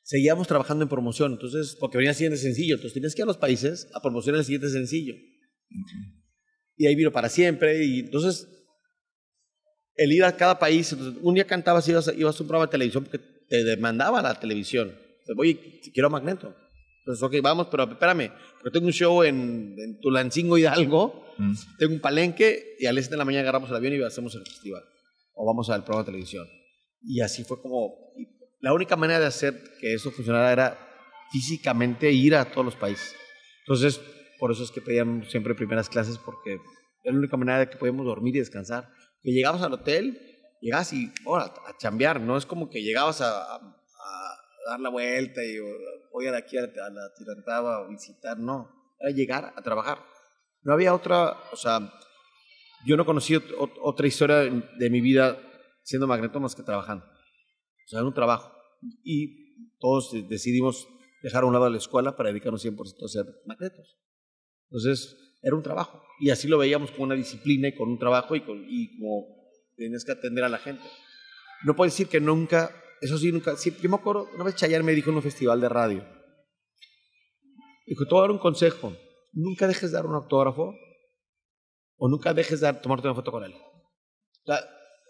seguíamos 0.03 0.49
trabajando 0.49 0.83
en 0.83 0.89
promoción, 0.89 1.33
entonces, 1.33 1.77
porque 1.79 1.99
venía 1.99 2.11
el 2.11 2.17
siguiente 2.17 2.39
sencillo, 2.39 2.75
entonces 2.75 2.95
tenías 2.95 3.15
que 3.15 3.21
ir 3.21 3.25
a 3.25 3.27
los 3.27 3.37
países 3.39 3.89
a 3.95 4.01
promocionar 4.01 4.39
el 4.41 4.45
siguiente 4.45 4.69
sencillo. 4.71 5.15
Y 6.77 6.87
ahí 6.87 6.95
vino 6.95 7.13
para 7.13 7.29
siempre, 7.29 7.85
y 7.85 8.01
entonces, 8.01 8.49
el 9.95 10.13
ir 10.13 10.25
a 10.25 10.37
cada 10.37 10.59
país, 10.59 10.93
entonces, 10.93 11.21
un 11.23 11.35
día 11.35 11.45
cantabas, 11.47 11.87
ibas, 11.89 12.09
a- 12.09 12.15
ibas 12.15 12.39
a 12.39 12.43
un 12.43 12.49
programa 12.49 12.67
de 12.67 12.73
televisión 12.73 13.05
porque 13.05 13.21
te 13.49 13.65
demandaba 13.65 14.23
la 14.23 14.39
televisión. 14.39 14.97
voy, 15.37 15.55
quiero 15.95 16.09
a 16.09 16.11
Magneto. 16.11 16.55
Entonces, 17.01 17.23
ok, 17.23 17.35
vamos, 17.43 17.69
pero 17.71 17.85
espérame, 17.85 18.33
porque 18.61 18.71
tengo 18.73 18.87
un 18.87 18.93
show 18.93 19.23
en, 19.23 19.75
en 19.79 20.01
Tulancingo 20.01 20.57
Hidalgo, 20.59 21.21
Mm. 21.39 21.55
tengo 21.79 21.95
un 21.95 22.01
palenque 22.01 22.77
y 22.79 22.85
al 22.87 22.99
este 22.99 23.13
de 23.13 23.17
la 23.17 23.25
mañana 23.25 23.41
agarramos 23.43 23.71
el 23.71 23.77
avión 23.77 23.95
y 23.95 24.03
hacemos 24.03 24.35
el 24.35 24.45
festival. 24.45 24.83
O 25.35 25.47
vamos 25.47 25.71
al 25.71 25.83
programa 25.85 26.03
de 26.05 26.13
televisión. 26.13 26.47
Y 27.03 27.21
así 27.21 27.45
fue 27.45 27.61
como... 27.61 27.95
La 28.61 28.73
única 28.73 28.95
manera 28.97 29.19
de 29.19 29.27
hacer 29.27 29.61
que 29.81 29.93
eso 29.95 30.11
funcionara 30.13 30.53
era 30.53 30.79
físicamente 31.33 32.13
ir 32.13 32.37
a 32.37 32.45
todos 32.45 32.65
los 32.65 32.77
países. 32.77 33.15
Entonces, 33.67 34.01
por 34.39 34.53
eso 34.53 34.63
es 34.63 34.71
que 34.71 34.81
pedíamos 34.81 35.31
siempre 35.31 35.55
primeras 35.55 35.89
clases 35.89 36.19
porque 36.19 36.53
era 37.03 37.13
la 37.13 37.19
única 37.19 37.37
manera 37.37 37.59
de 37.59 37.69
que 37.71 37.77
podíamos 37.77 38.07
dormir 38.07 38.37
y 38.37 38.39
descansar. 38.39 38.89
Que 39.23 39.33
llegabas 39.33 39.63
al 39.63 39.73
hotel, 39.73 40.21
llegabas 40.61 40.93
y, 40.93 41.11
ahora, 41.27 41.45
a 41.67 41.77
chambear, 41.79 42.21
no 42.21 42.37
es 42.37 42.47
como 42.47 42.69
que 42.71 42.83
llegabas 42.83 43.21
a, 43.21 43.43
a- 43.43 43.57
a 43.57 44.71
dar 44.71 44.81
la 44.81 44.91
vuelta 44.91 45.43
y 45.45 45.59
o, 45.59 45.65
voy 46.13 46.27
a 46.29 46.37
aquí 46.37 46.57
a, 46.59 46.63
a 46.63 46.91
la 46.91 47.13
tirantada 47.17 47.79
a 47.79 47.89
visitar, 47.89 48.39
no. 48.39 48.69
Era 49.01 49.11
llegar 49.11 49.53
a 49.57 49.63
trabajar. 49.63 49.99
No 50.63 50.73
había 50.73 50.95
otra, 50.95 51.37
o 51.53 51.57
sea, 51.57 51.81
yo 52.87 52.97
no 52.97 53.05
conocí 53.05 53.35
ot- 53.35 53.57
ot- 53.57 53.79
otra 53.83 54.07
historia 54.07 54.37
de, 54.39 54.91
mi 54.91 55.01
vida 55.01 55.39
siendo 55.83 56.07
magneto 56.07 56.41
más 56.41 56.55
que 56.55 56.63
trabajando. 56.63 57.05
O 57.05 57.89
sea, 57.89 58.01
era 58.01 58.09
un 58.09 58.15
trabajo. 58.15 58.53
Y 59.05 59.77
todos 59.79 60.13
de- 60.13 60.23
decidimos 60.23 60.89
dejar 61.23 61.45
a 61.45 61.47
un 61.47 61.53
lado 61.53 61.69
la 61.71 61.77
escuela 61.79 62.17
para 62.17 62.31
dedicarnos 62.31 62.65
100% 62.65 63.05
a 63.05 63.09
ser 63.09 63.27
magnetos. 63.47 63.97
Entonces, 64.71 65.17
era 65.43 65.55
un 65.57 65.63
trabajo. 65.63 66.03
Y 66.21 66.31
así 66.31 66.49
lo 66.49 66.59
veíamos 66.59 66.91
como 66.93 67.05
una 67.05 67.15
disciplina 67.15 67.69
y 67.69 67.75
con 67.75 67.89
un 67.91 67.99
trabajo 67.99 68.35
y, 68.37 68.41
con, 68.43 68.65
y 68.69 68.99
como 68.99 69.27
tienes 69.77 70.05
que 70.05 70.13
atender 70.13 70.45
a 70.45 70.49
la 70.49 70.59
gente. 70.59 70.85
No 71.65 71.75
puedo 71.77 71.89
decir 71.91 72.09
que 72.09 72.21
nunca, 72.21 72.71
eso 73.01 73.19
sí, 73.19 73.31
nunca. 73.33 73.57
Sí, 73.57 73.75
yo 73.81 73.89
me 73.89 73.97
acuerdo, 73.97 74.29
una 74.35 74.45
vez 74.45 74.57
Chayanne 74.57 74.85
me 74.85 74.93
dijo 74.93 75.11
en 75.11 75.17
un 75.17 75.23
festival 75.23 75.61
de 75.61 75.69
radio. 75.69 76.05
Dijo, 77.87 78.05
te 78.05 78.11
voy 78.11 78.19
a 78.19 78.23
dar 78.23 78.31
un 78.31 78.39
consejo. 78.39 78.97
Nunca 79.33 79.67
dejes 79.67 79.91
de 79.91 79.97
dar 79.97 80.07
un 80.07 80.15
autógrafo 80.15 80.75
o 82.03 82.09
nunca 82.09 82.35
dejes 82.35 82.61
de 82.61 82.73
tomarte 82.73 83.07
una 83.07 83.15
foto 83.15 83.31
con 83.31 83.45
él. 83.45 83.53
O 83.55 84.47
sea, 84.47 84.59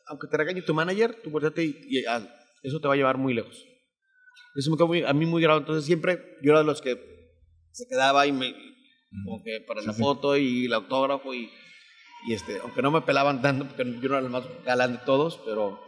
aunque 0.09 0.27
te 0.29 0.37
regañe 0.37 0.61
tu 0.61 0.75
manager, 0.75 1.17
tú 1.23 1.31
volteate 1.31 1.65
y, 1.65 1.75
y 1.89 2.05
haz. 2.05 2.23
eso 2.63 2.81
te 2.81 2.87
va 2.89 2.93
a 2.93 2.97
llevar 2.99 3.17
muy 3.17 3.33
lejos. 3.33 3.57
Eso 4.55 4.71
me 4.71 4.77
quedó 4.77 4.89
muy- 4.89 5.03
a 5.03 5.13
mí 5.15 5.25
muy 5.25 5.41
grave. 5.43 5.61
Entonces 5.61 5.87
siempre 5.87 6.21
yo 6.43 6.51
era 6.53 6.59
de 6.59 6.67
los 6.67 6.83
que 6.83 6.99
se 7.71 7.87
quedaba 7.89 8.27
y 8.27 8.33
me, 8.33 8.55
como 9.25 9.43
que 9.43 9.61
para 9.67 9.81
la 9.81 9.95
foto 9.95 10.37
y 10.37 10.67
el 10.67 10.73
autógrafo 10.75 11.33
y, 11.33 11.49
y 12.29 12.35
este, 12.35 12.59
aunque 12.61 12.83
no 12.83 12.91
me 12.91 13.01
pelaban 13.01 13.41
tanto, 13.41 13.67
porque 13.67 13.85
yo 13.85 14.09
no 14.11 14.17
era 14.17 14.27
el 14.27 14.31
más 14.31 14.45
galán 14.67 14.93
de 14.93 14.99
todos, 15.07 15.41
pero, 15.47 15.81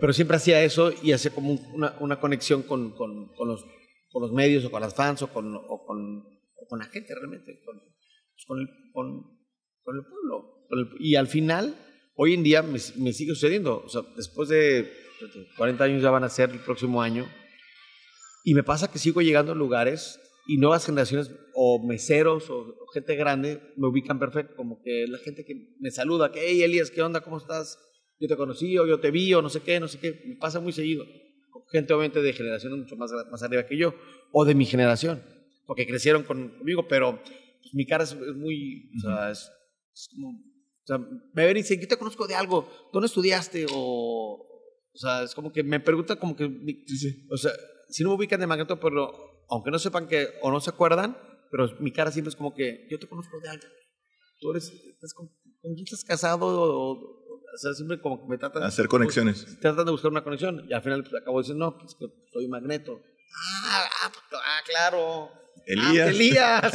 pero 0.00 0.12
siempre 0.12 0.36
hacía 0.36 0.62
eso 0.62 0.92
y 1.02 1.10
hacía 1.10 1.34
como 1.34 1.50
un- 1.54 1.66
una, 1.74 1.96
una 1.98 2.20
conexión 2.20 2.62
con, 2.62 2.92
con, 2.94 3.34
con 3.34 3.48
los, 3.48 3.64
con 4.12 4.22
los 4.22 4.30
medios 4.32 4.64
o 4.64 4.70
con 4.70 4.80
las 4.80 4.94
fans 4.94 5.22
o 5.22 5.26
con, 5.32 5.56
o 5.56 5.84
con, 5.84 6.18
o 6.54 6.66
con 6.68 6.78
la 6.78 6.84
gente 6.84 7.12
realmente, 7.16 7.60
con, 7.64 7.80
pues, 7.80 8.44
con, 8.46 8.60
el, 8.60 8.68
con, 9.84 9.96
el 9.96 10.02
pueblo. 10.04 10.64
Con 10.68 10.78
el- 10.80 10.88
y 11.00 11.16
al 11.16 11.26
final, 11.28 11.74
hoy 12.14 12.34
en 12.34 12.42
día 12.42 12.62
me, 12.62 12.78
me 12.96 13.12
sigue 13.12 13.34
sucediendo. 13.34 13.82
O 13.84 13.88
sea, 13.88 14.02
después 14.16 14.48
de 14.48 14.90
40 15.56 15.84
años 15.84 16.02
ya 16.02 16.10
van 16.10 16.24
a 16.24 16.28
ser 16.28 16.50
el 16.50 16.60
próximo 16.60 17.00
año. 17.02 17.26
Y 18.44 18.54
me 18.54 18.62
pasa 18.62 18.90
que 18.90 18.98
sigo 18.98 19.20
llegando 19.22 19.52
a 19.52 19.54
lugares 19.54 20.18
y 20.46 20.56
nuevas 20.56 20.84
generaciones 20.84 21.30
o 21.54 21.84
meseros 21.86 22.50
o, 22.50 22.74
gente 22.92 23.14
grande 23.16 23.60
me 23.76 23.86
ubican 23.86 24.18
perfecto, 24.18 24.54
como 24.56 24.82
que 24.82 25.06
la 25.08 25.16
gente 25.18 25.44
que 25.46 25.54
me 25.80 25.90
saluda, 25.90 26.30
que, 26.32 26.40
hey 26.46 26.62
Elías, 26.62 26.90
¿qué 26.90 27.00
onda? 27.00 27.20
¿Cómo 27.22 27.38
estás? 27.38 27.78
Yo 28.18 28.28
te 28.28 28.36
conocí 28.36 28.76
o 28.76 28.86
yo 28.86 29.00
te 29.00 29.10
vi 29.10 29.32
o 29.32 29.40
no 29.40 29.48
sé 29.48 29.60
qué, 29.62 29.80
no 29.80 29.88
sé 29.88 29.98
qué. 29.98 30.22
Me 30.26 30.36
pasa 30.36 30.60
muy 30.60 30.72
seguido. 30.72 31.04
Gente 31.70 31.92
obviamente 31.94 32.20
de 32.20 32.32
generaciones 32.34 32.78
mucho 32.80 32.96
más, 32.96 33.10
más 33.30 33.42
arriba 33.42 33.66
que 33.66 33.78
yo 33.78 33.94
o 34.32 34.44
de 34.44 34.54
mi 34.54 34.66
generación, 34.66 35.22
porque 35.66 35.86
crecieron 35.86 36.22
con- 36.24 36.50
conmigo, 36.58 36.86
pero 36.88 37.22
pues, 37.22 37.72
mi 37.74 37.86
cara 37.86 38.04
es, 38.04 38.12
es 38.12 38.34
muy, 38.36 38.90
o 38.98 39.00
sea, 39.00 39.30
es, 39.30 39.50
es 39.92 40.08
como, 40.14 40.30
o 40.30 40.86
sea, 40.86 40.98
me 40.98 41.46
ven 41.46 41.56
y 41.56 41.62
dicen, 41.62 41.80
yo 41.80 41.88
te 41.88 41.96
conozco 41.96 42.26
de 42.26 42.34
algo, 42.34 42.68
¿dónde 42.92 43.06
estudiaste? 43.06 43.66
O, 43.72 44.46
o 44.92 44.98
sea, 44.98 45.22
es 45.22 45.34
como 45.34 45.52
que 45.52 45.62
me 45.62 45.80
preguntan 45.80 46.18
como 46.18 46.36
que, 46.36 46.44
o 47.30 47.36
sea, 47.36 47.52
si 47.88 48.02
no 48.02 48.10
me 48.10 48.16
ubican 48.16 48.40
de 48.40 48.46
Magneto, 48.46 48.80
pero 48.80 49.44
aunque 49.48 49.70
no 49.70 49.78
sepan 49.78 50.08
que, 50.08 50.28
o 50.42 50.50
no 50.50 50.60
se 50.60 50.70
acuerdan, 50.70 51.16
pero 51.50 51.68
mi 51.80 51.92
cara 51.92 52.10
siempre 52.10 52.30
es 52.30 52.36
como 52.36 52.54
que, 52.54 52.86
yo 52.90 52.98
te 52.98 53.08
conozco 53.08 53.38
de 53.40 53.48
algo. 53.48 53.66
Tú 54.40 54.50
eres, 54.50 54.72
estás 54.72 55.14
con, 55.14 55.28
¿con 55.60 55.74
quién 55.74 55.84
estás 55.84 56.04
casado? 56.04 56.46
O, 56.46 57.22
o 57.54 57.58
sea, 57.58 57.74
siempre 57.74 58.00
como 58.00 58.22
que 58.22 58.28
me 58.28 58.38
tratan... 58.38 58.62
Hacer 58.62 58.88
conexiones. 58.88 59.60
Tratan 59.60 59.84
de 59.84 59.92
buscar 59.92 60.10
una 60.10 60.24
conexión. 60.24 60.64
Y 60.68 60.72
al 60.72 60.82
final 60.82 61.02
pues, 61.02 61.14
acabo 61.20 61.40
diciendo, 61.40 61.66
no, 61.66 61.78
pues 61.78 61.94
que 61.94 62.06
soy 62.32 62.48
Magneto. 62.48 63.00
Ah, 63.66 63.84
ah, 64.02 64.10
pues, 64.10 64.42
ah, 64.42 64.60
claro. 64.66 65.41
Elías. 65.66 66.06
Ah, 66.06 66.10
Elías. 66.10 66.72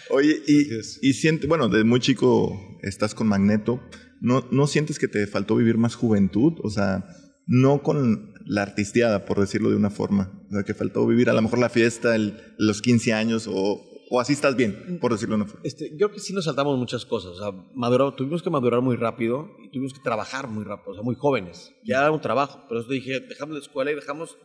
Oye, 0.10 0.42
y, 0.46 1.08
y 1.08 1.12
siente, 1.14 1.46
bueno, 1.46 1.68
desde 1.68 1.84
muy 1.84 2.00
chico 2.00 2.78
estás 2.82 3.14
con 3.14 3.26
Magneto. 3.28 3.80
¿No, 4.20 4.46
¿No 4.50 4.66
sientes 4.66 4.98
que 4.98 5.08
te 5.08 5.26
faltó 5.26 5.56
vivir 5.56 5.78
más 5.78 5.94
juventud? 5.96 6.54
O 6.62 6.70
sea, 6.70 7.04
no 7.46 7.82
con 7.82 8.34
la 8.46 8.62
artisteada, 8.62 9.24
por 9.24 9.40
decirlo 9.40 9.70
de 9.70 9.76
una 9.76 9.90
forma. 9.90 10.44
O 10.50 10.54
sea, 10.54 10.62
que 10.64 10.74
faltó 10.74 11.06
vivir 11.06 11.28
a 11.30 11.32
lo 11.32 11.42
mejor 11.42 11.58
la 11.58 11.68
fiesta, 11.68 12.14
el- 12.14 12.36
los 12.58 12.82
15 12.82 13.12
años, 13.12 13.48
o, 13.48 13.82
o 14.10 14.20
así 14.20 14.32
estás 14.34 14.54
bien, 14.56 14.98
por 15.00 15.10
decirlo 15.12 15.36
de 15.36 15.42
una 15.42 15.50
forma. 15.50 15.62
Este, 15.64 15.90
yo 15.92 16.06
creo 16.08 16.12
que 16.12 16.20
sí 16.20 16.32
nos 16.32 16.44
saltamos 16.44 16.78
muchas 16.78 17.04
cosas. 17.04 17.32
O 17.32 17.38
sea, 17.38 17.50
maduró- 17.74 18.14
tuvimos 18.14 18.42
que 18.42 18.50
madurar 18.50 18.80
muy 18.80 18.94
rápido 18.96 19.48
y 19.64 19.70
tuvimos 19.70 19.92
que 19.92 20.00
trabajar 20.00 20.46
muy 20.48 20.64
rápido, 20.64 20.92
o 20.92 20.94
sea, 20.94 21.02
muy 21.02 21.16
jóvenes. 21.16 21.72
Ya 21.84 21.98
era 22.00 22.12
un 22.12 22.20
trabajo. 22.20 22.64
Pero 22.68 22.80
eso 22.80 22.90
dije, 22.90 23.20
dejamos 23.20 23.54
la 23.56 23.60
escuela 23.62 23.90
y 23.90 23.94
dejamos 23.96 24.36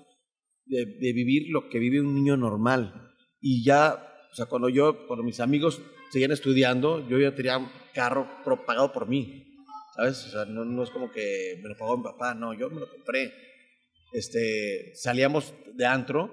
de, 0.66 0.86
de 0.86 1.14
vivir 1.14 1.50
lo 1.50 1.70
que 1.70 1.78
vive 1.80 2.02
un 2.02 2.16
niño 2.16 2.36
normal. 2.36 3.12
Y 3.40 3.64
ya, 3.64 4.28
o 4.32 4.36
sea, 4.36 4.46
cuando 4.48 4.70
yo, 4.70 5.08
cuando 5.08 5.24
mis 5.24 5.40
amigos 5.40 5.82
seguían 6.12 6.32
estudiando, 6.32 7.08
yo 7.08 7.20
ya 7.20 7.36
tenía 7.36 7.58
un 7.58 7.70
carro 7.94 8.28
pro- 8.44 8.66
pagado 8.66 8.92
por 8.92 9.08
mí. 9.08 9.44
¿Sabes? 9.96 10.26
O 10.26 10.30
sea, 10.30 10.46
no, 10.46 10.64
no 10.64 10.84
es 10.84 10.92
como 10.92 11.12
que 11.12 11.60
me 11.64 11.70
lo 11.70 11.76
pagó 11.78 11.98
mi 11.98 12.04
papá, 12.04 12.34
no, 12.36 12.54
yo 12.54 12.70
me 12.70 12.80
lo 12.80 12.90
compré. 12.90 13.34
Este, 14.14 14.94
salíamos 14.96 15.54
de 15.74 15.86
antro 15.86 16.32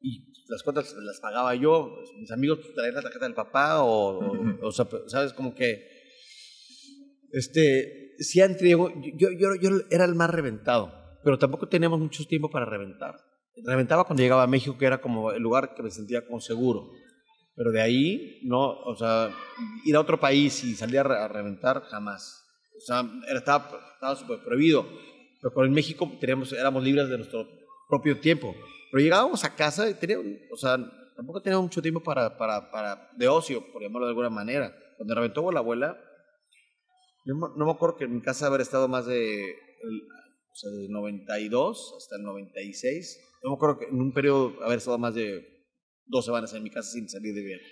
y 0.00 0.32
las 0.48 0.62
cuentas 0.62 0.94
las 1.00 1.18
pagaba 1.20 1.54
yo, 1.54 1.96
mis 2.20 2.30
amigos 2.30 2.60
traían 2.74 2.94
la 2.94 3.02
tarjeta 3.02 3.24
del 3.24 3.34
papá 3.34 3.82
o, 3.82 4.18
o, 4.20 4.66
o 4.66 4.70
sea, 4.72 4.86
sabes 5.08 5.32
como 5.32 5.54
que 5.54 5.86
este 7.32 8.14
sí 8.18 8.40
entrego, 8.40 8.90
yo, 9.16 9.28
yo, 9.30 9.54
yo 9.60 9.70
era 9.90 10.04
el 10.04 10.14
más 10.14 10.30
reventado, 10.30 10.92
pero 11.24 11.38
tampoco 11.38 11.68
teníamos 11.68 12.00
mucho 12.00 12.24
tiempo 12.26 12.50
para 12.50 12.64
reventar. 12.66 13.16
Reventaba 13.64 14.04
cuando 14.04 14.22
llegaba 14.22 14.42
a 14.42 14.46
México, 14.46 14.76
que 14.78 14.86
era 14.86 15.00
como 15.00 15.32
el 15.32 15.42
lugar 15.42 15.74
que 15.74 15.82
me 15.82 15.90
sentía 15.90 16.24
como 16.26 16.40
seguro. 16.40 16.90
Pero 17.56 17.72
de 17.72 17.80
ahí, 17.80 18.40
no, 18.44 18.70
o 18.70 18.94
sea, 18.96 19.30
ir 19.84 19.96
a 19.96 20.00
otro 20.00 20.20
país 20.20 20.62
y 20.64 20.74
salir 20.76 20.98
a, 21.00 21.02
re- 21.02 21.18
a 21.18 21.28
reventar, 21.28 21.82
jamás. 21.82 22.44
O 22.76 22.80
sea, 22.80 23.00
era- 23.28 23.38
estaba 23.38 23.68
estaba 23.94 24.14
súper 24.16 24.38
prohibido. 24.44 24.86
Pero 25.40 25.52
con- 25.54 25.66
en 25.66 25.72
México 25.72 26.10
teníamos, 26.20 26.52
éramos 26.52 26.82
libres 26.84 27.08
de 27.08 27.16
nuestro 27.18 27.48
propio 27.88 28.20
tiempo. 28.20 28.54
Pero 28.92 29.02
llegábamos 29.02 29.44
a 29.44 29.54
casa 29.56 29.88
y 29.90 29.94
teníamos, 29.94 30.26
o 30.52 30.56
sea, 30.56 30.76
tampoco 31.16 31.42
teníamos 31.42 31.64
mucho 31.64 31.82
tiempo 31.82 32.00
para, 32.02 32.36
para, 32.38 32.70
para, 32.70 33.10
de 33.16 33.26
ocio, 33.28 33.64
por 33.72 33.82
llamarlo 33.82 34.06
de 34.06 34.10
alguna 34.10 34.30
manera. 34.30 34.72
Cuando 34.96 35.14
reventó 35.16 35.50
la 35.50 35.60
abuela, 35.60 35.98
no 37.24 37.66
me 37.66 37.70
acuerdo 37.72 37.96
que 37.96 38.04
en 38.04 38.14
mi 38.14 38.22
casa 38.22 38.46
haber 38.46 38.60
estado 38.60 38.88
más 38.88 39.04
de, 39.06 39.54
o 40.50 40.54
sea, 40.54 40.70
de 40.70 40.88
92 40.88 41.94
hasta 41.98 42.16
el 42.16 42.22
96. 42.22 43.18
No 43.42 43.50
me 43.50 43.56
acuerdo 43.56 43.78
que 43.78 43.86
en 43.86 44.00
un 44.00 44.12
periodo 44.12 44.54
haber 44.64 44.78
estado 44.78 44.98
más 44.98 45.14
de 45.14 45.46
dos 46.06 46.24
semanas 46.24 46.52
en 46.54 46.62
mi 46.62 46.70
casa 46.70 46.90
sin 46.90 47.08
salir 47.08 47.34
de 47.34 47.42
viaje. 47.42 47.64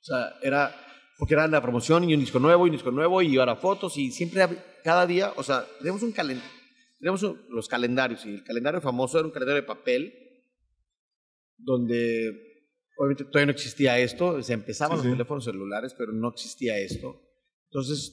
O 0.00 0.04
sea, 0.04 0.34
era, 0.42 0.74
porque 1.18 1.34
era 1.34 1.46
la 1.48 1.62
promoción 1.62 2.08
y 2.08 2.14
un 2.14 2.20
disco 2.20 2.38
nuevo 2.38 2.66
y 2.66 2.70
un 2.70 2.76
disco 2.76 2.90
nuevo 2.90 3.22
y 3.22 3.36
ahora 3.38 3.56
fotos 3.56 3.96
y 3.96 4.10
siempre, 4.10 4.46
cada 4.84 5.06
día, 5.06 5.32
o 5.36 5.42
sea, 5.42 5.66
tenemos 5.78 6.02
un 6.02 6.12
calendario, 6.12 6.50
tenemos 6.98 7.22
un- 7.22 7.40
los 7.50 7.68
calendarios 7.68 8.24
y 8.26 8.30
el 8.34 8.44
calendario 8.44 8.80
famoso 8.80 9.18
era 9.18 9.26
un 9.26 9.32
calendario 9.32 9.62
de 9.62 9.66
papel 9.66 10.12
donde 11.56 12.30
obviamente 12.96 13.24
todavía 13.24 13.46
no 13.46 13.52
existía 13.52 13.98
esto, 13.98 14.26
o 14.28 14.42
sea, 14.42 14.54
empezaban 14.54 14.98
Sí, 14.98 15.04
los 15.04 15.12
sí. 15.12 15.16
teléfonos 15.16 15.44
celulares, 15.44 15.94
pero 15.96 16.12
no 16.12 16.28
existía 16.28 16.78
esto. 16.78 17.20
Entonces, 17.70 18.12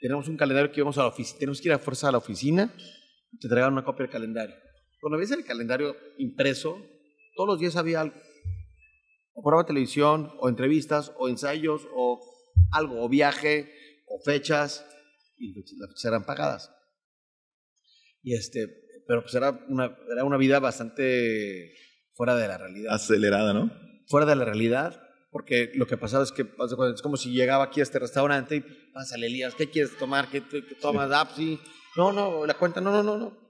tenemos 0.00 0.28
un 0.28 0.36
calendario 0.36 0.70
que 0.72 0.80
íbamos 0.80 0.96
a 0.98 1.02
la 1.02 1.08
oficina, 1.08 1.38
tenemos 1.38 1.60
que 1.60 1.68
ir 1.68 1.72
a 1.74 1.78
fuerza 1.78 2.08
a 2.08 2.12
la 2.12 2.18
oficina 2.18 2.74
te 3.40 3.46
entregaban 3.46 3.72
una 3.74 3.84
copia 3.84 4.04
del 4.04 4.12
calendario. 4.12 4.56
Cuando 5.00 5.18
ves 5.18 5.30
el 5.30 5.44
calendario 5.44 5.96
impreso, 6.18 6.80
todos 7.36 7.48
los 7.48 7.58
días 7.60 7.76
había 7.76 8.00
algo. 8.00 8.14
O 9.34 9.42
programa 9.42 9.64
de 9.64 9.68
televisión, 9.68 10.32
o 10.38 10.48
entrevistas, 10.48 11.12
o 11.18 11.28
ensayos, 11.28 11.86
o 11.94 12.20
algo, 12.72 13.02
o 13.04 13.08
viaje, 13.08 13.72
o 14.06 14.20
fechas, 14.24 14.86
y 15.36 15.52
las 15.78 15.88
fechas 15.90 16.04
eran 16.04 16.24
pagadas. 16.24 16.70
Y 18.22 18.34
este, 18.34 18.66
pero 19.06 19.22
pues 19.22 19.34
era 19.34 19.50
una, 19.68 19.96
era 20.10 20.24
una 20.24 20.36
vida 20.36 20.60
bastante 20.60 21.74
fuera 22.14 22.36
de 22.36 22.48
la 22.48 22.56
realidad 22.58 22.94
Acelerada, 22.94 23.52
¿no? 23.52 23.70
fuera 24.06 24.24
de 24.26 24.36
la 24.36 24.44
realidad, 24.44 25.00
porque 25.30 25.72
lo 25.74 25.86
que 25.86 25.96
pasaba 25.96 26.22
es 26.24 26.30
que 26.32 26.42
es 26.42 27.02
como 27.02 27.16
si 27.16 27.32
llegaba 27.32 27.64
aquí 27.64 27.80
a 27.80 27.82
este 27.82 27.98
restaurante 27.98 28.56
y 28.56 28.60
pásale 28.92 29.26
Elías, 29.26 29.54
¿qué 29.56 29.68
quieres 29.68 29.96
tomar? 29.98 30.28
¿Qué, 30.30 30.42
qué- 30.48 30.62
tomas? 30.80 31.10
Ah, 31.12 31.24
pues 31.24 31.36
sí. 31.36 31.58
No, 31.96 32.12
no, 32.12 32.46
la 32.46 32.54
cuenta, 32.54 32.80
no, 32.80 32.90
no, 32.90 33.02
no, 33.02 33.18
no. 33.18 33.44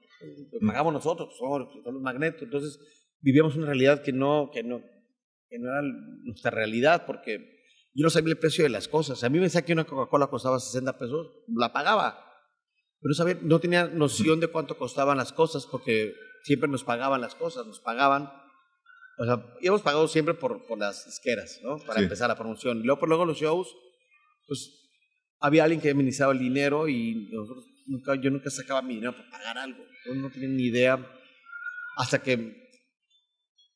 Lo 0.52 0.66
pagamos 0.66 0.92
nosotros, 0.92 1.34
somos, 1.38 1.68
los 1.84 2.00
magnetos. 2.02 2.42
Entonces, 2.42 2.78
vivíamos 3.20 3.56
una 3.56 3.66
realidad 3.66 4.02
que 4.02 4.12
no, 4.12 4.50
que 4.52 4.62
no, 4.62 4.80
que 5.48 5.58
no 5.58 5.70
era 5.70 5.82
nuestra 6.24 6.50
realidad, 6.50 7.04
porque 7.06 7.38
yo 7.94 8.02
no 8.04 8.10
sabía 8.10 8.32
el 8.32 8.38
precio 8.38 8.64
de 8.64 8.70
las 8.70 8.88
cosas. 8.88 9.22
A 9.24 9.28
mí 9.28 9.38
me 9.38 9.44
decía 9.44 9.62
que 9.62 9.72
una 9.72 9.84
Coca-Cola 9.84 10.26
costaba 10.28 10.58
60 10.58 10.98
pesos, 10.98 11.28
la 11.48 11.72
pagaba. 11.72 12.18
Pero 13.00 13.10
no, 13.10 13.14
sabía, 13.14 13.38
no 13.42 13.60
tenía 13.60 13.86
noción 13.86 14.40
de 14.40 14.48
cuánto 14.48 14.78
costaban 14.78 15.18
las 15.18 15.32
cosas, 15.32 15.66
porque 15.66 16.14
siempre 16.42 16.68
nos 16.68 16.84
pagaban 16.84 17.20
las 17.20 17.34
cosas, 17.34 17.66
nos 17.66 17.80
pagaban. 17.80 18.30
O 19.18 19.24
sea, 19.24 19.44
íbamos 19.60 19.82
pagado 19.82 20.08
siempre 20.08 20.34
por, 20.34 20.66
por 20.66 20.78
las 20.78 21.06
isqueras, 21.06 21.60
¿no? 21.62 21.76
Para 21.86 21.98
Sí. 22.00 22.04
empezar 22.04 22.28
la 22.28 22.36
promoción. 22.36 22.78
Y 22.78 22.82
luego, 22.82 22.98
por 23.00 23.08
luego 23.08 23.24
los 23.26 23.38
shows, 23.38 23.74
pues 24.46 24.90
había 25.38 25.64
alguien 25.64 25.80
que 25.80 25.90
administraba 25.90 26.32
el 26.32 26.38
dinero 26.38 26.88
y 26.88 27.28
nosotros 27.30 27.66
nunca, 27.86 28.14
yo 28.16 28.30
nunca 28.30 28.50
sacaba 28.50 28.82
mi 28.82 28.94
dinero 28.94 29.12
para 29.16 29.30
pagar 29.30 29.58
algo. 29.58 29.84
Yo 30.06 30.14
no 30.14 30.30
tenía 30.30 30.48
ni 30.48 30.64
idea. 30.64 30.98
Hasta 31.96 32.22
que 32.22 32.62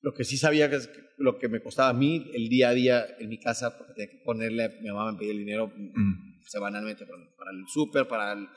lo 0.00 0.12
que 0.14 0.24
sí 0.24 0.36
sabía 0.36 0.68
que 0.70 0.76
es 0.76 0.86
que 0.88 1.00
lo 1.18 1.38
que 1.38 1.48
me 1.48 1.60
costaba 1.60 1.88
a 1.88 1.92
mí 1.92 2.30
el 2.34 2.48
día 2.48 2.68
a 2.68 2.72
día 2.74 3.04
en 3.18 3.28
mi 3.28 3.38
casa, 3.40 3.76
porque 3.76 3.94
tenía 3.94 4.10
que 4.10 4.22
ponerle, 4.24 4.68
mi 4.80 4.88
mamá 4.88 5.10
me 5.12 5.18
pedía 5.18 5.32
el 5.32 5.38
dinero 5.38 5.72
Mm. 5.74 6.40
semanalmente 6.46 7.04
para, 7.06 7.18
para 7.36 7.50
el 7.50 7.64
súper, 7.68 8.06
para 8.06 8.32
el 8.32 8.48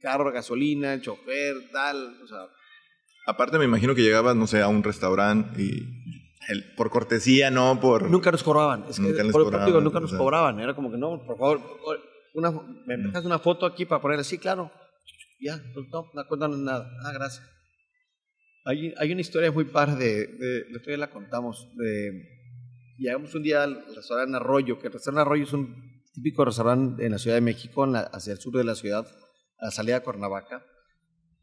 carro, 0.00 0.32
gasolina, 0.32 0.94
el 0.94 1.02
chofer, 1.02 1.54
tal, 1.72 2.20
o 2.22 2.26
sea, 2.26 2.46
Aparte 3.28 3.58
me 3.58 3.64
imagino 3.64 3.92
que 3.96 4.02
llegabas, 4.02 4.36
no 4.36 4.46
sé, 4.46 4.62
a 4.62 4.68
un 4.68 4.84
restaurante 4.84 5.60
y 5.60 5.82
el- 6.48 6.74
por 6.76 6.90
cortesía, 6.90 7.50
no 7.50 7.80
por... 7.80 8.08
nunca 8.08 8.30
nos 8.30 8.44
cobraban, 8.44 8.84
es 8.88 8.96
que 8.96 9.02
Nunca 9.02 9.22
les 9.24 9.32
por- 9.32 9.42
cobraban, 9.44 9.66
digo, 9.66 9.80
nunca 9.80 9.98
o 9.98 10.00
nos 10.00 10.10
sea. 10.10 10.18
cobraban, 10.20 10.60
era 10.60 10.74
como 10.76 10.92
que 10.92 10.96
no, 10.96 11.20
por 11.26 11.36
favor, 11.36 11.60
una, 12.34 12.52
me 12.86 12.96
dejas 12.96 13.24
una 13.24 13.40
foto 13.40 13.66
aquí 13.66 13.84
para 13.84 14.00
poner 14.00 14.20
así, 14.20 14.38
claro, 14.38 14.70
ya, 15.40 15.62
pues 15.74 15.86
no, 15.90 16.48
no 16.48 16.56
nada, 16.56 16.90
ah, 17.02 17.12
gracias. 17.12 17.46
Hay, 18.64 18.92
hay 18.96 19.12
una 19.12 19.20
historia 19.20 19.52
muy 19.52 19.64
par 19.66 19.96
de, 19.96 20.26
de, 20.26 20.64
la 20.70 20.78
historia 20.78 20.96
la 20.98 21.10
contamos, 21.10 21.68
llegamos 22.98 23.34
un 23.34 23.42
día 23.42 23.62
al 23.62 23.94
restaurante 23.94 24.36
Arroyo, 24.36 24.78
que 24.78 24.88
el 24.88 24.92
restaurante 24.92 25.22
Arroyo 25.22 25.44
es 25.44 25.52
un 25.52 26.02
típico 26.12 26.44
restaurante 26.44 27.04
en 27.04 27.12
la 27.12 27.18
Ciudad 27.18 27.36
de 27.36 27.42
México, 27.42 27.84
hacia 27.84 28.32
el 28.32 28.38
sur 28.38 28.56
de 28.56 28.64
la 28.64 28.74
ciudad, 28.74 29.06
a 29.58 29.66
la 29.66 29.70
salida 29.70 29.98
de 29.98 30.04
Cuernavaca, 30.04 30.64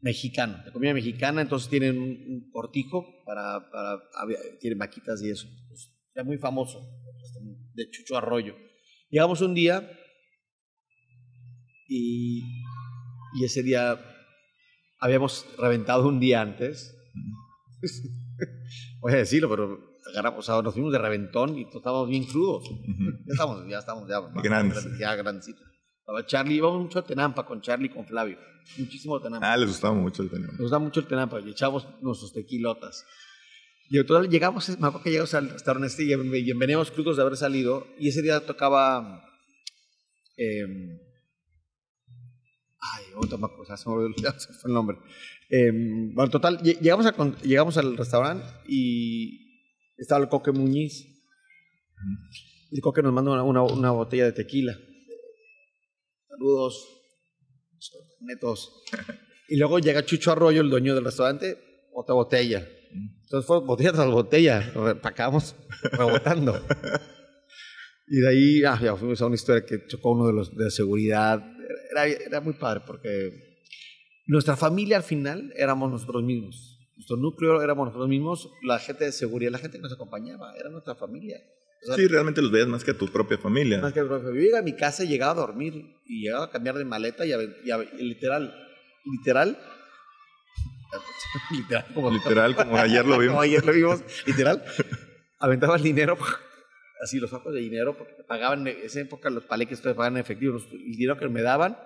mexicano, 0.00 0.62
de 0.64 0.72
comida 0.72 0.92
mexicana, 0.92 1.40
entonces 1.40 1.70
tienen 1.70 1.98
un, 1.98 2.50
cortijo 2.52 3.06
para, 3.24 3.70
para 3.70 4.02
tienen 4.60 4.78
maquitas 4.78 5.22
y 5.22 5.30
eso. 5.30 5.48
Pues, 5.68 5.90
es 6.14 6.24
muy 6.24 6.38
famoso, 6.38 6.86
de 7.74 7.90
Chucho 7.90 8.16
Arroyo. 8.16 8.54
Llegamos 9.10 9.40
un 9.40 9.54
día 9.54 9.90
y, 11.88 12.42
y 13.34 13.44
ese 13.44 13.62
día 13.62 13.98
habíamos 15.00 15.46
reventado 15.58 16.06
un 16.08 16.20
día 16.20 16.40
antes. 16.40 16.96
Voy 19.00 19.12
a 19.12 19.16
decirlo, 19.16 19.48
pero 19.50 19.94
o 20.36 20.42
sea, 20.42 20.62
nos 20.62 20.74
fuimos 20.74 20.92
de 20.92 20.98
reventón 20.98 21.58
y 21.58 21.62
estábamos 21.62 22.08
bien 22.08 22.24
crudos. 22.24 22.64
Ya 23.26 23.32
estamos, 23.32 23.68
ya 23.68 23.78
estamos, 23.78 24.08
ya, 24.08 24.20
Grandes. 24.42 24.86
ya 24.98 25.14
grandecitos. 25.14 25.62
Charlie, 26.26 26.56
íbamos 26.56 26.82
mucho 26.82 26.98
a 26.98 27.04
Tenampa 27.04 27.46
con 27.46 27.60
Charlie 27.62 27.86
y 27.86 27.90
con 27.90 28.06
Flavio. 28.06 28.38
Muchísimo 28.78 29.20
Tenampa. 29.20 29.52
Ah, 29.52 29.56
les 29.56 29.68
gustaba 29.68 29.94
mucho 29.94 30.22
el 30.22 30.30
tenor. 30.30 30.50
Nos 30.50 30.60
gusta 30.60 30.78
mucho 30.78 31.00
el 31.00 31.06
Tenampa 31.06 31.40
y 31.40 31.50
echamos 31.50 31.86
nuestros 32.02 32.32
tequilotas. 32.32 33.04
Y 33.90 33.98
en 33.98 34.06
total 34.06 34.28
llegamos, 34.28 34.68
me 34.68 34.74
acuerdo 34.86 35.02
que 35.02 35.10
llegamos 35.10 35.34
al 35.34 35.50
restaurante 35.50 35.88
este 35.88 36.04
y 36.04 36.52
veníamos 36.54 36.90
crudos 36.90 37.16
de 37.16 37.22
haber 37.22 37.36
salido. 37.36 37.86
Y 37.98 38.08
ese 38.08 38.22
día 38.22 38.44
tocaba. 38.44 39.22
eh, 40.36 40.64
ay, 42.92 43.04
otra 43.16 43.38
cosa, 43.38 43.76
se 43.76 43.88
me 43.88 43.94
olvidó 43.96 44.32
fue 44.60 44.70
el 44.70 44.74
nombre. 44.74 44.98
Eh, 45.50 45.70
bueno, 46.12 46.30
total, 46.30 46.58
lle- 46.62 46.78
llegamos, 46.80 47.76
al 47.76 47.96
restaurante 47.96 48.46
y 48.68 49.40
estaba 49.96 50.22
el 50.22 50.28
Coque 50.28 50.52
Muñiz. 50.52 51.06
Y 52.70 52.76
el 52.76 52.80
Coque 52.82 53.02
nos 53.02 53.12
manda 53.12 53.42
una 53.42 53.90
botella 53.90 54.24
de 54.24 54.32
tequila. 54.32 54.76
Saludos, 56.28 56.88
netos. 58.20 58.82
Y 59.48 59.56
luego 59.56 59.78
llega 59.78 60.04
Chucho 60.04 60.32
Arroyo, 60.32 60.60
el 60.62 60.70
dueño 60.70 60.94
del 60.94 61.04
restaurante, 61.04 61.58
otra 61.94 62.14
botella. 62.14 62.66
Entonces 63.22 63.46
fue 63.46 63.60
botella 63.60 63.92
tras 63.92 64.10
botella. 64.10 64.72
Acabamos 65.02 65.54
rebotando. 65.92 66.60
Y 68.08 68.20
de 68.20 68.28
ahí 68.28 68.64
ah, 68.64 68.78
ya 68.82 68.96
fuimos 68.96 69.20
a 69.22 69.26
una 69.26 69.34
historia 69.36 69.64
que 69.64 69.86
chocó 69.86 70.12
uno 70.12 70.26
de 70.26 70.32
los 70.32 70.56
de 70.56 70.70
seguridad. 70.70 71.42
Era, 71.94 72.06
era 72.06 72.40
muy 72.40 72.54
padre 72.54 72.82
porque 72.86 73.30
nuestra 74.26 74.56
familia 74.56 74.96
al 74.96 75.02
final 75.04 75.52
éramos 75.56 75.90
nosotros 75.90 76.22
mismos. 76.22 76.70
Nuestro 76.96 77.16
núcleo 77.16 77.62
éramos 77.62 77.86
nosotros 77.86 78.08
mismos. 78.08 78.50
La 78.62 78.78
gente 78.78 79.04
de 79.04 79.12
seguridad, 79.12 79.50
la 79.52 79.58
gente 79.58 79.78
que 79.78 79.82
nos 79.82 79.92
acompañaba, 79.92 80.54
era 80.56 80.70
nuestra 80.70 80.94
familia. 80.94 81.38
O 81.82 81.86
sea, 81.86 81.96
Sí, 81.96 82.06
realmente 82.06 82.40
los 82.40 82.50
veías 82.50 82.68
más 82.68 82.82
que 82.84 82.92
a 82.92 82.98
tu 82.98 83.08
propia 83.08 83.36
familia. 83.38 83.80
más 83.80 83.92
que 83.92 84.00
el 84.00 84.06
profe. 84.06 84.26
Yo 84.26 84.32
llegaba 84.32 84.60
a 84.60 84.62
mi 84.62 84.74
casa 84.76 85.04
y 85.04 85.08
llegaba 85.08 85.32
a 85.32 85.34
dormir 85.46 85.74
y 86.06 86.22
llegaba 86.24 86.46
a 86.46 86.50
cambiar 86.50 86.76
de 86.76 86.84
maleta 86.84 87.26
y, 87.26 87.32
a, 87.32 87.38
y 87.64 87.70
a- 87.70 87.78
literal, 87.78 88.54
literal, 89.04 89.58
literal, 91.50 91.84
como, 91.94 92.10
Literal, 92.10 92.56
como 92.56 92.76
ayer 92.76 93.04
lo 93.04 93.10
como 93.16 93.20
vimos. 93.20 93.42
ayer 93.42 93.64
lo 93.64 93.72
vimos, 93.72 94.00
literal, 94.26 94.64
aventaba 95.38 95.76
el 95.76 95.82
dinero, 95.82 96.16
así 97.02 97.18
los 97.18 97.30
sacos 97.30 97.52
de 97.54 97.60
dinero, 97.60 97.96
porque 97.96 98.14
pagaban, 98.26 98.66
en 98.66 98.76
esa 98.82 99.00
época 99.00 99.30
los 99.30 99.44
paleques 99.44 99.80
te 99.82 99.88
pagaban 99.94 100.14
en 100.16 100.20
efectivo, 100.22 100.56
el 100.56 100.92
dinero 100.96 101.18
que 101.18 101.28
me 101.28 101.42
daban 101.42 101.76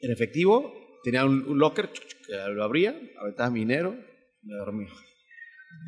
en 0.00 0.10
efectivo, 0.12 0.72
tenía 1.04 1.24
un, 1.24 1.44
un 1.46 1.58
locker, 1.58 1.90
que 1.90 2.34
lo 2.52 2.64
abría, 2.64 2.98
aventaba 3.20 3.50
mi 3.50 3.60
dinero, 3.60 3.92
me 4.42 4.54
dormía 4.56 4.88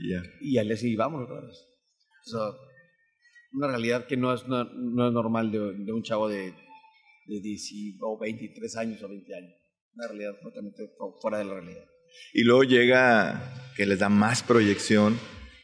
Y 0.02 0.10
ya. 0.12 0.22
y 0.40 0.58
al 0.58 0.66
día 0.68 0.76
siguiente 0.76 0.98
vámonos 0.98 1.30
otra 1.30 1.46
vez. 1.46 1.56
O 2.26 2.30
sea, 2.30 2.58
una 3.52 3.68
realidad 3.68 4.06
que 4.06 4.16
no 4.16 4.32
es, 4.34 4.46
no, 4.48 4.64
no 4.64 5.06
es 5.08 5.12
normal 5.12 5.50
de, 5.50 5.58
de 5.84 5.92
un 5.92 6.02
chavo 6.02 6.28
de, 6.28 6.52
de 7.26 7.40
10 7.40 7.72
y- 7.72 7.98
o 8.00 8.18
23 8.18 8.76
años 8.76 9.02
o 9.02 9.08
20 9.08 9.34
años. 9.34 9.54
Una 9.94 10.08
realidad 10.08 10.32
totalmente 10.42 10.88
fu- 10.96 11.16
fuera 11.20 11.38
de 11.38 11.44
la 11.44 11.54
realidad. 11.54 11.84
Y 12.32 12.44
luego 12.44 12.64
llega 12.64 13.40
que 13.76 13.86
les 13.86 13.98
da 13.98 14.08
más 14.08 14.42
proyección, 14.42 15.18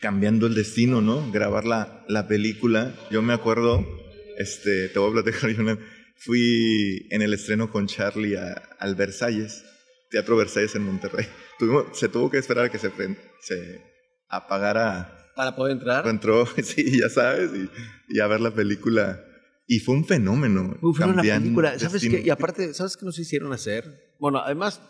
cambiando 0.08 0.46
el 0.46 0.54
destino, 0.54 1.00
¿no? 1.00 1.32
Grabar 1.32 1.64
la, 1.64 2.04
la 2.08 2.28
película. 2.28 2.94
Yo 3.10 3.22
me 3.22 3.32
acuerdo, 3.32 3.82
este, 4.36 4.90
te 4.90 4.98
voy 4.98 5.08
a 5.18 5.22
platicar, 5.22 5.48
yo 5.56 5.78
fui 6.16 7.06
en 7.10 7.22
el 7.22 7.32
estreno 7.32 7.70
con 7.70 7.86
Charlie 7.86 8.36
a- 8.36 8.52
al 8.80 8.96
Versalles, 8.96 9.64
Teatro 10.10 10.36
Versalles 10.36 10.74
en 10.74 10.82
Monterrey. 10.82 11.24
Tuvimos- 11.58 11.86
se 11.98 12.10
tuvo 12.10 12.30
que 12.30 12.36
esperar 12.36 12.66
a 12.66 12.68
que 12.70 12.76
se, 12.78 12.90
se 13.40 13.80
apagara, 14.28 15.32
Para 15.36 15.56
poder 15.56 15.72
entrar, 15.72 16.06
entró, 16.08 16.44
sí, 16.62 17.00
ya 17.00 17.08
sabes, 17.08 17.50
y, 17.54 18.14
y 18.14 18.20
a 18.20 18.26
ver 18.26 18.42
la 18.42 18.50
película. 18.54 19.24
Y 19.66 19.80
fue 19.80 19.94
un 19.94 20.04
fenómeno. 20.04 20.76
Era 20.98 21.06
una 21.06 21.22
película. 21.22 21.78
¿Sabes 21.78 22.02
qué? 22.06 22.20
Y 22.26 22.28
aparte, 22.28 22.74
¿sabes 22.74 22.98
qué 22.98 23.06
nos 23.06 23.18
hicieron 23.18 23.54
hacer? 23.54 23.86
Bueno, 24.20 24.40
además, 24.40 24.82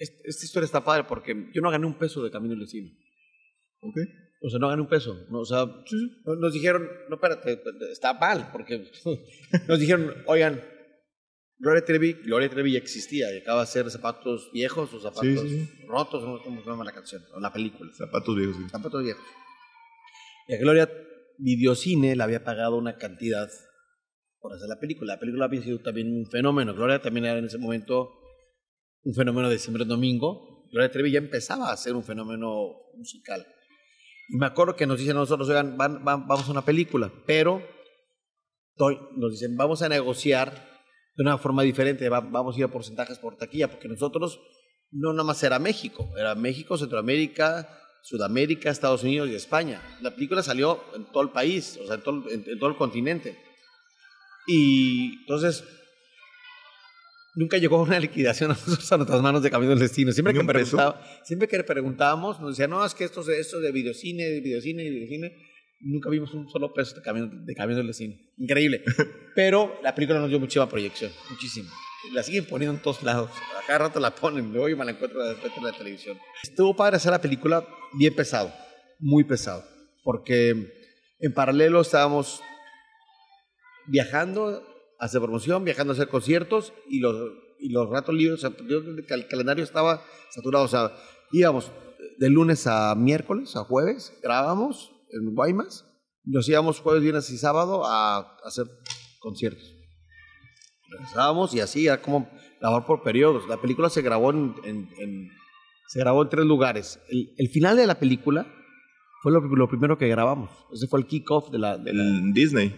es- 0.00 0.12
esta 0.24 0.44
historia 0.44 0.64
está 0.64 0.82
padre 0.82 1.04
porque 1.08 1.50
yo 1.54 1.62
no 1.62 1.70
gané 1.70 1.86
un 1.86 1.96
peso 1.96 2.24
de 2.24 2.32
Camino 2.32 2.54
del 2.54 2.62
Destino. 2.62 2.90
Ok. 3.78 3.94
O 4.46 4.50
sea, 4.50 4.58
no 4.58 4.68
gané 4.68 4.82
un 4.82 4.88
peso. 4.88 5.26
No, 5.30 5.40
o 5.40 5.44
sea, 5.44 5.64
no- 5.64 6.34
nos 6.36 6.52
dijeron, 6.52 6.86
no, 7.08 7.14
espérate, 7.16 7.60
está 7.90 8.12
mal, 8.14 8.50
porque 8.52 8.90
nos 9.68 9.78
dijeron, 9.80 10.12
oigan, 10.26 10.62
Gloria 11.56 11.84
Trevi, 11.84 12.12
Gloria 12.24 12.50
Trevi 12.50 12.72
ya 12.72 12.78
existía 12.78 13.32
y 13.34 13.38
acaba 13.38 13.60
de 13.60 13.64
hacer 13.64 13.90
zapatos 13.90 14.50
viejos 14.52 14.92
o 14.92 15.00
zapatos 15.00 15.22
Sí, 15.22 15.38
sí, 15.38 15.68
rotos, 15.86 16.22
no 16.24 16.36
sé 16.38 16.44
cómo 16.44 16.62
se 16.62 16.68
llama 16.68 16.84
la 16.84 16.92
canción, 16.92 17.22
o 17.32 17.40
la 17.40 17.52
película. 17.52 17.90
Zapatos 17.96 18.36
viejos. 18.36 18.56
sí. 18.56 18.62
Zapatos 18.70 19.02
viejos. 19.02 19.24
Y 20.48 20.54
a 20.54 20.58
Gloria 20.58 20.90
Videocine 21.38 22.14
le 22.16 22.22
había 22.22 22.44
pagado 22.44 22.76
una 22.76 22.96
cantidad 22.98 23.48
por 24.40 24.52
hacer 24.52 24.68
la 24.68 24.78
película. 24.78 25.14
La 25.14 25.20
película 25.20 25.46
había 25.46 25.62
sido 25.62 25.80
también 25.80 26.12
un 26.14 26.26
fenómeno. 26.26 26.74
Gloria 26.74 27.00
también 27.00 27.24
era 27.24 27.38
en 27.38 27.46
ese 27.46 27.56
momento 27.56 28.10
un 29.04 29.14
fenómeno 29.14 29.48
de 29.48 29.58
siempre 29.58 29.84
domingo. 29.86 30.66
Gloria 30.70 30.90
Trevi 30.90 31.12
ya 31.12 31.18
empezaba 31.18 31.72
a 31.72 31.76
ser 31.78 31.94
un 31.94 32.04
fenómeno 32.04 32.66
musical. 32.96 33.46
Y 34.28 34.36
me 34.36 34.46
acuerdo 34.46 34.76
que 34.76 34.86
nos 34.86 34.98
dicen 34.98 35.16
nosotros, 35.16 35.48
oigan, 35.48 35.76
van- 35.76 36.04
vamos 36.04 36.48
a 36.48 36.50
una 36.50 36.64
película, 36.64 37.12
pero 37.26 37.62
nos 39.16 39.32
dicen, 39.32 39.56
vamos 39.56 39.82
a 39.82 39.88
negociar 39.88 40.52
de 41.16 41.22
una 41.22 41.38
forma 41.38 41.62
diferente, 41.62 42.08
va- 42.08 42.20
vamos 42.20 42.56
a 42.56 42.58
ir 42.58 42.64
a 42.64 42.68
porcentajes 42.68 43.18
por 43.18 43.36
taquilla, 43.36 43.70
porque 43.70 43.88
nosotros 43.88 44.40
no 44.90 45.12
nada 45.12 45.24
más 45.24 45.42
era 45.42 45.58
México, 45.58 46.10
era 46.18 46.34
México, 46.34 46.76
Centroamérica, 46.76 47.68
Sudamérica, 48.02 48.70
Estados 48.70 49.02
Unidos 49.02 49.28
y 49.30 49.34
España. 49.34 49.80
La 50.02 50.14
película 50.14 50.42
salió 50.42 50.80
en 50.94 51.04
todo 51.06 51.22
el 51.22 51.30
país, 51.30 51.78
o 51.82 51.86
sea, 51.86 51.96
en 51.96 52.02
todo, 52.02 52.30
en 52.30 52.58
todo 52.58 52.68
el 52.70 52.76
continente. 52.76 53.38
Y 54.46 55.20
entonces 55.20 55.64
nunca 57.34 57.58
llegó 57.58 57.82
una 57.82 57.98
liquidación 58.00 58.50
a 58.50 58.54
nosotros 58.54 58.90
a 58.92 58.96
nuestras 58.96 59.20
manos 59.22 59.42
de 59.42 59.50
Camino 59.50 59.70
del 59.70 59.78
Destino. 59.80 60.12
Siempre 60.12 60.32
¿Ni 60.32 60.40
que, 60.40 60.46
preguntaba, 60.46 61.00
siempre 61.24 61.48
que 61.48 61.62
preguntábamos, 61.64 62.40
nos 62.40 62.50
decían, 62.50 62.70
no, 62.70 62.84
es 62.84 62.94
que 62.94 63.04
esto, 63.04 63.20
es- 63.22 63.28
esto 63.28 63.60
de 63.60 63.72
videocine, 63.72 64.24
de 64.24 64.40
videocine, 64.40 64.82
de 64.82 64.90
videocine. 64.90 65.32
Nunca 65.80 66.08
vimos 66.08 66.32
un 66.32 66.48
solo 66.48 66.72
peso 66.72 66.94
de 66.96 67.02
Camino, 67.02 67.28
de 67.30 67.54
camino 67.54 67.76
del 67.78 67.88
Destino. 67.88 68.14
Increíble. 68.38 68.82
Pero 69.34 69.78
la 69.82 69.94
película 69.94 70.18
nos 70.20 70.30
dio 70.30 70.40
muchísima 70.40 70.68
proyección, 70.68 71.10
muchísimo. 71.30 71.68
La 72.12 72.22
siguen 72.22 72.46
poniendo 72.46 72.76
en 72.76 72.82
todos 72.82 73.02
lados. 73.02 73.30
A 73.62 73.66
cada 73.66 73.78
rato 73.80 73.98
la 74.00 74.14
ponen, 74.14 74.50
luego 74.52 74.68
yo 74.68 74.76
me 74.76 74.84
la 74.84 74.92
encuentro 74.92 75.22
de 75.22 75.34
repente 75.34 75.58
en 75.58 75.64
la 75.64 75.72
televisión. 75.72 76.18
Estuvo 76.42 76.74
padre 76.76 76.96
hacer 76.96 77.10
la 77.12 77.20
película 77.20 77.66
bien 77.98 78.14
pesado, 78.14 78.52
muy 78.98 79.24
pesado, 79.24 79.64
porque 80.02 80.50
en 81.18 81.34
paralelo 81.34 81.80
estábamos 81.80 82.40
viajando 83.86 84.62
hacer 85.04 85.20
promoción, 85.20 85.64
viajando 85.64 85.92
a 85.92 85.94
hacer 85.96 86.08
conciertos 86.08 86.72
y 86.88 87.00
los, 87.00 87.16
y 87.58 87.70
los 87.70 87.88
ratos 87.90 88.14
libres, 88.14 88.42
o 88.44 88.48
sea, 88.48 88.56
el 89.16 89.28
calendario 89.28 89.64
estaba 89.64 90.02
saturado, 90.30 90.64
o 90.64 90.68
sea, 90.68 90.92
íbamos 91.32 91.70
de 92.18 92.30
lunes 92.30 92.66
a 92.66 92.94
miércoles, 92.94 93.56
a 93.56 93.64
jueves, 93.64 94.18
grabábamos 94.22 94.92
en 95.10 95.34
Guaymas, 95.34 95.84
nos 96.24 96.48
íbamos 96.48 96.80
jueves, 96.80 97.02
viernes 97.02 97.28
y 97.30 97.38
sábado 97.38 97.84
a 97.86 98.36
hacer 98.44 98.66
conciertos. 99.20 99.74
Regresábamos 100.90 101.54
y 101.54 101.60
así, 101.60 101.86
era 101.86 102.00
como 102.00 102.28
grabar 102.60 102.86
por 102.86 103.02
periodos. 103.02 103.48
La 103.48 103.60
película 103.60 103.90
se 103.90 104.02
grabó 104.02 104.30
en, 104.30 104.54
en- 104.64 104.88
en- 105.00 105.28
se 105.88 105.98
grabó 106.00 106.22
en 106.22 106.28
tres 106.30 106.46
lugares. 106.46 106.98
El, 107.08 107.34
el 107.36 107.48
final 107.50 107.76
de 107.76 107.86
la 107.86 107.98
película 107.98 108.46
fue 109.22 109.32
lo, 109.32 109.40
lo 109.40 109.68
primero 109.68 109.98
que 109.98 110.08
grabamos. 110.08 110.50
Ese 110.72 110.86
fue 110.86 111.00
el 111.00 111.06
kick-off 111.06 111.50
de 111.50 111.58
la, 111.58 111.76
de 111.78 111.92
la- 111.92 112.20
Disney. 112.32 112.74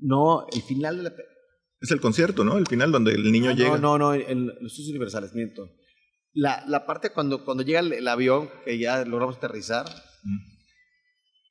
No, 0.00 0.46
el 0.52 0.62
final 0.62 0.96
de 0.96 1.02
la 1.04 1.10
película. 1.10 1.37
Es 1.80 1.90
el 1.90 2.00
concierto, 2.00 2.44
¿no? 2.44 2.58
El 2.58 2.66
final 2.66 2.90
donde 2.92 3.12
el 3.12 3.30
niño 3.30 3.52
llega. 3.52 3.74
Ah, 3.74 3.78
No, 3.78 3.98
no, 3.98 4.08
no, 4.08 4.14
en 4.14 4.46
los 4.46 4.72
estudios 4.72 4.90
universales, 4.90 5.32
miento. 5.34 5.70
La, 6.32 6.64
la 6.66 6.86
parte 6.86 7.10
cuando, 7.10 7.44
cuando 7.44 7.62
llega 7.62 7.80
el, 7.80 7.92
el 7.92 8.08
avión, 8.08 8.50
que 8.64 8.78
ya 8.78 9.04
logramos 9.04 9.36
aterrizar, 9.36 9.86
Mm. 10.24 10.38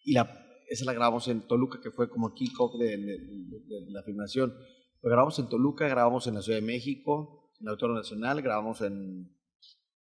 y 0.04 0.12
la, 0.14 0.46
esa 0.70 0.84
la 0.84 0.92
grabamos 0.94 1.28
en 1.30 1.48
Toluca, 1.48 1.80
que 1.82 1.90
fue 1.92 2.10
como 2.10 2.34
kick-off 2.34 2.78
de, 2.78 2.98
de- 2.98 2.98
de- 2.98 3.86
de 3.86 3.92
la 3.92 4.04
filmación. 4.04 4.54
Lo 5.02 5.10
grabamos 5.10 5.40
en 5.40 5.48
Toluca, 5.48 5.88
grabamos 5.88 6.28
en 6.28 6.36
la 6.36 6.42
Ciudad 6.42 6.60
de 6.60 6.66
México, 6.66 7.54
en 7.60 7.66
el 7.66 7.70
Auditorio 7.70 7.96
Nacional, 7.96 8.42
grabamos 8.42 8.82
en, 8.82 9.34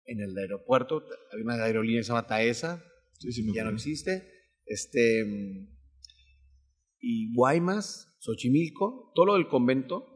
en 0.06 0.20
el 0.20 0.36
aeropuerto. 0.36 1.04
Había 1.32 1.46
una 1.46 1.64
aerolínea 1.64 2.00
que 2.00 2.04
se 2.06 2.10
llama 2.10 2.26
Taesa, 2.28 2.84
Sí, 3.20 3.30
ya 3.54 3.64
no 3.64 3.70
existe. 3.70 4.28
Este, 4.66 5.24
y 7.00 7.34
Guaymas, 7.36 8.16
Xochimilco, 8.20 9.12
todo 9.16 9.28
lo 9.28 9.34
del 9.36 9.48
convento, 9.48 10.15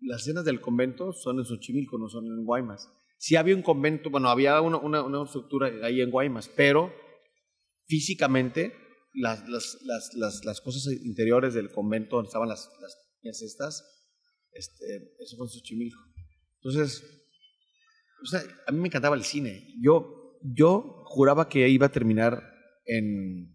las 0.00 0.22
escenas 0.22 0.44
del 0.44 0.60
convento 0.60 1.12
son 1.12 1.38
en 1.38 1.44
Xochimilco, 1.44 1.98
no 1.98 2.08
son 2.08 2.26
en 2.26 2.44
Guaymas. 2.44 2.88
Sí 3.18 3.36
había 3.36 3.56
un 3.56 3.62
convento, 3.62 4.10
bueno, 4.10 4.28
había 4.28 4.60
una, 4.60 4.76
una, 4.78 5.02
una 5.02 5.24
estructura 5.24 5.70
ahí 5.82 6.00
en 6.00 6.10
Guaymas, 6.10 6.48
pero 6.54 6.92
físicamente 7.86 8.72
las, 9.14 9.48
las, 9.48 9.78
las, 9.84 10.10
las, 10.14 10.44
las 10.44 10.60
cosas 10.60 10.92
interiores 11.02 11.54
del 11.54 11.70
convento 11.70 12.16
donde 12.16 12.28
estaban 12.28 12.48
las, 12.48 12.68
las 13.22 13.42
estas, 13.42 13.84
este, 14.52 14.84
eso 15.20 15.36
fue 15.36 15.46
en 15.46 15.50
Xochimilco. 15.50 15.98
Entonces, 16.62 17.02
o 18.22 18.26
sea, 18.26 18.40
a 18.66 18.72
mí 18.72 18.78
me 18.80 18.88
encantaba 18.88 19.16
el 19.16 19.24
cine. 19.24 19.66
Yo, 19.82 20.38
yo 20.42 21.02
juraba 21.06 21.48
que 21.48 21.68
iba 21.68 21.86
a 21.86 21.92
terminar 21.92 22.42
en, 22.84 23.52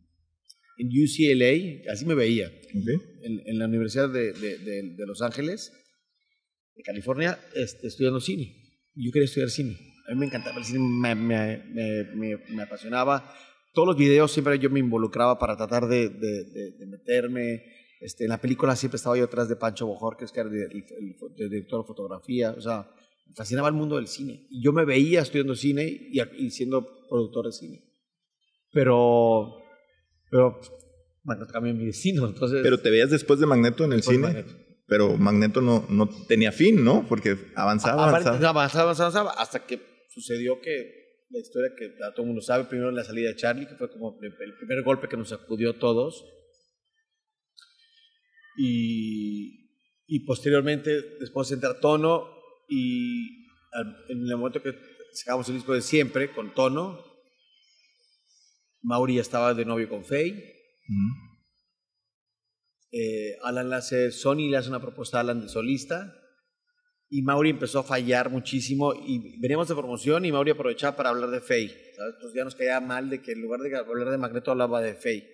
en 0.77 0.87
UCLA, 0.87 1.91
así 1.91 2.05
me 2.05 2.15
veía, 2.15 2.47
Ok. 2.47 3.01
en, 3.23 3.41
en 3.45 3.59
la 3.59 3.65
Universidad 3.67 4.09
de, 4.09 4.33
de- 4.33 4.57
de- 4.57 4.95
de 4.95 5.05
Los 5.07 5.21
Ángeles, 5.21 5.71
de 6.75 6.83
California, 6.83 7.39
este, 7.55 7.87
estudiando 7.87 8.19
cine. 8.19 8.55
Yo 8.95 9.11
quería 9.11 9.25
estudiar 9.25 9.49
cine. 9.49 9.77
A 10.09 10.13
mí 10.13 10.19
me 10.19 10.25
encantaba 10.25 10.57
el 10.57 10.65
cine, 10.65 10.79
me, 10.79 11.15
me- 11.15 11.63
me- 11.73 12.37
me- 12.49 12.63
apasionaba. 12.63 13.33
Todos 13.73 13.87
los 13.89 13.97
videos 13.97 14.31
siempre 14.31 14.59
yo 14.59 14.69
me 14.69 14.79
involucraba 14.79 15.39
para 15.39 15.55
tratar 15.55 15.87
de, 15.87 16.09
de- 16.09 16.43
de- 16.45 16.71
de 16.77 16.85
meterme. 16.87 17.63
Este, 18.01 18.23
en 18.25 18.29
la 18.29 18.41
película 18.41 18.75
siempre 18.75 18.97
estaba 18.97 19.17
yo 19.17 19.25
atrás 19.25 19.47
de 19.47 19.55
Pancho 19.55 19.85
Bojorquez, 19.87 20.31
que 20.31 20.39
era 20.39 20.49
el, 20.49 20.55
el- 20.55 20.85
el- 21.37 21.49
director 21.49 21.81
de 21.83 21.87
fotografía. 21.87 22.51
O 22.51 22.61
sea, 22.61 22.89
me 23.27 23.35
fascinaba 23.35 23.67
el 23.69 23.75
mundo 23.75 23.95
del 23.97 24.07
cine. 24.07 24.47
Y 24.49 24.63
yo 24.63 24.73
me 24.73 24.83
veía 24.85 25.21
estudiando 25.21 25.55
cine 25.55 25.85
y, 25.85 26.19
y 26.37 26.49
siendo 26.51 26.85
productor 27.07 27.45
de 27.45 27.51
cine. 27.53 27.83
Pero, 28.73 29.57
pero, 30.29 30.59
bueno, 31.23 31.45
cambió 31.47 31.73
mi 31.73 31.85
destino. 31.85 32.25
Entonces, 32.27 32.59
Pero 32.63 32.79
te 32.79 32.89
veías 32.89 33.09
después 33.11 33.39
de 33.39 33.45
Magneto 33.45 33.83
en 33.85 33.93
el 33.93 34.01
cine. 34.03 34.17
Magneto. 34.19 34.53
Pero 34.91 35.15
Magneto 35.17 35.61
no, 35.61 35.85
no 35.87 36.09
tenía 36.27 36.51
fin, 36.51 36.83
¿no? 36.83 37.05
Porque 37.07 37.37
avanzaba, 37.55 38.09
avanzaba. 38.09 38.49
avanzaba, 38.49 38.91
avanzaba, 38.91 39.31
hasta 39.31 39.65
que 39.65 39.79
sucedió 40.13 40.59
que 40.59 40.73
la 41.29 41.39
historia 41.39 41.69
que 41.77 41.87
todo 42.13 42.23
el 42.23 42.27
mundo 42.27 42.41
sabe, 42.41 42.65
primero 42.65 42.91
la 42.91 43.05
salida 43.05 43.29
de 43.29 43.37
Charlie, 43.37 43.67
que 43.67 43.75
fue 43.77 43.89
como 43.89 44.19
el 44.21 44.33
primer 44.57 44.83
golpe 44.83 45.07
que 45.07 45.15
nos 45.15 45.29
sacudió 45.29 45.69
a 45.69 45.79
todos. 45.79 46.25
Y, 48.57 49.77
y 50.07 50.25
posteriormente, 50.25 50.91
después 51.21 51.49
entra 51.53 51.79
Tono, 51.79 52.27
y 52.67 53.47
al- 53.71 53.95
en 54.09 54.27
el 54.29 54.35
momento 54.35 54.61
que 54.61 54.73
sacamos 55.13 55.47
el 55.47 55.55
disco 55.55 55.73
de 55.73 55.81
siempre 55.81 56.33
con 56.33 56.53
Tono, 56.53 56.99
Mauri 58.81 59.15
ya 59.15 59.21
estaba 59.21 59.53
de 59.53 59.63
novio 59.63 59.87
con 59.87 60.03
Faye. 60.03 60.33
Ujú. 60.33 61.30
Eh, 62.91 63.37
Alan 63.43 63.69
le 63.69 63.75
hace, 63.77 64.11
Sony 64.11 64.49
le 64.49 64.57
hace 64.57 64.69
una 64.69 64.81
propuesta 64.81 65.17
a 65.17 65.21
Alan 65.21 65.41
de 65.41 65.49
solista 65.49 66.13
y 67.09 67.21
Mauri 67.23 67.49
empezó 67.49 67.79
a 67.79 67.83
fallar 67.83 68.29
muchísimo 68.29 68.93
y 68.93 69.39
veníamos 69.39 69.67
de 69.67 69.75
promoción 69.75 70.25
y 70.25 70.31
Mauri 70.31 70.51
aprovechaba 70.51 70.95
para 70.95 71.09
hablar 71.09 71.29
de 71.29 71.41
Faye, 71.41 71.93
¿sabes? 71.95 72.15
Pues 72.21 72.33
ya 72.33 72.43
nos 72.43 72.55
caía 72.55 72.79
mal 72.79 73.09
de 73.09 73.21
que 73.21 73.33
en 73.33 73.41
lugar 73.41 73.59
de 73.59 73.77
hablar 73.77 74.09
de 74.09 74.17
Magneto 74.17 74.51
hablaba 74.51 74.81
de 74.81 74.95
Faye. 74.95 75.29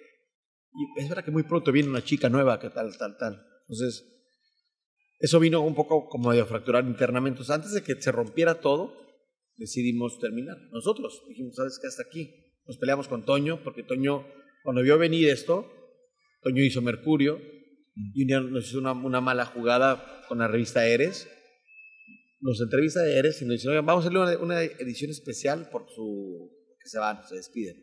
Y 0.74 1.02
es 1.02 1.08
verdad 1.08 1.24
que 1.24 1.32
muy 1.32 1.44
pronto 1.44 1.72
viene 1.72 1.90
una 1.90 2.04
chica 2.04 2.30
nueva 2.30 2.60
que 2.60 2.70
tal, 2.70 2.98
tal, 2.98 3.16
tal. 3.18 3.46
Entonces, 3.62 4.06
eso 5.20 5.40
vino 5.40 5.62
un 5.62 5.76
poco 5.76 6.08
como 6.10 6.32
de 6.34 6.46
fracturar 6.46 6.84
internamente. 6.86 7.40
Entonces, 7.40 7.56
antes 7.56 7.74
de 7.74 7.84
que 7.84 8.02
se 8.02 8.12
rompiera 8.12 8.60
todo, 8.60 8.94
decidimos 9.56 10.20
terminar. 10.20 10.58
Nosotros 10.72 11.24
dijimos, 11.28 11.56
¿sabes 11.56 11.80
qué? 11.82 11.88
Hasta 11.88 12.04
aquí. 12.04 12.30
Nos 12.66 12.78
peleamos 12.78 13.08
con 13.08 13.26
Toño, 13.26 13.64
porque 13.64 13.84
Toño, 13.84 14.26
cuando 14.64 14.82
vio 14.82 14.98
venir 14.98 15.30
esto, 15.30 15.72
Toño 16.48 16.64
hizo 16.64 16.82
Mercurio 16.82 17.42
y 18.14 18.22
un 18.24 18.28
día 18.28 18.40
nos 18.40 18.70
hizo 18.70 18.80
una, 18.80 18.94
una 18.94 19.20
mala 19.20 19.46
jugada 19.46 20.24
con 20.30 20.38
la 20.40 20.48
revista 20.48 20.88
Eres. 20.88 21.28
Nos 22.40 22.62
entrevista 22.62 23.02
de 23.02 23.18
Eres 23.20 23.42
y 23.42 23.46
nos 23.46 23.56
dice, 23.56 23.68
"Oigan, 23.68 23.86
vamos 23.86 24.06
a 24.06 24.08
hacerle 24.08 24.24
una, 24.24 24.38
una 24.38 24.62
edición 24.64 25.12
especial 25.12 25.70
por 25.72 25.90
su... 25.90 26.50
que 26.80 26.88
se 26.88 27.00
van, 27.00 27.22
se 27.28 27.36
despiden. 27.36 27.76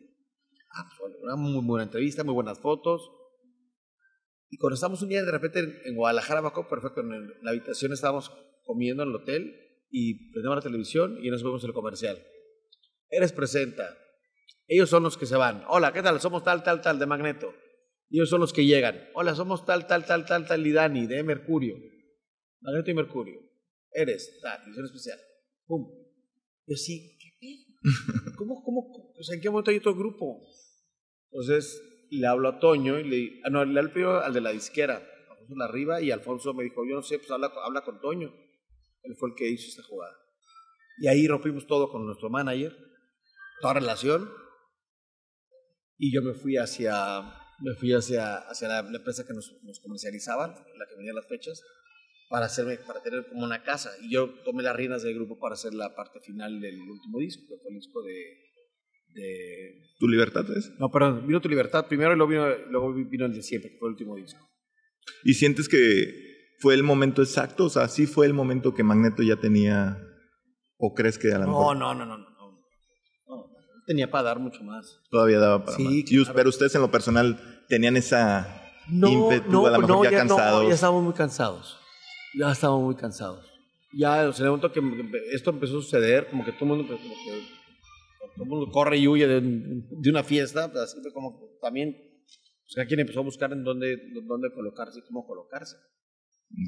Ah, 0.75 0.83
pues, 0.87 0.99
vale, 1.11 1.23
una 1.23 1.35
muy 1.35 1.63
buena 1.65 1.83
entrevista, 1.83 2.23
muy 2.23 2.33
buenas 2.33 2.59
fotos. 2.59 3.01
Y 4.49 4.57
cuando 4.57 4.75
estamos 4.75 5.01
un 5.03 5.09
día 5.09 5.23
de 5.23 5.31
repente 5.31 5.59
en, 5.59 5.75
en 5.85 5.95
Guadalajara, 5.95 6.39
acuerdo 6.39 6.69
perfecto, 6.69 7.01
en 7.01 7.11
el- 7.11 7.33
la 7.43 7.51
habitación 7.51 7.93
estábamos 7.93 8.31
comiendo 8.63 9.03
en 9.03 9.09
el 9.09 9.15
hotel 9.15 9.53
y 9.91 10.31
prendemos 10.31 10.55
la 10.57 10.61
televisión 10.63 11.19
y 11.23 11.29
nos 11.29 11.43
vemos 11.43 11.63
el 11.63 11.73
comercial. 11.73 12.17
Eres 13.09 13.31
presenta. 13.31 13.95
Ellos 14.67 14.89
son 14.89 15.03
los 15.03 15.17
que 15.17 15.27
se 15.27 15.35
van. 15.35 15.63
Hola, 15.67 15.93
¿qué 15.93 16.01
tal? 16.01 16.19
Somos 16.19 16.43
tal, 16.43 16.63
tal, 16.63 16.81
tal 16.81 16.97
de 16.97 17.05
Magneto. 17.05 17.53
Ellos 18.09 18.29
son 18.29 18.41
los 18.41 18.53
que 18.53 18.65
llegan. 18.65 19.09
Hola, 19.13 19.35
somos 19.35 19.65
tal, 19.65 19.87
tal, 19.87 20.05
tal, 20.05 20.25
tal, 20.25 20.47
tal, 20.47 20.63
Lidani, 20.63 21.07
de 21.07 21.23
Mercurio. 21.23 21.75
Magneto 22.61 22.91
y 22.91 22.93
Mercurio. 22.93 23.39
Eres, 23.91 24.39
tal, 24.41 24.61
edición 24.63 24.85
especial. 24.85 25.19
Pum. 25.65 25.87
Yo 26.67 26.75
sí, 26.75 27.17
¿qué 27.19 27.29
pedo? 27.39 28.33
¿Cómo, 28.37 28.63
cómo? 28.63 29.13
O 29.17 29.23
sea, 29.23 29.35
¿en 29.35 29.41
qué 29.41 29.49
momento 29.49 29.71
hay 29.71 29.77
otro 29.77 29.95
grupo? 29.95 30.41
Entonces 31.31 31.81
le 32.09 32.27
hablo 32.27 32.49
a 32.49 32.59
Toño 32.59 32.99
y 32.99 33.03
le 33.03 33.41
ah, 33.43 33.49
no, 33.49 33.65
le 33.65 33.79
hablo 33.79 34.21
al 34.21 34.33
de 34.33 34.41
la 34.41 34.51
disquera, 34.51 34.95
Alfonso 35.29 35.55
Larriba, 35.55 36.01
y 36.01 36.11
Alfonso 36.11 36.53
me 36.53 36.63
dijo, 36.63 36.85
yo 36.87 36.95
no 36.95 37.01
sé, 37.01 37.19
pues 37.19 37.31
habla, 37.31 37.51
habla 37.63 37.81
con 37.81 37.99
Toño. 37.99 38.33
Él 39.03 39.15
fue 39.17 39.29
el 39.29 39.35
que 39.35 39.49
hizo 39.49 39.67
esta 39.67 39.83
jugada. 39.83 40.15
Y 40.97 41.07
ahí 41.07 41.27
rompimos 41.27 41.67
todo 41.67 41.91
con 41.91 42.05
nuestro 42.05 42.29
manager, 42.29 42.75
toda 43.61 43.75
relación. 43.75 44.29
Y 45.97 46.13
yo 46.13 46.21
me 46.21 46.33
fui 46.33 46.57
hacia, 46.57 47.21
me 47.59 47.73
fui 47.75 47.93
hacia, 47.93 48.37
hacia 48.37 48.67
la, 48.67 48.81
la 48.83 48.97
empresa 48.97 49.25
que 49.25 49.33
nos, 49.33 49.53
nos 49.63 49.79
comercializaban, 49.79 50.51
la 50.51 50.85
que 50.87 50.95
venía 50.97 51.13
las 51.13 51.27
fechas, 51.27 51.61
para, 52.29 52.47
hacerme, 52.47 52.77
para 52.77 53.01
tener 53.01 53.27
como 53.27 53.43
una 53.45 53.63
casa. 53.63 53.91
Y 54.01 54.13
yo 54.13 54.29
tomé 54.43 54.63
las 54.63 54.75
riendas 54.75 55.03
del 55.03 55.15
grupo 55.15 55.39
para 55.39 55.53
hacer 55.53 55.73
la 55.73 55.95
parte 55.95 56.19
final 56.19 56.59
del 56.59 56.79
último 56.81 57.19
disco, 57.19 57.43
que 57.47 57.57
fue 57.61 57.71
el 57.71 57.75
disco 57.77 58.01
de... 58.03 58.23
de 59.13 59.81
¿Tu 59.99 60.07
libertad 60.07 60.45
es? 60.55 60.71
no, 60.79 60.89
perdón, 60.91 61.25
vino 61.27 61.41
Tu 61.41 61.49
Libertad 61.49 61.87
primero 61.87 62.13
y 62.13 62.17
luego 62.17 62.29
vino, 62.29 62.57
luego 62.69 62.93
vino 62.93 63.25
el 63.25 63.33
de 63.33 63.41
siempre, 63.41 63.71
que 63.71 63.77
fue 63.77 63.89
el 63.89 63.93
último 63.93 64.15
disco. 64.15 64.39
¿Y 65.23 65.35
sientes 65.35 65.69
que 65.69 66.55
fue 66.59 66.73
el 66.73 66.83
momento 66.83 67.21
exacto? 67.21 67.65
O 67.65 67.69
sea, 67.69 67.87
¿sí 67.87 68.07
fue 68.07 68.25
el 68.25 68.33
momento 68.33 68.73
que 68.73 68.83
Magneto 68.83 69.23
ya 69.23 69.37
tenía? 69.37 69.97
¿O 70.77 70.93
crees 70.93 71.17
que 71.17 71.31
a 71.31 71.39
lo 71.39 71.45
No, 71.45 71.51
mejor 71.51 71.77
no, 71.77 71.93
no, 71.93 72.05
no, 72.05 72.17
no. 72.17 72.34
No. 73.85 73.93
Tenía 73.93 74.09
para 74.11 74.23
dar 74.23 74.39
mucho 74.39 74.63
más. 74.63 74.99
todavía 75.09 75.39
daba 75.39 75.63
para 75.65 75.77
Sí, 75.77 75.83
más? 75.83 76.09
Claro. 76.09 76.33
pero 76.35 76.49
ustedes 76.49 76.75
en 76.75 76.81
lo 76.81 76.91
personal 76.91 77.63
tenían 77.67 77.95
esa 77.97 78.71
No, 78.89 79.09
ímpetu, 79.09 79.51
no, 79.51 79.65
a 79.67 79.71
lo 79.71 79.79
mejor 79.79 79.89
no, 79.97 80.03
ya, 80.03 80.11
ya, 80.11 80.23
no, 80.23 80.35
cansados. 80.35 80.67
ya 80.67 80.73
estábamos 80.75 81.03
muy 81.03 81.13
cansados. 81.13 81.79
Ya 82.37 82.51
estábamos 82.51 82.83
muy 82.83 82.95
cansados. 82.95 83.45
Ya, 83.97 84.27
o 84.27 84.33
sea, 84.33 84.43
en 84.45 84.51
el 84.53 84.57
momento 84.57 84.71
que 84.73 84.81
esto 85.33 85.51
empezó 85.51 85.77
a 85.79 85.81
suceder, 85.81 86.27
como 86.29 86.43
que 86.43 86.51
todo 86.51 86.63
el 86.63 86.69
mundo, 86.79 86.85
como 86.97 86.99
que, 87.15 87.41
todo 88.35 88.43
el 88.43 88.49
mundo 88.49 88.71
corre 88.71 88.97
y 88.97 89.07
huye 89.07 89.25
de, 89.27 89.39
de 89.41 90.09
una 90.09 90.23
fiesta, 90.23 90.69
pues 90.69 90.83
así 90.83 90.99
fue 91.01 91.13
como 91.13 91.39
que 91.39 91.45
también, 91.61 91.95
o 91.95 92.69
sea, 92.69 92.85
quien 92.85 92.99
empezó 92.99 93.21
a 93.21 93.23
buscar 93.23 93.53
en 93.53 93.63
dónde, 93.63 93.97
dónde 94.27 94.51
colocarse 94.53 94.99
y 94.99 95.01
cómo 95.03 95.25
colocarse. 95.25 95.77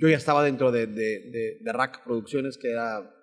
Yo 0.01 0.07
ya 0.07 0.15
estaba 0.17 0.41
dentro 0.43 0.71
de, 0.71 0.87
de, 0.87 0.93
de, 0.93 1.57
de 1.61 1.73
Rack 1.73 2.03
Producciones, 2.05 2.57
que 2.57 2.71
era, 2.71 3.13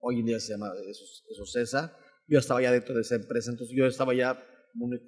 hoy 0.00 0.20
en 0.20 0.26
día 0.26 0.40
se 0.40 0.52
llama 0.52 0.70
eso, 0.88 1.04
eso 1.30 1.44
CESA. 1.46 1.94
Yo 2.26 2.38
estaba 2.38 2.62
ya 2.62 2.72
dentro 2.72 2.94
de 2.94 3.02
esa 3.02 3.16
empresa, 3.16 3.50
entonces 3.50 3.76
yo 3.76 3.86
estaba 3.86 4.14
ya 4.14 4.42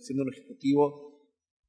siendo 0.00 0.24
un 0.24 0.32
ejecutivo 0.32 1.14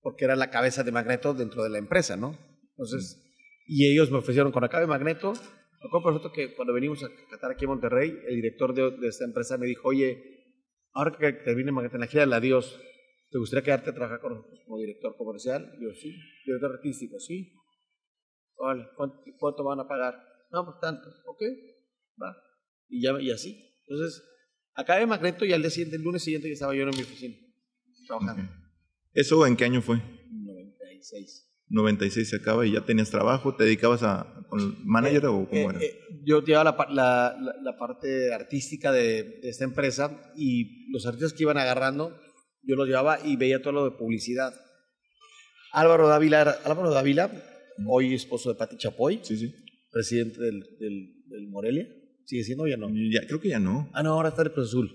porque 0.01 0.25
era 0.25 0.35
la 0.35 0.51
cabeza 0.51 0.83
de 0.83 0.91
Magneto 0.91 1.33
dentro 1.33 1.63
de 1.63 1.69
la 1.69 1.77
empresa, 1.77 2.15
¿no? 2.15 2.37
Entonces, 2.71 3.25
y 3.65 3.91
ellos 3.91 4.11
me 4.11 4.17
ofrecieron 4.17 4.53
acá 4.63 4.79
de 4.79 4.87
Magneto. 4.87 5.33
Me 5.33 5.87
acuerdo 5.87 6.21
perfecto 6.21 6.31
que 6.31 6.55
cuando 6.55 6.73
venimos 6.73 7.03
a 7.03 7.09
Qatar 7.29 7.51
aquí 7.51 7.65
en 7.65 7.71
Monterrey, 7.71 8.19
el 8.27 8.35
director 8.35 8.73
de, 8.73 8.91
de 8.91 9.07
esta 9.07 9.25
empresa 9.25 9.57
me 9.57 9.65
dijo, 9.65 9.87
oye, 9.87 10.35
ahora 10.93 11.17
que 11.17 11.33
termine 11.33 11.71
Magneto 11.71 11.95
en 11.95 12.01
la 12.01 12.07
gira 12.07 12.23
adiós, 12.23 12.79
¿te 13.31 13.39
gustaría 13.39 13.63
quedarte 13.63 13.89
a 13.89 13.93
trabajar 13.93 14.19
con 14.19 14.33
nosotros 14.33 14.61
como 14.65 14.77
director 14.77 15.15
comercial? 15.17 15.71
yo, 15.81 15.93
sí. 15.93 16.15
Director 16.45 16.73
artístico, 16.73 17.19
sí. 17.19 17.53
Vale, 18.57 18.87
¿cuánto, 18.95 19.17
¿cuánto, 19.39 19.63
van 19.63 19.79
a 19.79 19.87
pagar? 19.87 20.15
No, 20.51 20.65
pues 20.65 20.77
tanto. 20.79 21.09
Ok, 21.27 21.41
va. 22.21 22.35
Y, 22.87 23.01
ya, 23.01 23.19
y 23.19 23.31
así. 23.31 23.59
Entonces, 23.87 24.23
acabé 24.75 25.05
Magneto 25.05 25.45
y 25.45 25.53
al 25.53 25.61
día 25.61 25.71
siguiente, 25.71 25.95
el 25.95 26.03
lunes 26.03 26.23
siguiente, 26.23 26.47
ya 26.47 26.53
estaba 26.53 26.75
yo 26.75 26.83
en 26.83 26.89
mi 26.89 27.01
oficina, 27.01 27.35
trabajando. 28.07 28.43
Okay. 28.43 28.55
¿Eso 29.13 29.45
en 29.47 29.55
qué 29.55 29.65
año 29.65 29.81
fue? 29.81 30.01
96. 30.31 31.43
96 31.67 32.29
se 32.29 32.35
acaba 32.35 32.65
y 32.65 32.73
ya 32.73 32.85
tenías 32.85 33.09
trabajo, 33.09 33.55
¿te 33.55 33.63
dedicabas 33.63 34.03
a 34.03 34.45
con 34.49 34.85
manager 34.85 35.23
eh, 35.23 35.27
o 35.27 35.49
cómo 35.49 35.71
eh, 35.71 35.75
era? 35.75 35.81
Eh, 35.81 35.99
yo 36.23 36.43
llevaba 36.43 36.87
la, 36.89 37.35
la, 37.39 37.55
la, 37.63 37.77
parte 37.77 38.33
artística 38.33 38.91
de, 38.91 39.39
de, 39.41 39.49
esta 39.49 39.63
empresa 39.63 40.31
y 40.35 40.91
los 40.91 41.07
artistas 41.07 41.33
que 41.33 41.43
iban 41.43 41.57
agarrando, 41.57 42.15
yo 42.61 42.75
los 42.75 42.87
llevaba 42.87 43.19
y 43.25 43.35
veía 43.35 43.61
todo 43.61 43.73
lo 43.73 43.85
de 43.85 43.97
publicidad. 43.97 44.53
Álvaro 45.71 46.07
Dávila, 46.07 46.41
Álvaro 46.63 46.91
Dávila 46.91 47.31
hoy 47.87 48.13
esposo 48.13 48.49
de 48.49 48.55
Pati 48.55 48.77
Chapoy, 48.77 49.19
sí, 49.23 49.37
sí. 49.37 49.53
presidente 49.91 50.39
del, 50.39 50.61
del, 50.79 51.23
del, 51.27 51.47
Morelia. 51.49 51.87
¿Sigue 52.25 52.43
siendo 52.43 52.63
o 52.63 52.67
ya 52.67 52.77
no? 52.77 52.89
Ya, 52.89 53.25
creo 53.27 53.39
que 53.39 53.49
ya 53.49 53.59
no. 53.59 53.89
Ah, 53.93 54.03
no, 54.03 54.13
ahora 54.13 54.29
está 54.29 54.41
en 54.41 54.47
el 54.47 54.53
Cruz 54.53 54.69
Azul. 54.69 54.91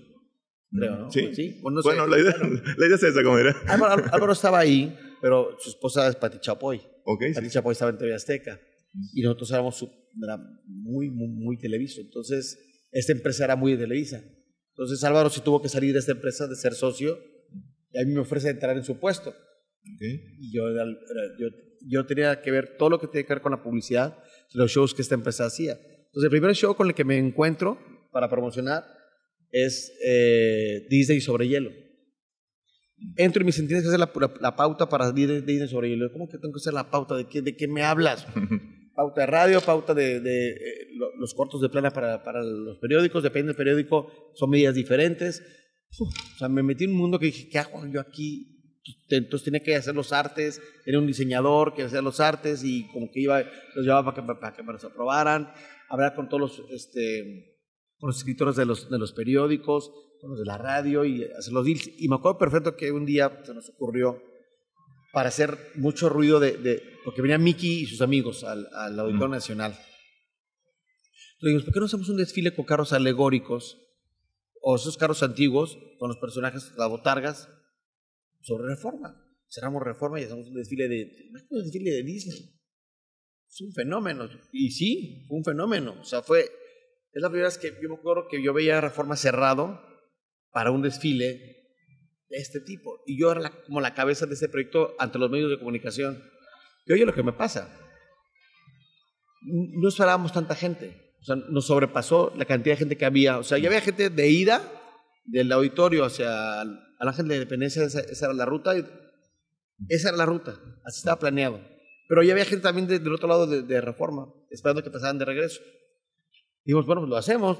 Creo, 0.71 0.97
¿no? 0.97 1.11
Sí. 1.11 1.33
¿Sí? 1.33 1.59
Bueno, 1.61 1.77
no 1.77 1.83
bueno 1.83 2.05
sé. 2.05 2.11
la, 2.11 2.19
idea, 2.19 2.37
la 2.77 2.85
idea 2.85 2.95
es 2.95 3.03
esa, 3.03 3.23
¿cómo 3.23 3.37
era? 3.37 3.55
Álvaro, 3.67 4.05
Álvaro 4.11 4.33
estaba 4.33 4.59
ahí, 4.59 4.97
pero 5.21 5.57
su 5.59 5.69
esposa 5.69 6.07
es 6.07 6.15
Pati 6.15 6.39
Chapoy. 6.39 6.81
Okay, 7.03 7.33
Pati 7.33 7.47
sí. 7.47 7.53
Chapoy 7.53 7.73
estaba 7.73 7.91
en 7.91 7.97
TV 7.97 8.13
Azteca. 8.13 8.59
Y 9.13 9.21
nosotros 9.21 9.51
éramos 9.51 9.77
su, 9.77 9.89
era 10.21 10.37
muy, 10.65 11.09
muy, 11.09 11.27
muy 11.29 11.57
televiso. 11.57 12.01
Entonces, 12.01 12.57
esta 12.91 13.13
empresa 13.13 13.45
era 13.45 13.55
muy 13.55 13.73
de 13.73 13.79
Televisa. 13.79 14.21
Entonces, 14.71 15.03
Álvaro 15.03 15.29
se 15.29 15.41
tuvo 15.41 15.61
que 15.61 15.69
salir 15.69 15.93
de 15.93 15.99
esta 15.99 16.11
empresa, 16.11 16.47
de 16.47 16.55
ser 16.55 16.73
socio, 16.73 17.17
y 17.91 17.99
a 17.99 18.05
mí 18.05 18.13
me 18.13 18.19
ofrece 18.19 18.49
entrar 18.49 18.75
en 18.75 18.83
su 18.83 18.99
puesto. 18.99 19.33
Okay. 19.95 20.21
Y 20.39 20.53
yo, 20.53 20.63
yo, 21.39 21.47
yo 21.87 22.05
tenía 22.05 22.41
que 22.41 22.51
ver 22.51 22.77
todo 22.77 22.89
lo 22.89 22.99
que 22.99 23.07
tiene 23.07 23.25
que 23.25 23.33
ver 23.33 23.41
con 23.41 23.51
la 23.51 23.63
publicidad, 23.63 24.17
los 24.53 24.71
shows 24.71 24.93
que 24.93 25.01
esta 25.01 25.15
empresa 25.15 25.45
hacía. 25.45 25.77
Entonces, 26.11 26.25
el 26.25 26.29
primer 26.29 26.53
show 26.55 26.75
con 26.75 26.87
el 26.87 26.93
que 26.93 27.05
me 27.05 27.17
encuentro 27.17 27.77
para 28.11 28.29
promocionar 28.29 28.83
es 29.49 29.93
eh, 30.03 30.85
Disney 30.89 31.21
sobre 31.21 31.47
hielo. 31.47 31.71
Entro 33.15 33.41
y 33.41 33.45
me 33.45 33.51
sentí 33.53 33.73
que 33.73 33.79
hacer 33.79 33.97
la, 33.97 34.11
la, 34.13 34.33
la, 34.41 34.55
pauta 34.55 34.89
para 34.89 35.11
Disney 35.11 35.67
sobre 35.69 35.89
hielo. 35.89 36.11
¿Cómo 36.11 36.27
que 36.27 36.37
tengo 36.37 36.53
que 36.53 36.59
hacer 36.59 36.73
la 36.73 36.91
pauta? 36.91 37.15
¿De 37.15 37.27
qué, 37.27 37.41
de 37.41 37.55
qué 37.55 37.67
me 37.67 37.83
hablas? 37.83 38.27
pauta 38.93 39.21
de 39.21 39.27
radio, 39.27 39.61
pauta 39.61 39.93
de, 39.93 40.19
de 40.19 40.49
eh, 40.49 40.87
los 41.17 41.33
cortos 41.33 41.61
de 41.61 41.69
plana 41.69 41.91
para, 41.91 42.23
para, 42.23 42.43
los 42.43 42.77
periódicos, 42.79 43.23
depende 43.23 43.47
del 43.47 43.55
periódico, 43.55 44.11
son 44.35 44.49
medidas 44.49 44.75
diferentes. 44.75 45.41
Uf, 45.97 46.13
o 46.35 46.37
sea, 46.37 46.49
me 46.49 46.61
metí 46.61 46.83
en 46.83 46.91
un 46.91 46.97
mundo 46.97 47.19
que 47.19 47.27
dije, 47.27 47.47
¿qué 47.49 47.59
hago 47.59 47.85
yo 47.87 48.01
aquí? 48.01 48.60
Entonces 49.09 49.43
tenía 49.43 49.61
que 49.61 49.75
hacer 49.75 49.93
los 49.93 50.11
artes, 50.11 50.61
tenía 50.83 50.99
un 50.99 51.05
diseñador 51.05 51.73
que 51.73 51.83
hacía 51.83 52.01
los 52.01 52.19
artes 52.19 52.63
y 52.63 52.87
como 52.87 53.11
que 53.11 53.21
iba, 53.21 53.43
los 53.75 53.85
llevaba 53.85 54.13
para 54.13 54.27
que, 54.27 54.33
para 54.39 54.55
que 54.55 54.63
me 54.63 54.73
los 54.73 54.83
aprobaran, 54.83 55.53
hablar 55.89 56.15
con 56.15 56.29
todos 56.29 56.41
los, 56.41 56.71
este, 56.71 57.59
con 57.99 58.09
los 58.09 58.17
escritores 58.17 58.55
de 58.55 58.65
los, 58.65 58.89
de 58.89 58.97
los 58.97 59.13
periódicos, 59.13 59.91
con 60.19 60.31
los 60.31 60.39
de 60.39 60.45
la 60.45 60.57
radio 60.57 61.05
y 61.05 61.23
hacer 61.23 61.53
los 61.53 61.65
deals. 61.65 61.89
Y 61.99 62.07
me 62.07 62.15
acuerdo 62.15 62.39
perfecto 62.39 62.75
que 62.75 62.91
un 62.91 63.05
día 63.05 63.41
se 63.43 63.53
nos 63.53 63.69
ocurrió 63.69 64.21
para 65.13 65.29
hacer 65.29 65.57
mucho 65.75 66.09
ruido 66.09 66.39
de, 66.39 66.57
de 66.57 66.81
porque 67.03 67.21
venía 67.21 67.37
Mickey 67.37 67.81
y 67.81 67.85
sus 67.85 68.01
amigos 68.01 68.43
al, 68.43 68.67
al 68.73 68.99
Auditorio 68.99 69.27
mm. 69.27 69.31
Nacional. 69.31 69.77
Le 71.41 71.49
dijimos, 71.49 71.65
¿por 71.65 71.73
qué 71.73 71.79
no 71.79 71.85
hacemos 71.87 72.09
un 72.09 72.17
desfile 72.17 72.55
con 72.55 72.65
carros 72.65 72.93
alegóricos 72.93 73.77
o 74.61 74.75
esos 74.75 74.97
carros 74.97 75.23
antiguos 75.23 75.77
con 75.99 76.09
los 76.09 76.17
personajes, 76.17 76.71
las 76.77 76.89
botargas, 76.89 77.49
sobre 78.41 78.67
reforma? 78.67 79.15
Cerramos 79.49 79.83
reforma 79.83 80.19
y 80.19 80.23
hacemos 80.23 80.47
un 80.47 80.55
desfile 80.55 80.87
de, 80.87 81.29
un 81.49 81.63
desfile 81.63 81.91
de 81.91 82.03
Disney. 82.03 82.61
Es 83.49 83.61
un 83.61 83.73
fenómeno. 83.73 84.29
Y 84.53 84.71
sí, 84.71 85.25
fue 85.27 85.37
un 85.37 85.43
fenómeno. 85.43 85.99
O 85.99 86.05
sea, 86.05 86.21
fue, 86.21 86.41
es 86.41 87.21
la 87.21 87.29
primera 87.29 87.49
vez 87.49 87.57
que 87.57 87.73
yo 87.81 87.89
me 87.89 87.95
acuerdo 87.95 88.27
que 88.29 88.41
yo 88.41 88.53
veía 88.53 88.79
reforma 88.79 89.15
cerrado 89.17 89.81
para 90.51 90.71
un 90.71 90.81
desfile 90.81 91.61
de 92.29 92.37
este 92.37 92.61
tipo. 92.61 93.01
Y 93.05 93.19
yo 93.19 93.31
era 93.31 93.41
la, 93.41 93.63
como 93.63 93.81
la 93.81 93.93
cabeza 93.93 94.25
de 94.25 94.35
ese 94.35 94.47
proyecto 94.47 94.95
ante 94.99 95.19
los 95.19 95.29
medios 95.29 95.49
de 95.49 95.59
comunicación. 95.59 96.23
Y 96.85 96.93
oye 96.93 97.05
lo 97.05 97.13
que 97.13 97.23
me 97.23 97.33
pasa. 97.33 97.77
No 99.41 99.89
esperábamos 99.89 100.31
tanta 100.31 100.55
gente. 100.55 101.15
O 101.19 101.23
sea, 101.23 101.35
nos 101.35 101.67
sobrepasó 101.67 102.33
la 102.35 102.45
cantidad 102.45 102.75
de 102.75 102.79
gente 102.79 102.97
que 102.97 103.05
había. 103.05 103.37
O 103.37 103.43
sea, 103.43 103.57
ya 103.57 103.67
había 103.67 103.81
gente 103.81 104.09
de 104.09 104.29
ida 104.29 104.61
del 105.25 105.51
auditorio 105.51 106.05
hacia 106.05 106.63
al 107.01 107.07
Ángel 107.07 107.27
de 107.27 107.35
Independencia, 107.35 107.83
esa, 107.83 107.99
esa, 108.01 108.25
era 108.25 108.33
la 108.35 108.45
ruta. 108.45 108.75
Esa 109.89 110.09
era 110.09 110.17
la 110.17 110.25
ruta, 110.27 110.51
así 110.85 110.99
estaba 110.99 111.17
planeado. 111.17 111.59
Pero 112.07 112.21
ya 112.21 112.33
había 112.33 112.45
gente 112.45 112.61
también 112.61 112.87
de, 112.87 112.99
del 112.99 113.15
otro 113.15 113.27
lado 113.27 113.47
de, 113.47 113.63
de, 113.63 113.81
Reforma, 113.81 114.31
esperando 114.51 114.83
que 114.83 114.91
pasaran 114.91 115.17
de 115.17 115.25
regreso. 115.25 115.61
Dijimos, 116.63 116.85
bueno, 116.85 117.01
pues 117.01 117.09
lo 117.09 117.17
hacemos, 117.17 117.57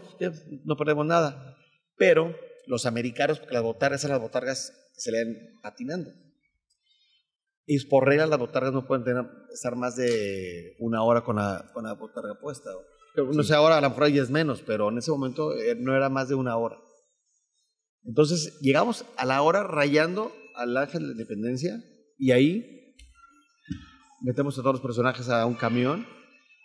no 0.64 0.78
perdemos 0.78 1.08
nada. 1.08 1.58
Pero 1.98 2.36
los 2.68 2.86
americanos, 2.86 3.40
porque 3.40 3.56
las 3.56 3.64
botargas, 3.64 4.02
esas 4.02 4.12
las 4.12 4.22
botargas 4.22 4.74
se 4.94 5.12
le 5.12 5.26
van 5.26 5.36
patinando. 5.64 6.12
Y 7.66 7.84
por 7.88 8.08
regla 8.08 8.28
las 8.28 8.38
botargas 8.38 8.74
no 8.74 8.86
pueden 8.86 9.04
tener, 9.04 9.26
estar 9.52 9.76
más 9.76 9.96
de 9.96 10.76
una 10.78 11.02
hora 11.02 11.24
con 11.24 11.38
la, 11.38 11.72
con 11.74 11.86
la 11.86 11.94
botarga 11.94 12.36
puesta. 12.40 12.70
No 13.16 13.42
sé, 13.42 13.56
ahora 13.56 13.80
a 13.80 13.82
lo 13.82 13.90
mejor 13.90 14.08
ya 14.10 14.22
es 14.22 14.30
menos, 14.30 14.62
pero 14.62 14.90
en 14.90 15.00
ese 15.00 15.10
momento 15.10 15.56
eh, 15.56 15.76
no 15.76 15.96
era 15.96 16.10
más 16.10 16.30
de 16.30 16.36
una 16.36 16.56
hora. 16.58 16.78
Entonces 18.06 18.60
llegamos 18.62 19.06
a 19.18 19.26
la 19.26 19.42
hora 19.42 19.64
rayando 19.64 20.32
al 20.56 20.76
Ángel 20.76 21.02
de 21.02 21.08
la 21.08 21.14
Independencia 21.14 21.84
y 22.18 22.32
ahí 22.32 22.96
metemos 24.22 24.58
a 24.58 24.62
todos 24.62 24.76
los 24.76 24.82
personajes 24.82 25.30
a 25.30 25.46
un 25.46 25.56
camión. 25.56 26.06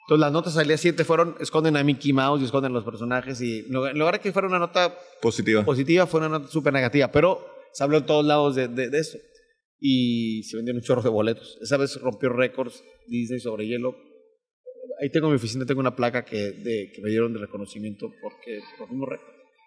Entonces 0.07 0.21
las 0.21 0.33
notas 0.33 0.57
al 0.57 0.69
día 0.69 0.77
siguiente 0.77 1.05
fueron, 1.05 1.35
esconden 1.41 1.77
a 1.77 1.83
Mickey 1.83 2.13
Mouse 2.13 2.41
y 2.41 2.45
esconden 2.45 2.73
a 2.73 2.75
los 2.75 2.85
personajes 2.85 3.41
y 3.41 3.61
en 3.61 3.99
lugar 3.99 4.15
de 4.15 4.21
que 4.21 4.33
fuera 4.33 4.49
una 4.49 4.59
nota 4.59 4.97
positiva, 5.21 5.65
positiva 5.65 6.07
fue 6.07 6.21
una 6.21 6.29
nota 6.29 6.49
súper 6.49 6.73
negativa, 6.73 7.11
pero 7.11 7.45
se 7.73 7.83
habló 7.83 7.99
en 7.99 8.07
todos 8.07 8.25
lados 8.25 8.55
de, 8.55 8.69
de, 8.69 8.89
de 8.89 8.99
eso 8.99 9.19
y 9.81 10.43
se 10.45 10.57
vendieron 10.57 10.79
un 10.79 10.85
chorro 10.85 11.03
de 11.03 11.09
boletos. 11.09 11.59
Esa 11.61 11.77
vez 11.77 12.01
rompió 12.01 12.31
récords 12.31 12.83
Disney 13.09 13.41
sobre 13.41 13.67
hielo. 13.67 13.97
Ahí 15.03 15.11
tengo 15.11 15.27
en 15.27 15.33
mi 15.33 15.37
oficina, 15.37 15.67
tengo 15.67 15.81
una 15.81 15.95
placa 15.95 16.25
que, 16.25 16.53
de, 16.53 16.91
que 16.95 17.03
me 17.03 17.11
dieron 17.11 17.33
de 17.33 17.41
reconocimiento 17.41 18.11
porque 18.23 18.61
rompimos 18.79 19.09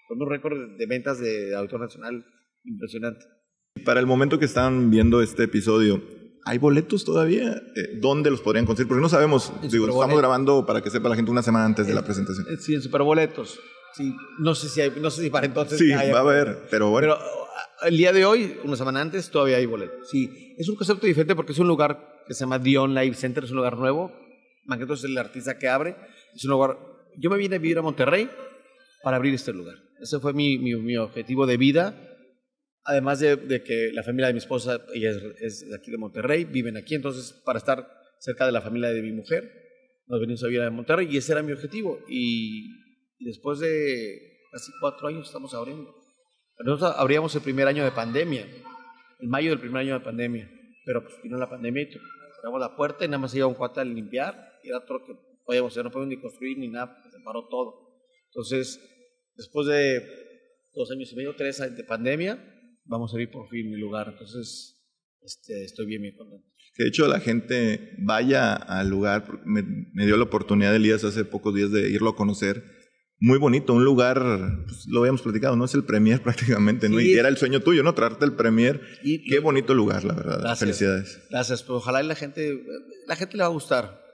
récord. 0.09 0.29
Rompimos 0.29 0.29
récord 0.29 0.77
de 0.77 0.85
ventas 0.85 1.19
de 1.19 1.55
Autor 1.55 1.81
Nacional 1.81 2.25
impresionante. 2.63 3.25
Para 3.85 3.99
el 3.99 4.05
momento 4.05 4.39
que 4.39 4.45
están 4.45 4.89
viendo 4.89 5.21
este 5.21 5.43
episodio, 5.43 6.01
¿hay 6.45 6.57
boletos 6.57 7.05
todavía? 7.05 7.61
Eh, 7.75 7.99
¿Dónde 7.99 8.29
los 8.29 8.41
podrían 8.41 8.65
conseguir? 8.65 8.87
Porque 8.89 9.01
no 9.01 9.09
sabemos, 9.09 9.53
digo, 9.71 9.87
estamos 9.87 10.17
grabando 10.17 10.65
para 10.65 10.81
que 10.81 10.89
sepa 10.89 11.09
la 11.09 11.15
gente 11.15 11.31
una 11.31 11.43
semana 11.43 11.65
antes 11.65 11.87
de 11.87 11.93
la 11.93 12.03
presentación. 12.03 12.45
Sí, 12.59 12.75
en 12.75 12.81
Superboletos. 12.81 13.59
Sí, 13.93 14.15
no 14.39 14.53
sé 14.55 14.69
si 14.69 14.81
hay, 14.81 14.91
no 15.01 15.09
sé 15.09 15.23
si 15.23 15.29
para 15.29 15.45
entonces. 15.47 15.77
Sí, 15.79 15.89
va 15.89 16.17
a 16.17 16.19
haber, 16.19 16.67
pero 16.69 16.89
bueno. 16.89 17.15
Pero 17.15 17.39
el 17.87 17.97
día 17.97 18.11
de 18.11 18.25
hoy, 18.25 18.57
una 18.63 18.75
semana 18.75 19.01
antes, 19.01 19.29
todavía 19.29 19.57
hay 19.57 19.65
boletos. 19.65 20.09
Sí, 20.09 20.53
es 20.57 20.69
un 20.69 20.75
concepto 20.75 21.07
diferente 21.07 21.35
porque 21.35 21.53
es 21.53 21.59
un 21.59 21.67
lugar 21.67 22.23
que 22.27 22.33
se 22.33 22.41
llama 22.41 22.59
Dion 22.59 22.93
Live 22.93 23.15
Center, 23.15 23.43
es 23.43 23.51
un 23.51 23.57
lugar 23.57 23.77
nuevo. 23.77 24.11
Magneto 24.65 24.93
es 24.93 25.03
el 25.03 25.17
artista 25.17 25.57
que 25.57 25.67
abre. 25.67 25.95
Es 26.35 26.43
un 26.45 26.51
lugar. 26.51 26.77
Yo 27.17 27.29
me 27.29 27.37
vine 27.37 27.55
a 27.55 27.59
vivir 27.59 27.79
a 27.79 27.81
Monterrey 27.81 28.29
para 29.01 29.17
abrir 29.17 29.33
este 29.33 29.51
lugar. 29.51 29.75
Ese 30.01 30.19
fue 30.19 30.33
mi, 30.33 30.57
mi, 30.57 30.75
mi 30.75 30.97
objetivo 30.97 31.45
de 31.45 31.57
vida. 31.57 31.95
Además 32.83 33.19
de, 33.19 33.35
de, 33.35 33.63
que 33.63 33.91
la 33.93 34.03
familia 34.03 34.27
de 34.27 34.33
mi 34.33 34.39
esposa, 34.39 34.81
ella 34.93 35.11
es, 35.11 35.17
es, 35.41 35.69
de 35.69 35.75
aquí 35.75 35.91
de 35.91 35.97
Monterrey, 35.97 36.45
viven 36.45 36.77
aquí, 36.77 36.95
entonces 36.95 37.33
para 37.45 37.59
estar 37.59 37.87
cerca 38.19 38.45
de 38.45 38.51
la 38.51 38.61
familia 38.61 38.89
de 38.89 39.01
mi 39.01 39.11
mujer, 39.11 39.51
nos 40.07 40.19
venimos 40.19 40.43
a 40.43 40.47
vivir 40.47 40.61
a 40.61 40.71
Monterrey 40.71 41.07
y 41.11 41.17
ese 41.17 41.33
era 41.33 41.43
mi 41.43 41.51
objetivo. 41.51 41.99
Y, 42.07 42.65
y 43.19 43.25
después 43.25 43.59
de 43.59 44.39
casi 44.51 44.71
cuatro 44.79 45.07
años 45.07 45.27
estamos 45.27 45.53
abriendo. 45.53 45.93
Nosotros 46.59 46.95
abríamos 46.97 47.33
el 47.35 47.41
primer 47.41 47.67
año 47.67 47.83
de 47.83 47.91
pandemia, 47.91 48.45
en 49.19 49.29
mayo 49.29 49.51
del 49.51 49.59
primer 49.59 49.81
año 49.81 49.93
de 49.93 49.99
pandemia, 50.01 50.49
pero 50.85 51.03
pues 51.03 51.15
vino 51.21 51.37
la 51.37 51.49
pandemia 51.49 51.83
y 51.83 51.91
cerramos 52.35 52.59
la 52.59 52.75
puerta 52.75 53.05
y 53.05 53.07
nada 53.07 53.19
más 53.19 53.33
iba 53.35 53.47
un 53.47 53.53
cuate 53.53 53.79
a 53.79 53.85
limpiar 53.85 54.59
y 54.63 54.69
era 54.69 54.83
todo 54.85 54.99
lo 54.99 55.05
que 55.05 55.13
podíamos 55.45 55.71
hacer, 55.71 55.83
no 55.83 55.91
podíamos 55.91 56.15
ni 56.15 56.21
construir 56.21 56.57
ni 56.57 56.67
nada, 56.67 57.01
se 57.09 57.19
paró 57.23 57.47
todo. 57.47 57.89
Entonces, 58.27 58.79
después 59.39 59.67
de 59.67 60.03
dos 60.75 60.91
años 60.91 61.11
y 61.11 61.15
medio, 61.15 61.35
tres 61.35 61.59
años 61.61 61.77
de 61.77 61.83
pandemia, 61.83 62.37
vamos 62.85 63.11
a 63.11 63.13
abrir 63.15 63.31
por 63.31 63.47
fin 63.49 63.71
mi 63.71 63.77
lugar. 63.77 64.09
Entonces, 64.11 64.85
este, 65.21 65.63
estoy 65.63 65.85
bien, 65.87 66.01
bien 66.01 66.15
contento. 66.15 66.45
De 66.77 66.87
hecho 66.87 67.07
la 67.07 67.19
gente 67.19 67.95
vaya 67.97 68.53
al 68.53 68.89
lugar, 68.89 69.41
me, 69.45 69.63
me 69.93 70.05
dio 70.05 70.17
la 70.17 70.23
oportunidad, 70.23 70.75
Elías, 70.75 71.03
hace 71.03 71.25
pocos 71.25 71.55
días 71.55 71.71
de 71.71 71.89
irlo 71.89 72.09
a 72.09 72.15
conocer. 72.15 72.63
Muy 73.21 73.37
bonito, 73.37 73.73
un 73.73 73.83
lugar, 73.83 74.21
pues, 74.65 74.85
lo 74.87 75.01
habíamos 75.01 75.21
platicado, 75.21 75.57
¿no? 75.57 75.65
Es 75.65 75.73
el 75.73 75.83
Premier 75.83 76.21
prácticamente, 76.23 76.87
¿no? 76.87 76.99
Sí. 76.99 77.11
Y 77.11 77.13
era 77.15 77.27
el 77.27 77.37
sueño 77.37 77.61
tuyo, 77.61 77.83
¿no? 77.83 77.93
Traerte 77.93 78.23
el 78.23 78.33
Premier. 78.33 78.81
Y 79.03 79.29
Qué 79.29 79.39
bonito 79.39 79.73
lugar, 79.73 80.05
la 80.05 80.13
verdad. 80.13 80.39
Gracias. 80.39 80.59
Felicidades. 80.59 81.21
Gracias, 81.29 81.63
pues 81.63 81.77
ojalá 81.77 82.01
la 82.03 82.15
gente, 82.15 82.63
la 83.07 83.15
gente 83.15 83.35
le 83.35 83.43
va 83.43 83.47
a 83.47 83.53
gustar. 83.53 84.08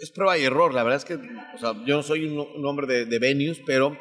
Es 0.00 0.10
prueba 0.10 0.38
y 0.38 0.44
error, 0.44 0.72
la 0.74 0.82
verdad 0.82 0.96
es 0.98 1.04
que, 1.04 1.14
o 1.14 1.58
sea, 1.58 1.74
yo 1.84 1.96
no 1.96 2.02
soy 2.02 2.24
un, 2.26 2.38
un 2.38 2.66
hombre 2.66 2.86
de, 2.86 3.04
de 3.04 3.18
venues, 3.18 3.60
pero 3.66 3.98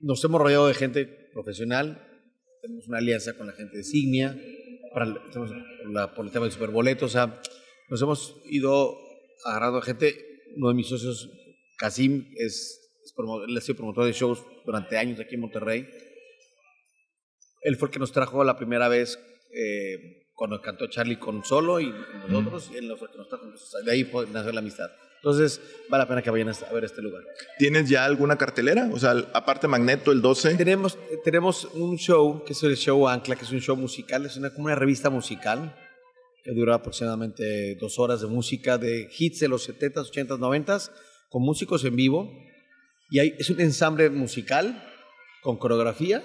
nos 0.00 0.24
hemos 0.24 0.40
rodeado 0.40 0.66
de 0.66 0.74
gente 0.74 1.04
profesional, 1.32 2.02
tenemos 2.62 2.88
una 2.88 2.98
alianza 2.98 3.36
con 3.36 3.46
la 3.46 3.52
gente 3.52 3.76
de 3.76 3.84
Signia, 3.84 4.36
para, 4.94 5.06
el- 5.06 5.18
tenemos 5.30 5.50
la, 5.92 6.14
por 6.14 6.24
el 6.26 6.32
tema 6.32 6.46
del 6.46 6.52
superboleto, 6.52 7.04
o 7.06 7.08
sea, 7.10 7.40
nos 7.90 8.00
hemos 8.02 8.36
ido 8.46 8.96
agarrando 9.44 9.78
a 9.78 9.82
gente, 9.82 10.16
uno 10.56 10.68
de 10.68 10.74
mis 10.74 10.88
socios, 10.88 11.28
Casim, 11.78 12.26
es, 12.36 12.80
es 13.04 13.14
él 13.48 13.56
ha 13.56 13.60
sido 13.60 13.76
promotor 13.76 14.04
de 14.06 14.12
shows 14.12 14.42
durante 14.64 14.96
años 14.96 15.20
aquí 15.20 15.34
en 15.34 15.42
Monterrey, 15.42 15.86
él 17.62 17.76
fue 17.76 17.88
el 17.88 17.92
que 17.92 17.98
nos 17.98 18.12
trajo 18.12 18.42
la 18.44 18.56
primera 18.56 18.88
vez 18.88 19.18
eh, 19.52 20.28
cuando 20.34 20.60
cantó 20.62 20.86
Charlie 20.88 21.18
con 21.18 21.44
solo 21.44 21.80
y 21.80 21.92
nosotros, 22.28 22.70
y 22.72 22.76
él 22.78 22.92
fue 22.96 23.08
el 23.08 23.12
que 23.12 23.18
nos 23.18 23.28
trajo. 23.28 23.44
Entonces, 23.44 23.84
de 23.84 23.90
ahí 23.92 24.04
fue- 24.04 24.26
nació 24.28 24.52
la 24.52 24.60
amistad. 24.60 24.88
Entonces, 25.26 25.60
vale 25.88 26.04
la 26.04 26.08
pena 26.08 26.22
que 26.22 26.30
vayan 26.30 26.50
a 26.50 26.72
ver 26.72 26.84
este 26.84 27.02
lugar. 27.02 27.24
¿Tienes 27.58 27.88
ya 27.88 28.04
alguna 28.04 28.38
cartelera? 28.38 28.88
O 28.92 28.98
sea, 29.00 29.10
aparte 29.32 29.66
Magneto, 29.66 30.12
el 30.12 30.22
12. 30.22 30.54
Tenemos, 30.54 30.96
tenemos 31.24 31.64
un 31.74 31.96
show, 31.98 32.44
que 32.44 32.52
es 32.52 32.62
el 32.62 32.76
show 32.76 33.08
Ancla, 33.08 33.34
que 33.34 33.42
es 33.42 33.50
un 33.50 33.60
show 33.60 33.76
musical, 33.76 34.24
es 34.24 34.36
una, 34.36 34.50
como 34.50 34.66
una 34.66 34.76
revista 34.76 35.10
musical 35.10 35.76
que 36.44 36.52
dura 36.52 36.76
aproximadamente 36.76 37.74
dos 37.74 37.98
horas 37.98 38.20
de 38.20 38.28
música, 38.28 38.78
de 38.78 39.10
hits 39.18 39.40
de 39.40 39.48
los 39.48 39.68
70s, 39.68 40.12
80s, 40.12 40.38
90s, 40.38 40.92
con 41.28 41.42
músicos 41.42 41.84
en 41.84 41.96
vivo. 41.96 42.30
Y 43.10 43.18
hay, 43.18 43.34
es 43.36 43.50
un 43.50 43.60
ensamble 43.60 44.10
musical 44.10 44.80
con 45.42 45.56
coreografía. 45.56 46.22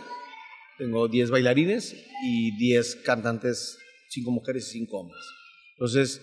Tengo 0.77 1.07
10 1.07 1.31
bailarines 1.31 1.95
y 2.23 2.55
10 2.55 2.97
cantantes, 2.97 3.79
5 4.09 4.29
mujeres 4.29 4.67
y 4.67 4.73
5 4.73 4.95
hombres. 4.95 5.23
Entonces, 5.71 6.21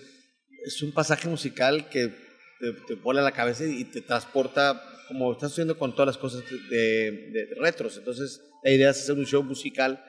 es 0.65 0.81
un 0.81 0.93
pasaje 0.93 1.29
musical 1.29 1.89
que 1.89 2.28
te, 2.61 2.73
te 2.87 2.95
vuela 3.01 3.23
la 3.23 3.33
cabeza 3.33 3.65
y 3.65 3.85
te 3.85 4.01
transporta, 4.01 4.83
como 5.09 5.33
estás 5.33 5.53
haciendo 5.53 5.79
con 5.79 5.93
todas 5.93 6.07
las 6.07 6.19
cosas 6.19 6.43
de, 6.51 6.57
de- 6.77 7.31
de 7.33 7.49
retros. 7.61 7.97
Entonces, 7.99 8.41
la 8.63 8.73
idea 8.73 8.91
es 8.91 8.99
hacer 8.99 9.15
un 9.17 9.27
show 9.27 9.43
musical 9.43 10.03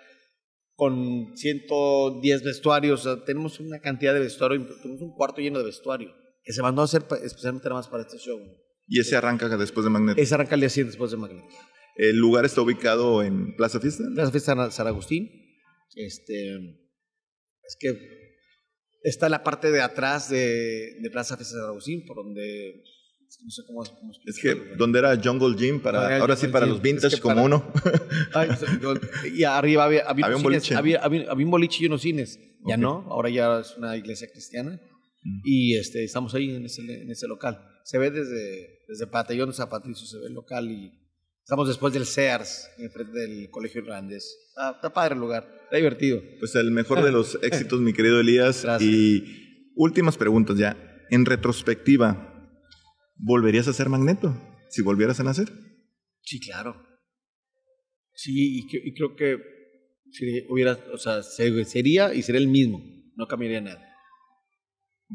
con 0.75 1.35
110 1.35 2.43
vestuarios. 2.43 3.05
O 3.05 3.15
sea, 3.15 3.25
tenemos 3.25 3.59
una 3.59 3.79
cantidad 3.79 4.13
de 4.13 4.19
vestuario, 4.21 4.65
tenemos 4.81 5.01
un 5.01 5.13
cuarto 5.15 5.41
lleno 5.41 5.59
de 5.59 5.65
vestuario 5.65 6.13
que 6.43 6.53
se 6.53 6.61
mandó 6.61 6.81
a 6.81 6.85
hacer 6.85 7.03
especialmente 7.23 7.67
nada 7.69 7.81
más 7.81 7.87
para 7.89 8.03
este 8.03 8.17
show. 8.17 8.39
Y 8.87 8.99
ese 8.99 9.15
arranca 9.15 9.47
después 9.57 9.83
de 9.83 9.89
Magneto. 9.91 10.19
Ese 10.19 10.33
arranca 10.33 10.55
el 10.55 10.61
día 10.61 10.69
siguiente 10.69 10.91
después 10.91 11.11
de 11.11 11.17
Magneto. 11.17 11.47
El 11.95 12.15
lugar 12.17 12.45
está 12.45 12.61
ubicado 12.61 13.21
en 13.23 13.55
Plaza 13.55 13.79
Fiesta. 13.79 14.03
Plaza 14.15 14.31
Fiesta 14.31 14.55
San- 14.55 14.71
San 14.71 14.87
Agustín. 14.87 15.29
Este, 15.95 16.55
es 16.55 17.77
que 17.79 17.89
está 19.03 19.29
la 19.29 19.43
parte 19.43 19.71
de 19.71 19.81
atrás 19.81 20.29
de, 20.29 20.97
de 21.01 21.09
Plaza 21.11 21.35
Fiesta 21.37 21.55
San 21.55 21.65
Agustín, 21.69 22.05
por 22.05 22.17
donde 22.17 22.83
no 23.43 23.51
sé 23.51 23.61
cómo, 23.67 23.83
cómo 23.83 24.11
Es 24.25 24.39
que 24.41 24.55
donde 24.75 24.99
era 24.99 25.15
Jungle 25.21 25.55
Gym 25.55 25.79
para 25.81 26.19
ahora 26.19 26.35
sí 26.35 26.47
para 26.47 26.65
Gym. 26.65 26.73
los 26.73 26.81
vintage 26.81 27.07
Es 27.07 27.15
que 27.15 27.21
como 27.21 27.35
para- 27.35 27.45
uno. 27.45 27.71
Ay, 28.33 28.49
yo- 28.81 28.93
y 29.35 29.43
arriba 29.43 29.83
había, 29.85 30.01
había, 30.09 30.25
Había 30.25 30.37
un 30.37 30.43
boliche. 30.43 30.75
había, 30.75 30.99
había- 30.99 31.31
un 31.33 31.51
boliche 31.51 31.83
y 31.83 31.87
unos 31.87 32.01
cines. 32.01 32.39
Ya 32.67 32.75
Ok. 32.75 32.81
no, 32.81 33.05
ahora 33.09 33.29
ya 33.29 33.59
es 33.59 33.77
una 33.77 33.95
iglesia 33.95 34.27
cristiana. 34.31 34.81
Mm. 35.23 35.41
Y 35.45 35.75
este, 35.77 36.03
estamos 36.03 36.33
ahí 36.33 36.49
en 36.55 36.65
ese, 36.65 36.81
en 36.81 37.09
ese 37.11 37.27
local. 37.27 37.59
Se 37.85 37.97
ve 37.97 38.09
desde, 38.11 38.79
desde 38.87 39.07
Patallón 39.07 39.53
Zapatricio, 39.53 40.05
se 40.07 40.17
ve 40.17 40.25
el 40.27 40.33
local 40.33 40.69
y 40.71 40.91
estamos 41.49 41.67
después 41.67 41.91
del 41.91 42.05
Sears, 42.05 42.69
enfrente 42.77 43.11
del 43.21 43.49
colegio 43.49 43.81
irlandés. 43.81 44.37
Ah, 44.55 44.73
está 44.75 44.93
padre 44.93 45.15
el 45.15 45.19
lugar, 45.19 45.49
está 45.63 45.77
divertido. 45.77 46.21
Pues 46.37 46.53
el 46.53 46.69
mejor 46.69 47.01
de 47.03 47.11
los 47.11 47.39
éxitos, 47.41 47.81
mi 47.81 47.91
querido 47.91 48.19
Elías. 48.19 48.61
Gracias. 48.61 48.87
Y 48.87 49.71
últimas 49.75 50.15
preguntas 50.15 50.59
ya. 50.59 50.77
En 51.09 51.25
retrospectiva, 51.25 52.51
¿volverías 53.15 53.67
a 53.67 53.73
ser 53.73 53.89
Magneto? 53.89 54.39
Si 54.69 54.83
volvieras 54.83 55.19
a 55.21 55.23
nacer. 55.23 55.47
Sí, 56.21 56.39
claro. 56.39 56.85
Sí, 58.13 58.59
y, 58.59 58.93
creo 58.93 59.15
que 59.15 59.37
si 60.11 60.45
hubiera, 60.49 60.73
o 60.93 60.97
sea, 60.99 61.23
se- 61.23 61.65
sería 61.65 62.13
y 62.13 62.21
sería 62.21 62.41
el 62.41 62.47
mismo, 62.47 62.79
no 63.15 63.25
cambiaría 63.27 63.59
nada. 63.61 63.81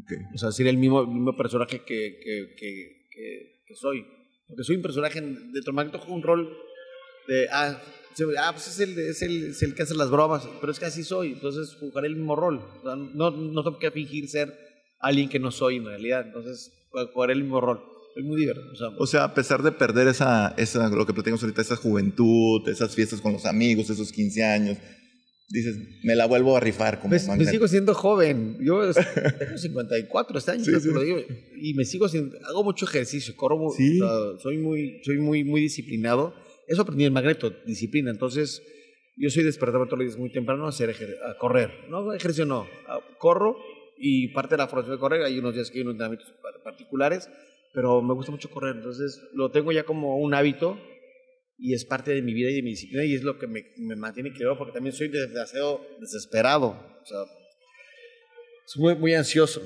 Ok. 0.01 0.11
O 0.33 0.37
sea, 0.37 0.51
sería 0.51 0.71
el 0.73 0.77
mismo, 0.79 0.99
el 0.99 1.07
mismo 1.07 1.37
personaje 1.37 1.85
que, 1.85 2.19
que, 2.21 2.55
que, 2.59 3.05
que- 3.09 3.61
que 3.65 3.75
soy. 3.75 4.05
Porque 4.47 4.63
soy 4.63 4.75
un 4.75 4.81
personaje 4.81 5.21
de 5.21 5.71
Magneto, 5.71 5.99
juego 5.99 6.15
un 6.15 6.23
rol 6.23 6.57
de, 7.27 7.47
ah, 7.51 7.81
ah, 8.39 8.51
pues 8.51 8.67
es 8.67 8.79
el, 8.79 8.97
es, 8.99 9.21
el, 9.21 9.49
es 9.49 9.63
el 9.63 9.73
que 9.73 9.83
hace 9.83 9.95
las 9.95 10.11
bromas, 10.11 10.47
pero 10.59 10.71
es 10.71 10.79
que 10.79 10.85
así 10.85 11.03
soy, 11.03 11.33
entonces 11.33 11.75
jugaré 11.79 12.07
el 12.07 12.15
mismo 12.15 12.35
rol. 12.35 12.61
No, 12.83 13.31
no 13.31 13.63
tengo 13.63 13.79
que 13.79 13.91
fingir 13.91 14.29
ser 14.29 14.53
alguien 14.99 15.29
que 15.29 15.39
no 15.39 15.51
soy 15.51 15.77
en 15.77 15.85
realidad, 15.85 16.25
entonces 16.25 16.71
jugaré 17.13 17.33
el 17.33 17.41
mismo 17.41 17.61
rol. 17.61 17.81
Es 18.15 18.23
muy 18.23 18.39
divertido. 18.39 18.71
O 18.71 18.75
sea, 18.75 18.87
O 18.97 19.07
sea, 19.07 19.23
a 19.25 19.33
pesar 19.33 19.61
de 19.61 19.73
perder 19.73 20.07
esa, 20.07 20.53
esa, 20.57 20.87
lo 20.87 21.05
que 21.05 21.13
platicamos 21.13 21.43
ahorita, 21.43 21.61
esa 21.61 21.75
juventud, 21.75 22.67
esas 22.69 22.95
fiestas 22.95 23.19
con 23.19 23.33
los 23.33 23.45
amigos, 23.45 23.89
esos 23.89 24.11
15 24.13 24.43
años, 24.43 24.77
dices, 25.49 25.77
me 26.03 26.15
la 26.15 26.25
vuelvo 26.25 26.57
a 26.57 26.59
rifar 26.59 26.99
como 26.99 27.13
Me, 27.15 27.37
me 27.37 27.45
sigo 27.45 27.67
siendo 27.67 27.93
joven. 27.93 28.57
Yo 28.61 28.81
tengo 29.39 29.57
54 29.57 30.37
este 30.39 30.51
año, 30.51 30.63
Sí, 30.65 30.71
sí. 30.79 30.89
lo 30.91 31.01
digo, 31.01 31.19
y 31.61 31.73
me 31.75 31.85
sigo 31.85 32.07
siendo, 32.07 32.35
hago 32.47 32.63
mucho 32.63 32.85
ejercicio, 32.85 33.35
corro, 33.35 33.69
Sí. 33.75 33.99
o 34.01 34.05
sea, 34.33 34.41
soy 34.41 34.57
muy, 34.57 35.01
soy 35.03 35.17
muy, 35.19 35.43
muy 35.43 35.61
disciplinado. 35.61 36.33
Eso 36.67 36.81
aprendí 36.81 37.05
en 37.05 37.13
Magneto, 37.13 37.51
disciplina. 37.65 38.09
Entonces, 38.11 38.61
yo 39.17 39.29
soy 39.29 39.43
despertarme 39.43 39.85
todos 39.85 39.99
los 39.99 40.07
días 40.07 40.19
muy 40.19 40.31
temprano 40.31 40.65
a 40.65 40.69
hacer 40.69 40.89
ejer- 40.89 41.17
a 41.23 41.37
correr. 41.37 41.71
No, 41.89 42.11
ejercicio 42.13 42.45
no, 42.45 42.67
corro 43.19 43.55
y 43.97 44.29
parte 44.29 44.55
de 44.55 44.57
la 44.57 44.67
formación 44.67 44.95
de 44.95 44.99
correr, 44.99 45.21
hay 45.23 45.39
unos 45.39 45.53
días 45.53 45.69
que 45.71 45.77
hay 45.77 45.81
unos 45.83 45.93
entrenamientos 45.93 46.33
par- 46.41 46.61
particulares, 46.63 47.29
pero 47.73 48.01
me 48.01 48.13
gusta 48.13 48.31
mucho 48.31 48.49
correr. 48.49 48.75
Entonces, 48.77 49.21
lo 49.33 49.51
tengo 49.51 49.71
ya 49.71 49.83
como 49.83 50.17
un 50.17 50.33
hábito 50.33 50.77
y 51.57 51.73
es 51.73 51.85
parte 51.85 52.11
de 52.13 52.21
mi 52.21 52.33
vida 52.33 52.49
y 52.49 52.55
de 52.55 52.61
mi 52.63 52.71
disciplina 52.71 53.03
y 53.05 53.15
es 53.15 53.23
lo 53.23 53.37
que 53.39 53.47
me, 53.47 53.65
me 53.77 53.95
mantiene 53.95 54.29
equilibrado 54.29 54.57
porque 54.57 54.73
también 54.73 54.95
soy 54.95 55.07
demasiado 55.07 55.81
desesperado. 56.01 56.67
O 56.67 57.05
sea, 57.05 57.17
soy 58.65 58.81
muy, 58.81 58.95
muy 58.95 59.13
ansioso, 59.13 59.61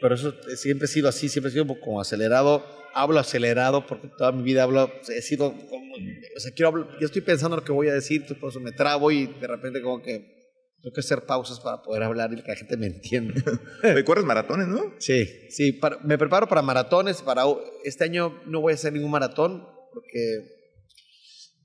pero 0.00 0.14
eso 0.14 0.34
siempre 0.56 0.86
he 0.86 0.88
sido 0.88 1.08
así, 1.08 1.28
siempre 1.28 1.50
he 1.50 1.52
sido 1.52 1.66
como 1.80 2.00
acelerado. 2.00 2.64
Hablo 2.92 3.20
acelerado 3.20 3.86
porque 3.86 4.08
toda 4.18 4.32
mi 4.32 4.42
vida 4.42 4.64
hablo, 4.64 4.90
he 5.08 5.22
sido 5.22 5.52
como, 5.68 5.94
o 6.36 6.40
sea, 6.40 6.52
quiero 6.52 6.68
hablar, 6.70 6.88
yo 7.00 7.06
estoy 7.06 7.22
pensando 7.22 7.56
lo 7.56 7.62
que 7.64 7.70
voy 7.72 7.88
a 7.88 7.94
decir, 7.94 8.22
entonces 8.22 8.38
por 8.38 8.50
eso 8.50 8.58
me 8.60 8.72
trabo 8.72 9.12
y 9.12 9.26
de 9.26 9.46
repente 9.46 9.80
como 9.80 10.02
que 10.02 10.40
tengo 10.82 10.92
que 10.94 11.00
hacer 11.00 11.20
pausas 11.26 11.60
para 11.60 11.82
poder 11.82 12.02
hablar 12.02 12.32
y 12.32 12.42
que 12.42 12.48
la 12.48 12.56
gente 12.56 12.76
me 12.76 12.86
entienda. 12.86 13.34
Oye, 13.84 14.02
corres 14.02 14.24
maratones, 14.24 14.66
¿no? 14.66 14.94
Sí, 14.98 15.26
sí, 15.50 15.72
para- 15.72 15.98
me 15.98 16.18
preparo 16.18 16.48
para 16.48 16.62
maratones. 16.62 17.22
Para, 17.22 17.44
este 17.84 18.02
año 18.04 18.42
no 18.46 18.60
voy 18.62 18.72
a 18.72 18.74
hacer 18.74 18.92
ningún 18.92 19.10
maratón 19.10 19.64
porque 19.92 20.59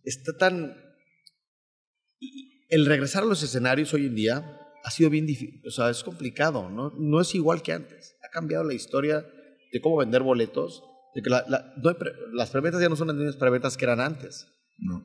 está 0.05 0.37
tan... 0.37 0.75
El 2.69 2.85
regresar 2.85 3.23
a 3.23 3.27
los 3.27 3.43
escenarios 3.43 3.93
hoy 3.93 4.05
en 4.07 4.15
día 4.15 4.59
ha 4.83 4.91
sido 4.91 5.09
bien 5.09 5.25
difícil, 5.25 5.61
o 5.67 5.71
sea, 5.71 5.89
es 5.89 6.03
complicado, 6.03 6.69
¿no? 6.69 6.91
No 6.97 7.21
es 7.21 7.33
igual 7.35 7.61
que 7.61 7.73
antes. 7.73 8.15
Ha 8.23 8.29
cambiado 8.29 8.63
la 8.63 8.73
historia 8.73 9.25
de 9.71 9.81
cómo 9.81 9.97
vender 9.97 10.23
boletos, 10.23 10.83
de 11.13 11.21
que 11.21 11.29
la- 11.29 11.45
la- 11.47 11.73
no 11.77 11.89
hay 11.89 11.95
pre- 11.95 12.13
las 12.33 12.49
preventas 12.51 12.81
ya 12.81 12.89
no 12.89 12.95
son 12.95 13.07
las 13.07 13.15
mismas 13.15 13.35
preventas 13.35 13.77
que 13.77 13.85
eran 13.85 13.99
antes. 13.99 14.47
No. 14.77 15.03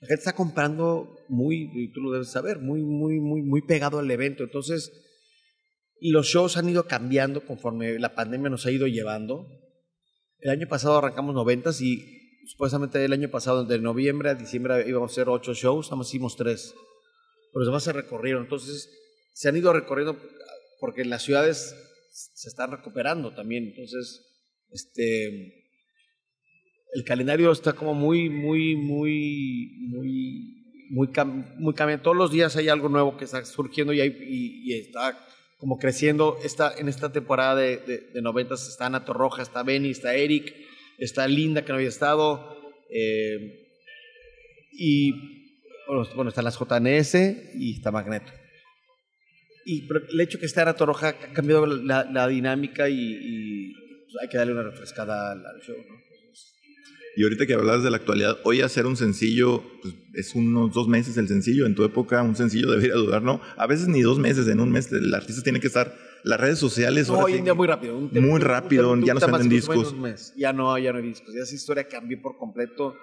La 0.00 0.08
gente 0.08 0.20
está 0.20 0.32
comprando 0.34 1.16
muy, 1.28 1.70
y 1.74 1.92
tú 1.92 2.00
lo 2.00 2.12
debes 2.12 2.30
saber, 2.30 2.58
muy, 2.60 2.82
muy, 2.82 3.18
muy, 3.20 3.42
muy 3.42 3.62
pegado 3.62 3.98
al 3.98 4.10
evento. 4.10 4.44
Entonces, 4.44 4.92
los 6.00 6.26
shows 6.26 6.56
han 6.56 6.68
ido 6.68 6.86
cambiando 6.86 7.44
conforme 7.44 7.98
la 7.98 8.14
pandemia 8.14 8.50
nos 8.50 8.64
ha 8.66 8.70
ido 8.70 8.86
llevando. 8.86 9.48
El 10.38 10.50
año 10.50 10.68
pasado 10.68 10.98
arrancamos 10.98 11.34
noventas 11.34 11.80
y 11.80 12.17
supuestamente 12.48 13.04
el 13.04 13.12
año 13.12 13.30
pasado, 13.30 13.64
de 13.64 13.78
noviembre 13.78 14.30
a 14.30 14.34
diciembre, 14.34 14.84
íbamos 14.88 15.10
a 15.10 15.12
hacer 15.12 15.28
ocho 15.28 15.54
shows, 15.54 15.90
nada 15.90 16.02
hicimos 16.02 16.36
tres. 16.36 16.74
Pero 17.52 17.60
los 17.60 17.68
demás 17.68 17.84
se 17.84 17.92
recorrieron. 17.92 18.44
Entonces, 18.44 18.90
se 19.34 19.48
han 19.48 19.56
ido 19.56 19.72
recorriendo 19.72 20.18
porque 20.80 21.04
las 21.04 21.22
ciudades 21.22 21.74
se 22.10 22.48
están 22.48 22.70
recuperando 22.70 23.34
también. 23.34 23.68
Entonces, 23.68 24.24
este 24.70 25.54
el 26.94 27.04
calendario 27.04 27.52
está 27.52 27.74
como 27.74 27.92
muy, 27.94 28.30
muy, 28.30 28.74
muy, 28.74 29.76
muy, 29.90 30.88
muy, 30.90 31.08
cam-. 31.08 32.00
Todos 32.02 32.16
los 32.16 32.30
días 32.32 32.56
hay 32.56 32.68
algo 32.70 32.88
nuevo 32.88 33.16
que 33.18 33.26
está 33.26 33.44
surgiendo 33.44 33.92
y, 33.92 34.00
hay- 34.00 34.16
y- 34.20 34.72
está 34.74 35.18
como 35.58 35.76
creciendo. 35.78 36.38
Está, 36.42 36.72
en 36.78 36.88
esta 36.88 37.12
temporada 37.12 37.56
de, 37.56 37.76
de, 37.78 37.98
de 38.14 38.22
90 38.22 38.54
está 38.54 38.86
Ana 38.86 39.04
Torroja, 39.04 39.42
está 39.42 39.62
Benny, 39.62 39.90
está 39.90 40.14
Eric, 40.14 40.54
está 40.98 41.26
Linda 41.28 41.62
que 41.64 41.68
no 41.72 41.76
había 41.76 41.88
estado. 41.88 42.56
eh, 42.90 43.64
y 44.72 45.12
bueno, 46.16 46.28
están 46.28 46.44
las 46.44 46.58
JNS 46.58 47.14
y 47.54 47.74
está 47.76 47.90
Magneto. 47.90 48.30
y 49.64 49.86
el 50.12 50.20
hecho 50.20 50.38
que 50.38 50.46
esté 50.46 50.60
Ana 50.60 50.74
Torroja 50.74 51.08
ha 51.08 51.32
cambiado 51.32 51.66
la, 51.66 52.04
la 52.04 52.28
dinámica 52.28 52.88
y, 52.88 52.94
y 53.00 53.72
pues, 53.74 54.22
hay 54.22 54.28
que 54.28 54.36
darle 54.38 54.52
una 54.52 54.62
refrescada 54.62 55.32
al, 55.32 55.44
al 55.44 55.60
show, 55.62 55.76
¿no? 55.76 55.94
Y 57.16 57.24
ahorita 57.24 57.46
que 57.46 57.54
hablabas 57.54 57.82
de 57.82 57.90
la 57.90 57.96
actualidad, 57.96 58.38
hoy 58.44 58.60
hacer 58.60 58.86
un 58.86 58.96
sencillo, 58.96 59.64
pues, 59.82 59.94
es 60.14 60.34
unos 60.36 60.72
dos 60.72 60.86
meses 60.86 61.16
el 61.16 61.26
sencillo. 61.26 61.66
En 61.66 61.74
tu 61.74 61.82
época, 61.84 62.22
un 62.22 62.36
sencillo 62.36 62.70
debería 62.70 62.94
durar, 62.94 63.22
¿no? 63.22 63.40
A 63.56 63.66
veces 63.66 63.88
ni 63.88 64.02
dos 64.02 64.18
meses, 64.20 64.46
en 64.46 64.60
un 64.60 64.70
mes 64.70 64.92
el 64.92 65.12
artista 65.12 65.42
tiene 65.42 65.58
que 65.58 65.66
estar. 65.66 65.92
Las 66.24 66.40
redes 66.40 66.58
sociales. 66.58 67.08
No, 67.08 67.18
hoy 67.18 67.34
en 67.34 67.44
día 67.44 67.54
muy 67.54 67.66
rápido. 67.66 67.96
Un 67.96 68.10
muy 68.12 68.30
un, 68.30 68.40
rápido, 68.40 68.92
un, 68.92 69.04
ya 69.04 69.14
no 69.14 69.20
se 69.20 69.26
venden 69.26 69.48
discos. 69.48 69.94
Ya 70.36 70.52
no, 70.52 70.76
ya 70.78 70.92
no 70.92 70.98
hay 70.98 71.04
discos. 71.04 71.34
Ya 71.34 71.42
esa 71.42 71.54
historia 71.54 71.88
cambió 71.88 72.20
por 72.20 72.36
completo. 72.36 72.96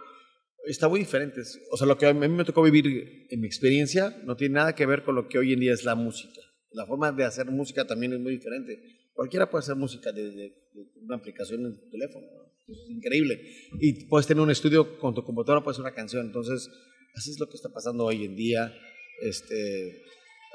Está 0.65 0.87
muy 0.87 0.99
diferente. 0.99 1.41
O 1.71 1.77
sea, 1.77 1.87
lo 1.87 1.97
que 1.97 2.07
a 2.07 2.13
mí 2.13 2.27
me 2.27 2.43
tocó 2.43 2.61
vivir 2.61 3.27
en 3.29 3.39
mi 3.39 3.47
experiencia 3.47 4.17
no 4.25 4.35
tiene 4.35 4.55
nada 4.55 4.75
que 4.75 4.85
ver 4.85 5.03
con 5.03 5.15
lo 5.15 5.27
que 5.27 5.37
hoy 5.37 5.53
en 5.53 5.59
día 5.59 5.73
es 5.73 5.83
la 5.83 5.95
música. 5.95 6.41
La 6.71 6.85
forma 6.85 7.11
de 7.11 7.23
hacer 7.23 7.45
música 7.51 7.85
también 7.85 8.13
es 8.13 8.19
muy 8.19 8.33
diferente. 8.33 8.77
Cualquiera 9.13 9.49
puede 9.49 9.61
hacer 9.61 9.75
música 9.75 10.11
desde 10.11 10.53
una 11.01 11.15
aplicación 11.15 11.65
en 11.65 11.79
tu 11.79 11.89
teléfono. 11.89 12.25
Es 12.67 12.77
increíble. 12.89 13.39
Y 13.79 14.07
puedes 14.07 14.27
tener 14.27 14.41
un 14.41 14.51
estudio 14.51 14.97
con 14.99 15.13
tu 15.13 15.23
computadora, 15.23 15.63
puedes 15.63 15.75
hacer 15.75 15.85
una 15.85 15.95
canción. 15.95 16.25
Entonces, 16.25 16.69
así 17.15 17.31
es 17.31 17.39
lo 17.39 17.47
que 17.47 17.55
está 17.55 17.69
pasando 17.69 18.05
hoy 18.05 18.25
en 18.25 18.35
día. 18.35 18.73
Este, 19.21 20.03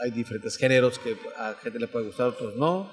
hay 0.03 0.11
diferentes 0.11 0.57
géneros 0.57 0.99
que 0.99 1.17
a 1.37 1.55
gente 1.63 1.79
le 1.79 1.89
puede 1.89 2.07
gustar, 2.07 2.27
a 2.27 2.29
otros 2.31 2.57
no. 2.57 2.91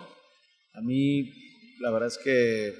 A 0.73 0.81
mí, 0.81 1.31
la 1.79 1.91
verdad 1.91 2.07
es 2.07 2.17
que 2.17 2.73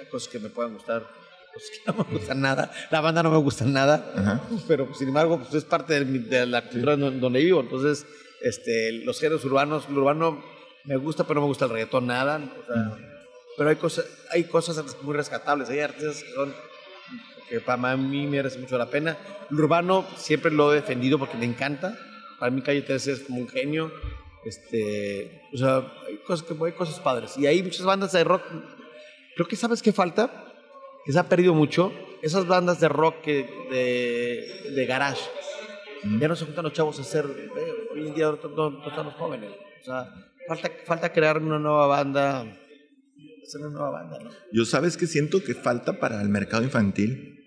hay 0.00 0.06
cosas 0.06 0.28
que 0.28 0.38
me 0.38 0.48
pueden 0.48 0.74
gustar, 0.74 1.06
cosas 1.52 1.70
que 1.70 1.78
no 1.92 2.04
me 2.04 2.18
gustan 2.18 2.40
nada. 2.40 2.72
La 2.90 3.00
banda 3.00 3.22
no 3.22 3.30
me 3.30 3.38
gusta 3.38 3.64
nada, 3.64 4.38
pero 4.68 4.92
sin 4.94 5.08
embargo, 5.08 5.38
pues, 5.38 5.54
es 5.54 5.64
parte 5.64 6.04
de, 6.04 6.46
la 6.46 6.62
cultura 6.62 6.96
donde 6.96 7.40
vivo. 7.40 7.60
Entonces, 7.60 8.06
este, 8.42 8.92
los 9.04 9.18
géneros 9.18 9.44
urbanos, 9.44 9.88
lo 9.88 10.00
urbano 10.00 10.44
me 10.84 10.96
gusta, 10.96 11.24
pero 11.24 11.36
no 11.36 11.42
me 11.42 11.48
gusta 11.48 11.64
el 11.64 11.70
reggaetón 11.70 12.06
nada. 12.06 12.38
O 12.38 12.66
sea, 12.66 12.98
pero 13.56 13.70
hay 13.70 13.76
cosas, 13.76 14.06
hay 14.30 14.44
cosas 14.44 14.84
muy 15.02 15.14
rescatables, 15.14 15.68
hay 15.68 15.80
artistas 15.80 16.22
que 16.22 16.32
son 16.32 16.54
que 17.48 17.60
para 17.60 17.96
mí 17.96 18.24
me 18.24 18.38
merece 18.38 18.58
mucho 18.58 18.78
la 18.78 18.86
pena. 18.86 19.16
El 19.50 19.60
urbano 19.60 20.06
siempre 20.16 20.50
lo 20.50 20.72
he 20.72 20.76
defendido 20.76 21.18
porque 21.18 21.36
me 21.36 21.44
encanta. 21.44 21.98
Para 22.42 22.50
mí 22.50 22.60
Calle 22.60 22.82
13 22.82 23.12
es 23.12 23.20
como 23.20 23.38
un 23.38 23.48
genio. 23.48 23.92
Este, 24.44 25.42
o 25.54 25.56
sea, 25.56 25.76
hay 26.08 26.16
cosas, 26.26 26.44
que, 26.44 26.56
hay 26.64 26.72
cosas 26.72 26.98
padres. 26.98 27.38
Y 27.38 27.46
hay 27.46 27.62
muchas 27.62 27.86
bandas 27.86 28.10
de 28.10 28.24
rock. 28.24 28.42
Creo 29.36 29.46
que 29.46 29.54
sabes 29.54 29.80
qué 29.80 29.92
falta, 29.92 30.52
que 31.04 31.12
se 31.12 31.20
ha 31.20 31.28
perdido 31.28 31.54
mucho. 31.54 31.92
Esas 32.20 32.48
bandas 32.48 32.80
de 32.80 32.88
rock 32.88 33.20
que, 33.20 33.48
de, 33.70 34.72
de 34.72 34.86
garage. 34.86 35.22
Ya 36.18 36.26
no 36.26 36.34
se 36.34 36.44
juntan 36.44 36.64
los 36.64 36.72
chavos 36.72 36.98
a 36.98 37.02
hacer. 37.02 37.26
Eh, 37.26 37.88
hoy 37.92 38.08
en 38.08 38.14
día 38.16 38.26
no, 38.26 38.70
no 38.70 38.88
están 38.88 39.04
los 39.06 39.14
jóvenes. 39.14 39.52
O 39.80 39.84
sea, 39.84 40.12
falta, 40.48 40.72
falta 40.84 41.12
crear 41.12 41.38
una 41.38 41.60
nueva 41.60 41.86
banda 41.86 42.44
es 43.44 43.54
una 43.54 43.68
nueva 43.68 43.90
banda, 43.90 44.18
¿no? 44.18 44.30
Yo 44.52 44.64
sabes 44.64 44.96
que 44.96 45.06
siento 45.06 45.44
que 45.44 45.54
falta 45.54 46.00
para 46.00 46.20
el 46.20 46.28
mercado 46.28 46.64
infantil 46.64 47.38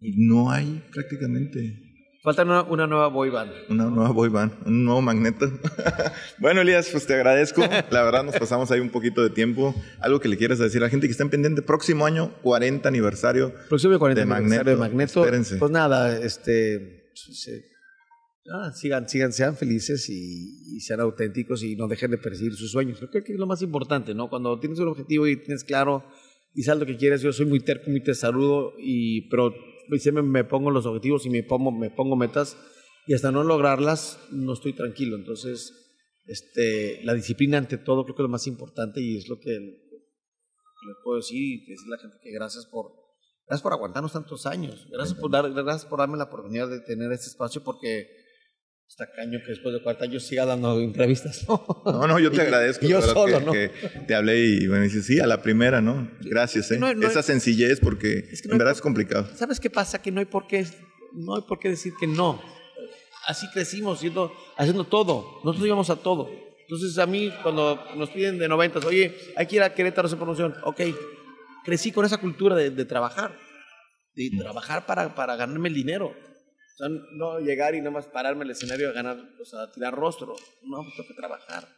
y 0.00 0.26
no 0.26 0.50
hay 0.50 0.82
prácticamente. 0.92 1.89
Falta 2.22 2.42
una, 2.42 2.86
nueva 2.86 3.08
boy 3.08 3.30
band. 3.30 3.50
Una 3.70 3.86
nueva 3.86 4.10
boy 4.10 4.28
band, 4.28 4.52
un 4.66 4.84
nuevo 4.84 5.00
magneto. 5.00 5.50
bueno, 6.38 6.60
Elías, 6.60 6.90
pues 6.92 7.06
te 7.06 7.14
agradezco. 7.14 7.62
La 7.90 8.02
verdad, 8.02 8.24
nos 8.24 8.36
pasamos 8.38 8.70
ahí 8.70 8.80
un 8.80 8.90
poquito 8.90 9.22
de 9.22 9.30
tiempo. 9.30 9.74
Algo 10.00 10.20
que 10.20 10.28
le 10.28 10.36
quieras 10.36 10.58
decir 10.58 10.82
a 10.82 10.84
la 10.84 10.90
gente 10.90 11.06
que 11.06 11.12
está 11.12 11.24
en 11.24 11.30
pendiente. 11.30 11.62
Próximo 11.62 12.04
año, 12.04 12.34
40 12.42 12.86
aniversario. 12.86 13.54
Próximo 13.70 13.98
40 13.98 14.18
de 14.18 14.22
aniversario 14.34 14.76
Magneto. 14.76 15.24
de 15.24 15.30
Magneto. 15.30 15.58
Pues 15.58 15.70
nada, 15.70 16.18
este. 16.18 17.10
Ah, 18.52 18.70
sigan, 18.74 19.08
sigan, 19.08 19.32
sean 19.32 19.56
felices 19.56 20.06
y, 20.10 20.78
sean 20.80 21.00
auténticos 21.00 21.62
y 21.62 21.74
no 21.74 21.88
dejen 21.88 22.10
de 22.10 22.18
perseguir 22.18 22.52
sus 22.54 22.70
sueños. 22.70 22.98
Creo 23.10 23.24
que 23.24 23.32
es 23.32 23.38
lo 23.38 23.46
más 23.46 23.62
importante, 23.62 24.14
¿no? 24.14 24.28
Cuando 24.28 24.60
tienes 24.60 24.78
un 24.78 24.88
objetivo 24.88 25.26
y 25.26 25.36
tienes 25.36 25.64
claro 25.64 26.04
y 26.54 26.64
sabes 26.64 26.80
lo 26.80 26.86
que 26.86 26.96
quieres, 26.96 27.22
yo 27.22 27.32
soy 27.32 27.46
muy 27.46 27.60
terco, 27.60 27.90
muy 27.90 28.02
tesarudo, 28.02 28.74
y, 28.78 29.28
pero 29.30 29.54
siempre 29.98 30.22
me 30.22 30.44
pongo 30.44 30.70
los 30.70 30.86
objetivos 30.86 31.26
y 31.26 31.30
me 31.30 31.42
pongo, 31.42 31.72
me 31.72 31.90
pongo 31.90 32.16
metas 32.16 32.56
y 33.06 33.14
hasta 33.14 33.32
no 33.32 33.42
lograrlas 33.44 34.18
no 34.30 34.52
estoy 34.52 34.74
tranquilo. 34.74 35.16
Entonces, 35.16 35.72
este, 36.26 37.02
la 37.04 37.14
disciplina 37.14 37.58
ante 37.58 37.78
todo 37.78 38.04
creo 38.04 38.14
que 38.14 38.22
es 38.22 38.24
lo 38.24 38.30
más 38.30 38.46
importante 38.46 39.00
y 39.00 39.16
es 39.16 39.28
lo 39.28 39.38
que 39.38 39.50
les 39.50 40.96
puedo 41.02 41.16
decir 41.16 41.38
y 41.38 41.70
decirle 41.70 41.94
a 41.94 41.96
la 41.96 42.02
gente 42.02 42.16
que 42.22 42.30
gracias 42.30 42.66
por, 42.66 42.92
gracias 43.46 43.62
por 43.62 43.72
aguantarnos 43.72 44.12
tantos 44.12 44.46
años, 44.46 44.86
gracias 44.90 45.18
por, 45.18 45.30
dar, 45.30 45.50
gracias 45.52 45.86
por 45.86 45.98
darme 45.98 46.16
la 46.16 46.24
oportunidad 46.24 46.68
de 46.68 46.80
tener 46.80 47.10
este 47.12 47.26
espacio 47.26 47.62
porque 47.62 48.19
está 48.90 49.08
caño 49.12 49.38
que 49.44 49.52
después 49.52 49.72
de 49.72 49.82
40 49.82 50.04
años 50.04 50.22
siga 50.24 50.44
dando 50.44 50.80
entrevistas. 50.80 51.46
No, 51.48 52.06
no, 52.08 52.18
yo 52.18 52.30
te 52.32 52.40
agradezco. 52.42 52.86
yo 52.86 53.00
solo, 53.00 53.38
que, 53.38 53.44
¿no? 53.44 53.52
Que 53.52 53.70
te 54.06 54.14
hablé 54.16 54.46
y 54.46 54.68
me 54.68 54.80
dices, 54.80 55.06
sí, 55.06 55.20
a 55.20 55.26
la 55.26 55.42
primera, 55.42 55.80
¿no? 55.80 56.10
Gracias, 56.22 56.72
¿eh? 56.72 56.80
Esa 57.02 57.22
sencillez, 57.22 57.78
porque 57.80 58.28
en 58.44 58.58
verdad 58.58 58.72
es 58.72 58.80
complicado. 58.80 59.28
¿Sabes 59.36 59.60
qué 59.60 59.70
pasa? 59.70 60.02
Que 60.02 60.10
no 60.10 60.18
hay 60.18 60.26
por 60.26 60.48
qué, 60.48 60.66
no 61.12 61.36
hay 61.36 61.42
por 61.42 61.60
qué 61.60 61.70
decir 61.70 61.92
que 62.00 62.08
no. 62.08 62.42
Así 63.26 63.48
crecimos, 63.52 64.00
siendo, 64.00 64.32
haciendo 64.56 64.84
todo. 64.84 65.40
Nosotros 65.44 65.66
íbamos 65.66 65.88
a 65.90 65.96
todo. 65.96 66.28
Entonces, 66.62 66.98
a 66.98 67.06
mí, 67.06 67.32
cuando 67.42 67.80
nos 67.96 68.10
piden 68.10 68.38
de 68.38 68.48
90, 68.48 68.80
oye, 68.86 69.14
hay 69.36 69.46
que 69.46 69.56
ir 69.56 69.62
a 69.62 69.72
Querétaro 69.72 70.06
a 70.06 70.08
hacer 70.08 70.18
promoción. 70.18 70.54
Ok, 70.64 70.80
crecí 71.64 71.92
con 71.92 72.04
esa 72.04 72.18
cultura 72.18 72.56
de, 72.56 72.70
de 72.70 72.84
trabajar. 72.84 73.36
De 74.14 74.30
trabajar 74.36 74.84
para, 74.86 75.14
para 75.14 75.36
ganarme 75.36 75.68
el 75.68 75.74
dinero 75.74 76.12
no 76.78 77.40
llegar 77.40 77.74
y 77.74 77.78
nada 77.78 77.90
más 77.90 78.06
pararme 78.06 78.44
el 78.44 78.50
escenario 78.50 78.88
a 78.88 78.92
ganar, 78.92 79.18
o 79.40 79.44
sea, 79.44 79.70
tirar 79.72 79.94
rostro. 79.94 80.34
No, 80.62 80.82
pues 80.82 80.96
tengo 80.96 81.08
que 81.08 81.14
trabajar. 81.14 81.68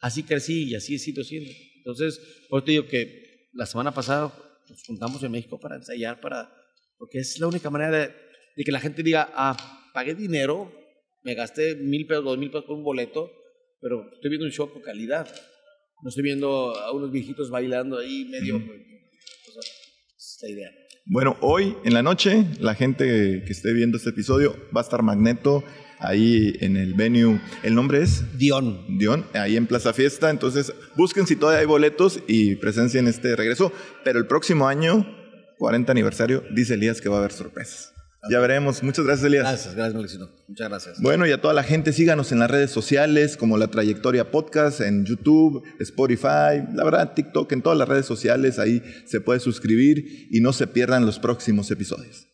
Así 0.00 0.22
crecí 0.22 0.64
y 0.64 0.74
así 0.74 0.96
he 0.96 0.98
sido 0.98 1.24
siendo. 1.24 1.50
Entonces, 1.76 2.20
hoy 2.50 2.62
te 2.62 2.72
digo 2.72 2.86
que 2.86 3.48
la 3.52 3.66
semana 3.66 3.92
pasada 3.92 4.32
nos 4.68 4.82
juntamos 4.84 5.22
en 5.22 5.32
México 5.32 5.58
para 5.58 5.76
ensayar, 5.76 6.20
para, 6.20 6.52
porque 6.98 7.18
es 7.18 7.38
la 7.38 7.46
única 7.46 7.70
manera 7.70 8.14
de, 8.56 8.64
que 8.64 8.72
la 8.72 8.80
gente 8.80 9.02
diga, 9.02 9.30
ah, 9.34 9.90
pagué 9.92 10.14
dinero, 10.14 10.72
me 11.22 11.34
gasté 11.34 11.76
mil 11.76 12.06
pesos, 12.06 12.24
dos 12.24 12.38
mil 12.38 12.50
pesos 12.50 12.66
por 12.66 12.76
un 12.76 12.84
boleto, 12.84 13.30
pero 13.80 14.10
estoy 14.12 14.30
viendo 14.30 14.46
un 14.46 14.52
show 14.52 14.70
con 14.72 14.82
calidad. 14.82 15.26
No 16.02 16.08
estoy 16.08 16.24
viendo 16.24 16.76
a 16.76 16.92
unos 16.92 17.10
viejitos 17.10 17.50
bailando 17.50 17.98
ahí 17.98 18.26
medio. 18.26 18.56
O 18.56 19.52
sea, 19.52 19.62
es 20.16 20.38
la 20.42 20.48
idea. 20.50 20.83
Bueno, 21.06 21.36
hoy 21.42 21.76
en 21.84 21.92
la 21.92 22.02
noche, 22.02 22.46
la 22.60 22.74
gente 22.74 23.44
que 23.44 23.52
esté 23.52 23.74
viendo 23.74 23.98
este 23.98 24.08
episodio 24.08 24.56
va 24.74 24.80
a 24.80 24.84
estar 24.84 25.02
Magneto 25.02 25.62
ahí 25.98 26.56
en 26.60 26.78
el 26.78 26.94
venue. 26.94 27.42
¿El 27.62 27.74
nombre 27.74 28.00
es? 28.00 28.38
Dion. 28.38 28.98
Dion, 28.98 29.26
ahí 29.34 29.58
en 29.58 29.66
Plaza 29.66 29.92
Fiesta. 29.92 30.30
Entonces, 30.30 30.72
busquen 30.96 31.26
si 31.26 31.36
todavía 31.36 31.60
hay 31.60 31.66
boletos 31.66 32.20
y 32.26 32.56
presencien 32.56 33.06
este 33.06 33.36
regreso. 33.36 33.70
Pero 34.02 34.18
el 34.18 34.26
próximo 34.26 34.66
año, 34.66 35.06
40 35.58 35.92
aniversario, 35.92 36.42
dice 36.54 36.72
Elías 36.72 37.02
que 37.02 37.10
va 37.10 37.16
a 37.16 37.18
haber 37.18 37.32
sorpresas. 37.32 37.93
Ya 38.30 38.40
veremos. 38.40 38.82
Muchas 38.82 39.04
gracias, 39.04 39.26
Elías. 39.26 39.44
Gracias, 39.44 39.74
gracias, 39.74 39.94
Mauricio. 39.94 40.30
Muchas 40.48 40.68
gracias. 40.68 41.00
Bueno, 41.00 41.26
y 41.26 41.32
a 41.32 41.40
toda 41.40 41.54
la 41.54 41.62
gente, 41.62 41.92
síganos 41.92 42.32
en 42.32 42.38
las 42.38 42.50
redes 42.50 42.70
sociales, 42.70 43.36
como 43.36 43.56
La 43.58 43.68
Trayectoria 43.68 44.30
Podcast, 44.30 44.80
en 44.80 45.04
YouTube, 45.04 45.62
Spotify, 45.80 46.64
la 46.74 46.84
verdad, 46.84 47.14
TikTok, 47.14 47.52
en 47.52 47.62
todas 47.62 47.78
las 47.78 47.88
redes 47.88 48.06
sociales. 48.06 48.58
Ahí 48.58 48.82
se 49.06 49.20
puede 49.20 49.40
suscribir 49.40 50.28
y 50.30 50.40
no 50.40 50.52
se 50.52 50.66
pierdan 50.66 51.06
los 51.06 51.18
próximos 51.18 51.70
episodios. 51.70 52.33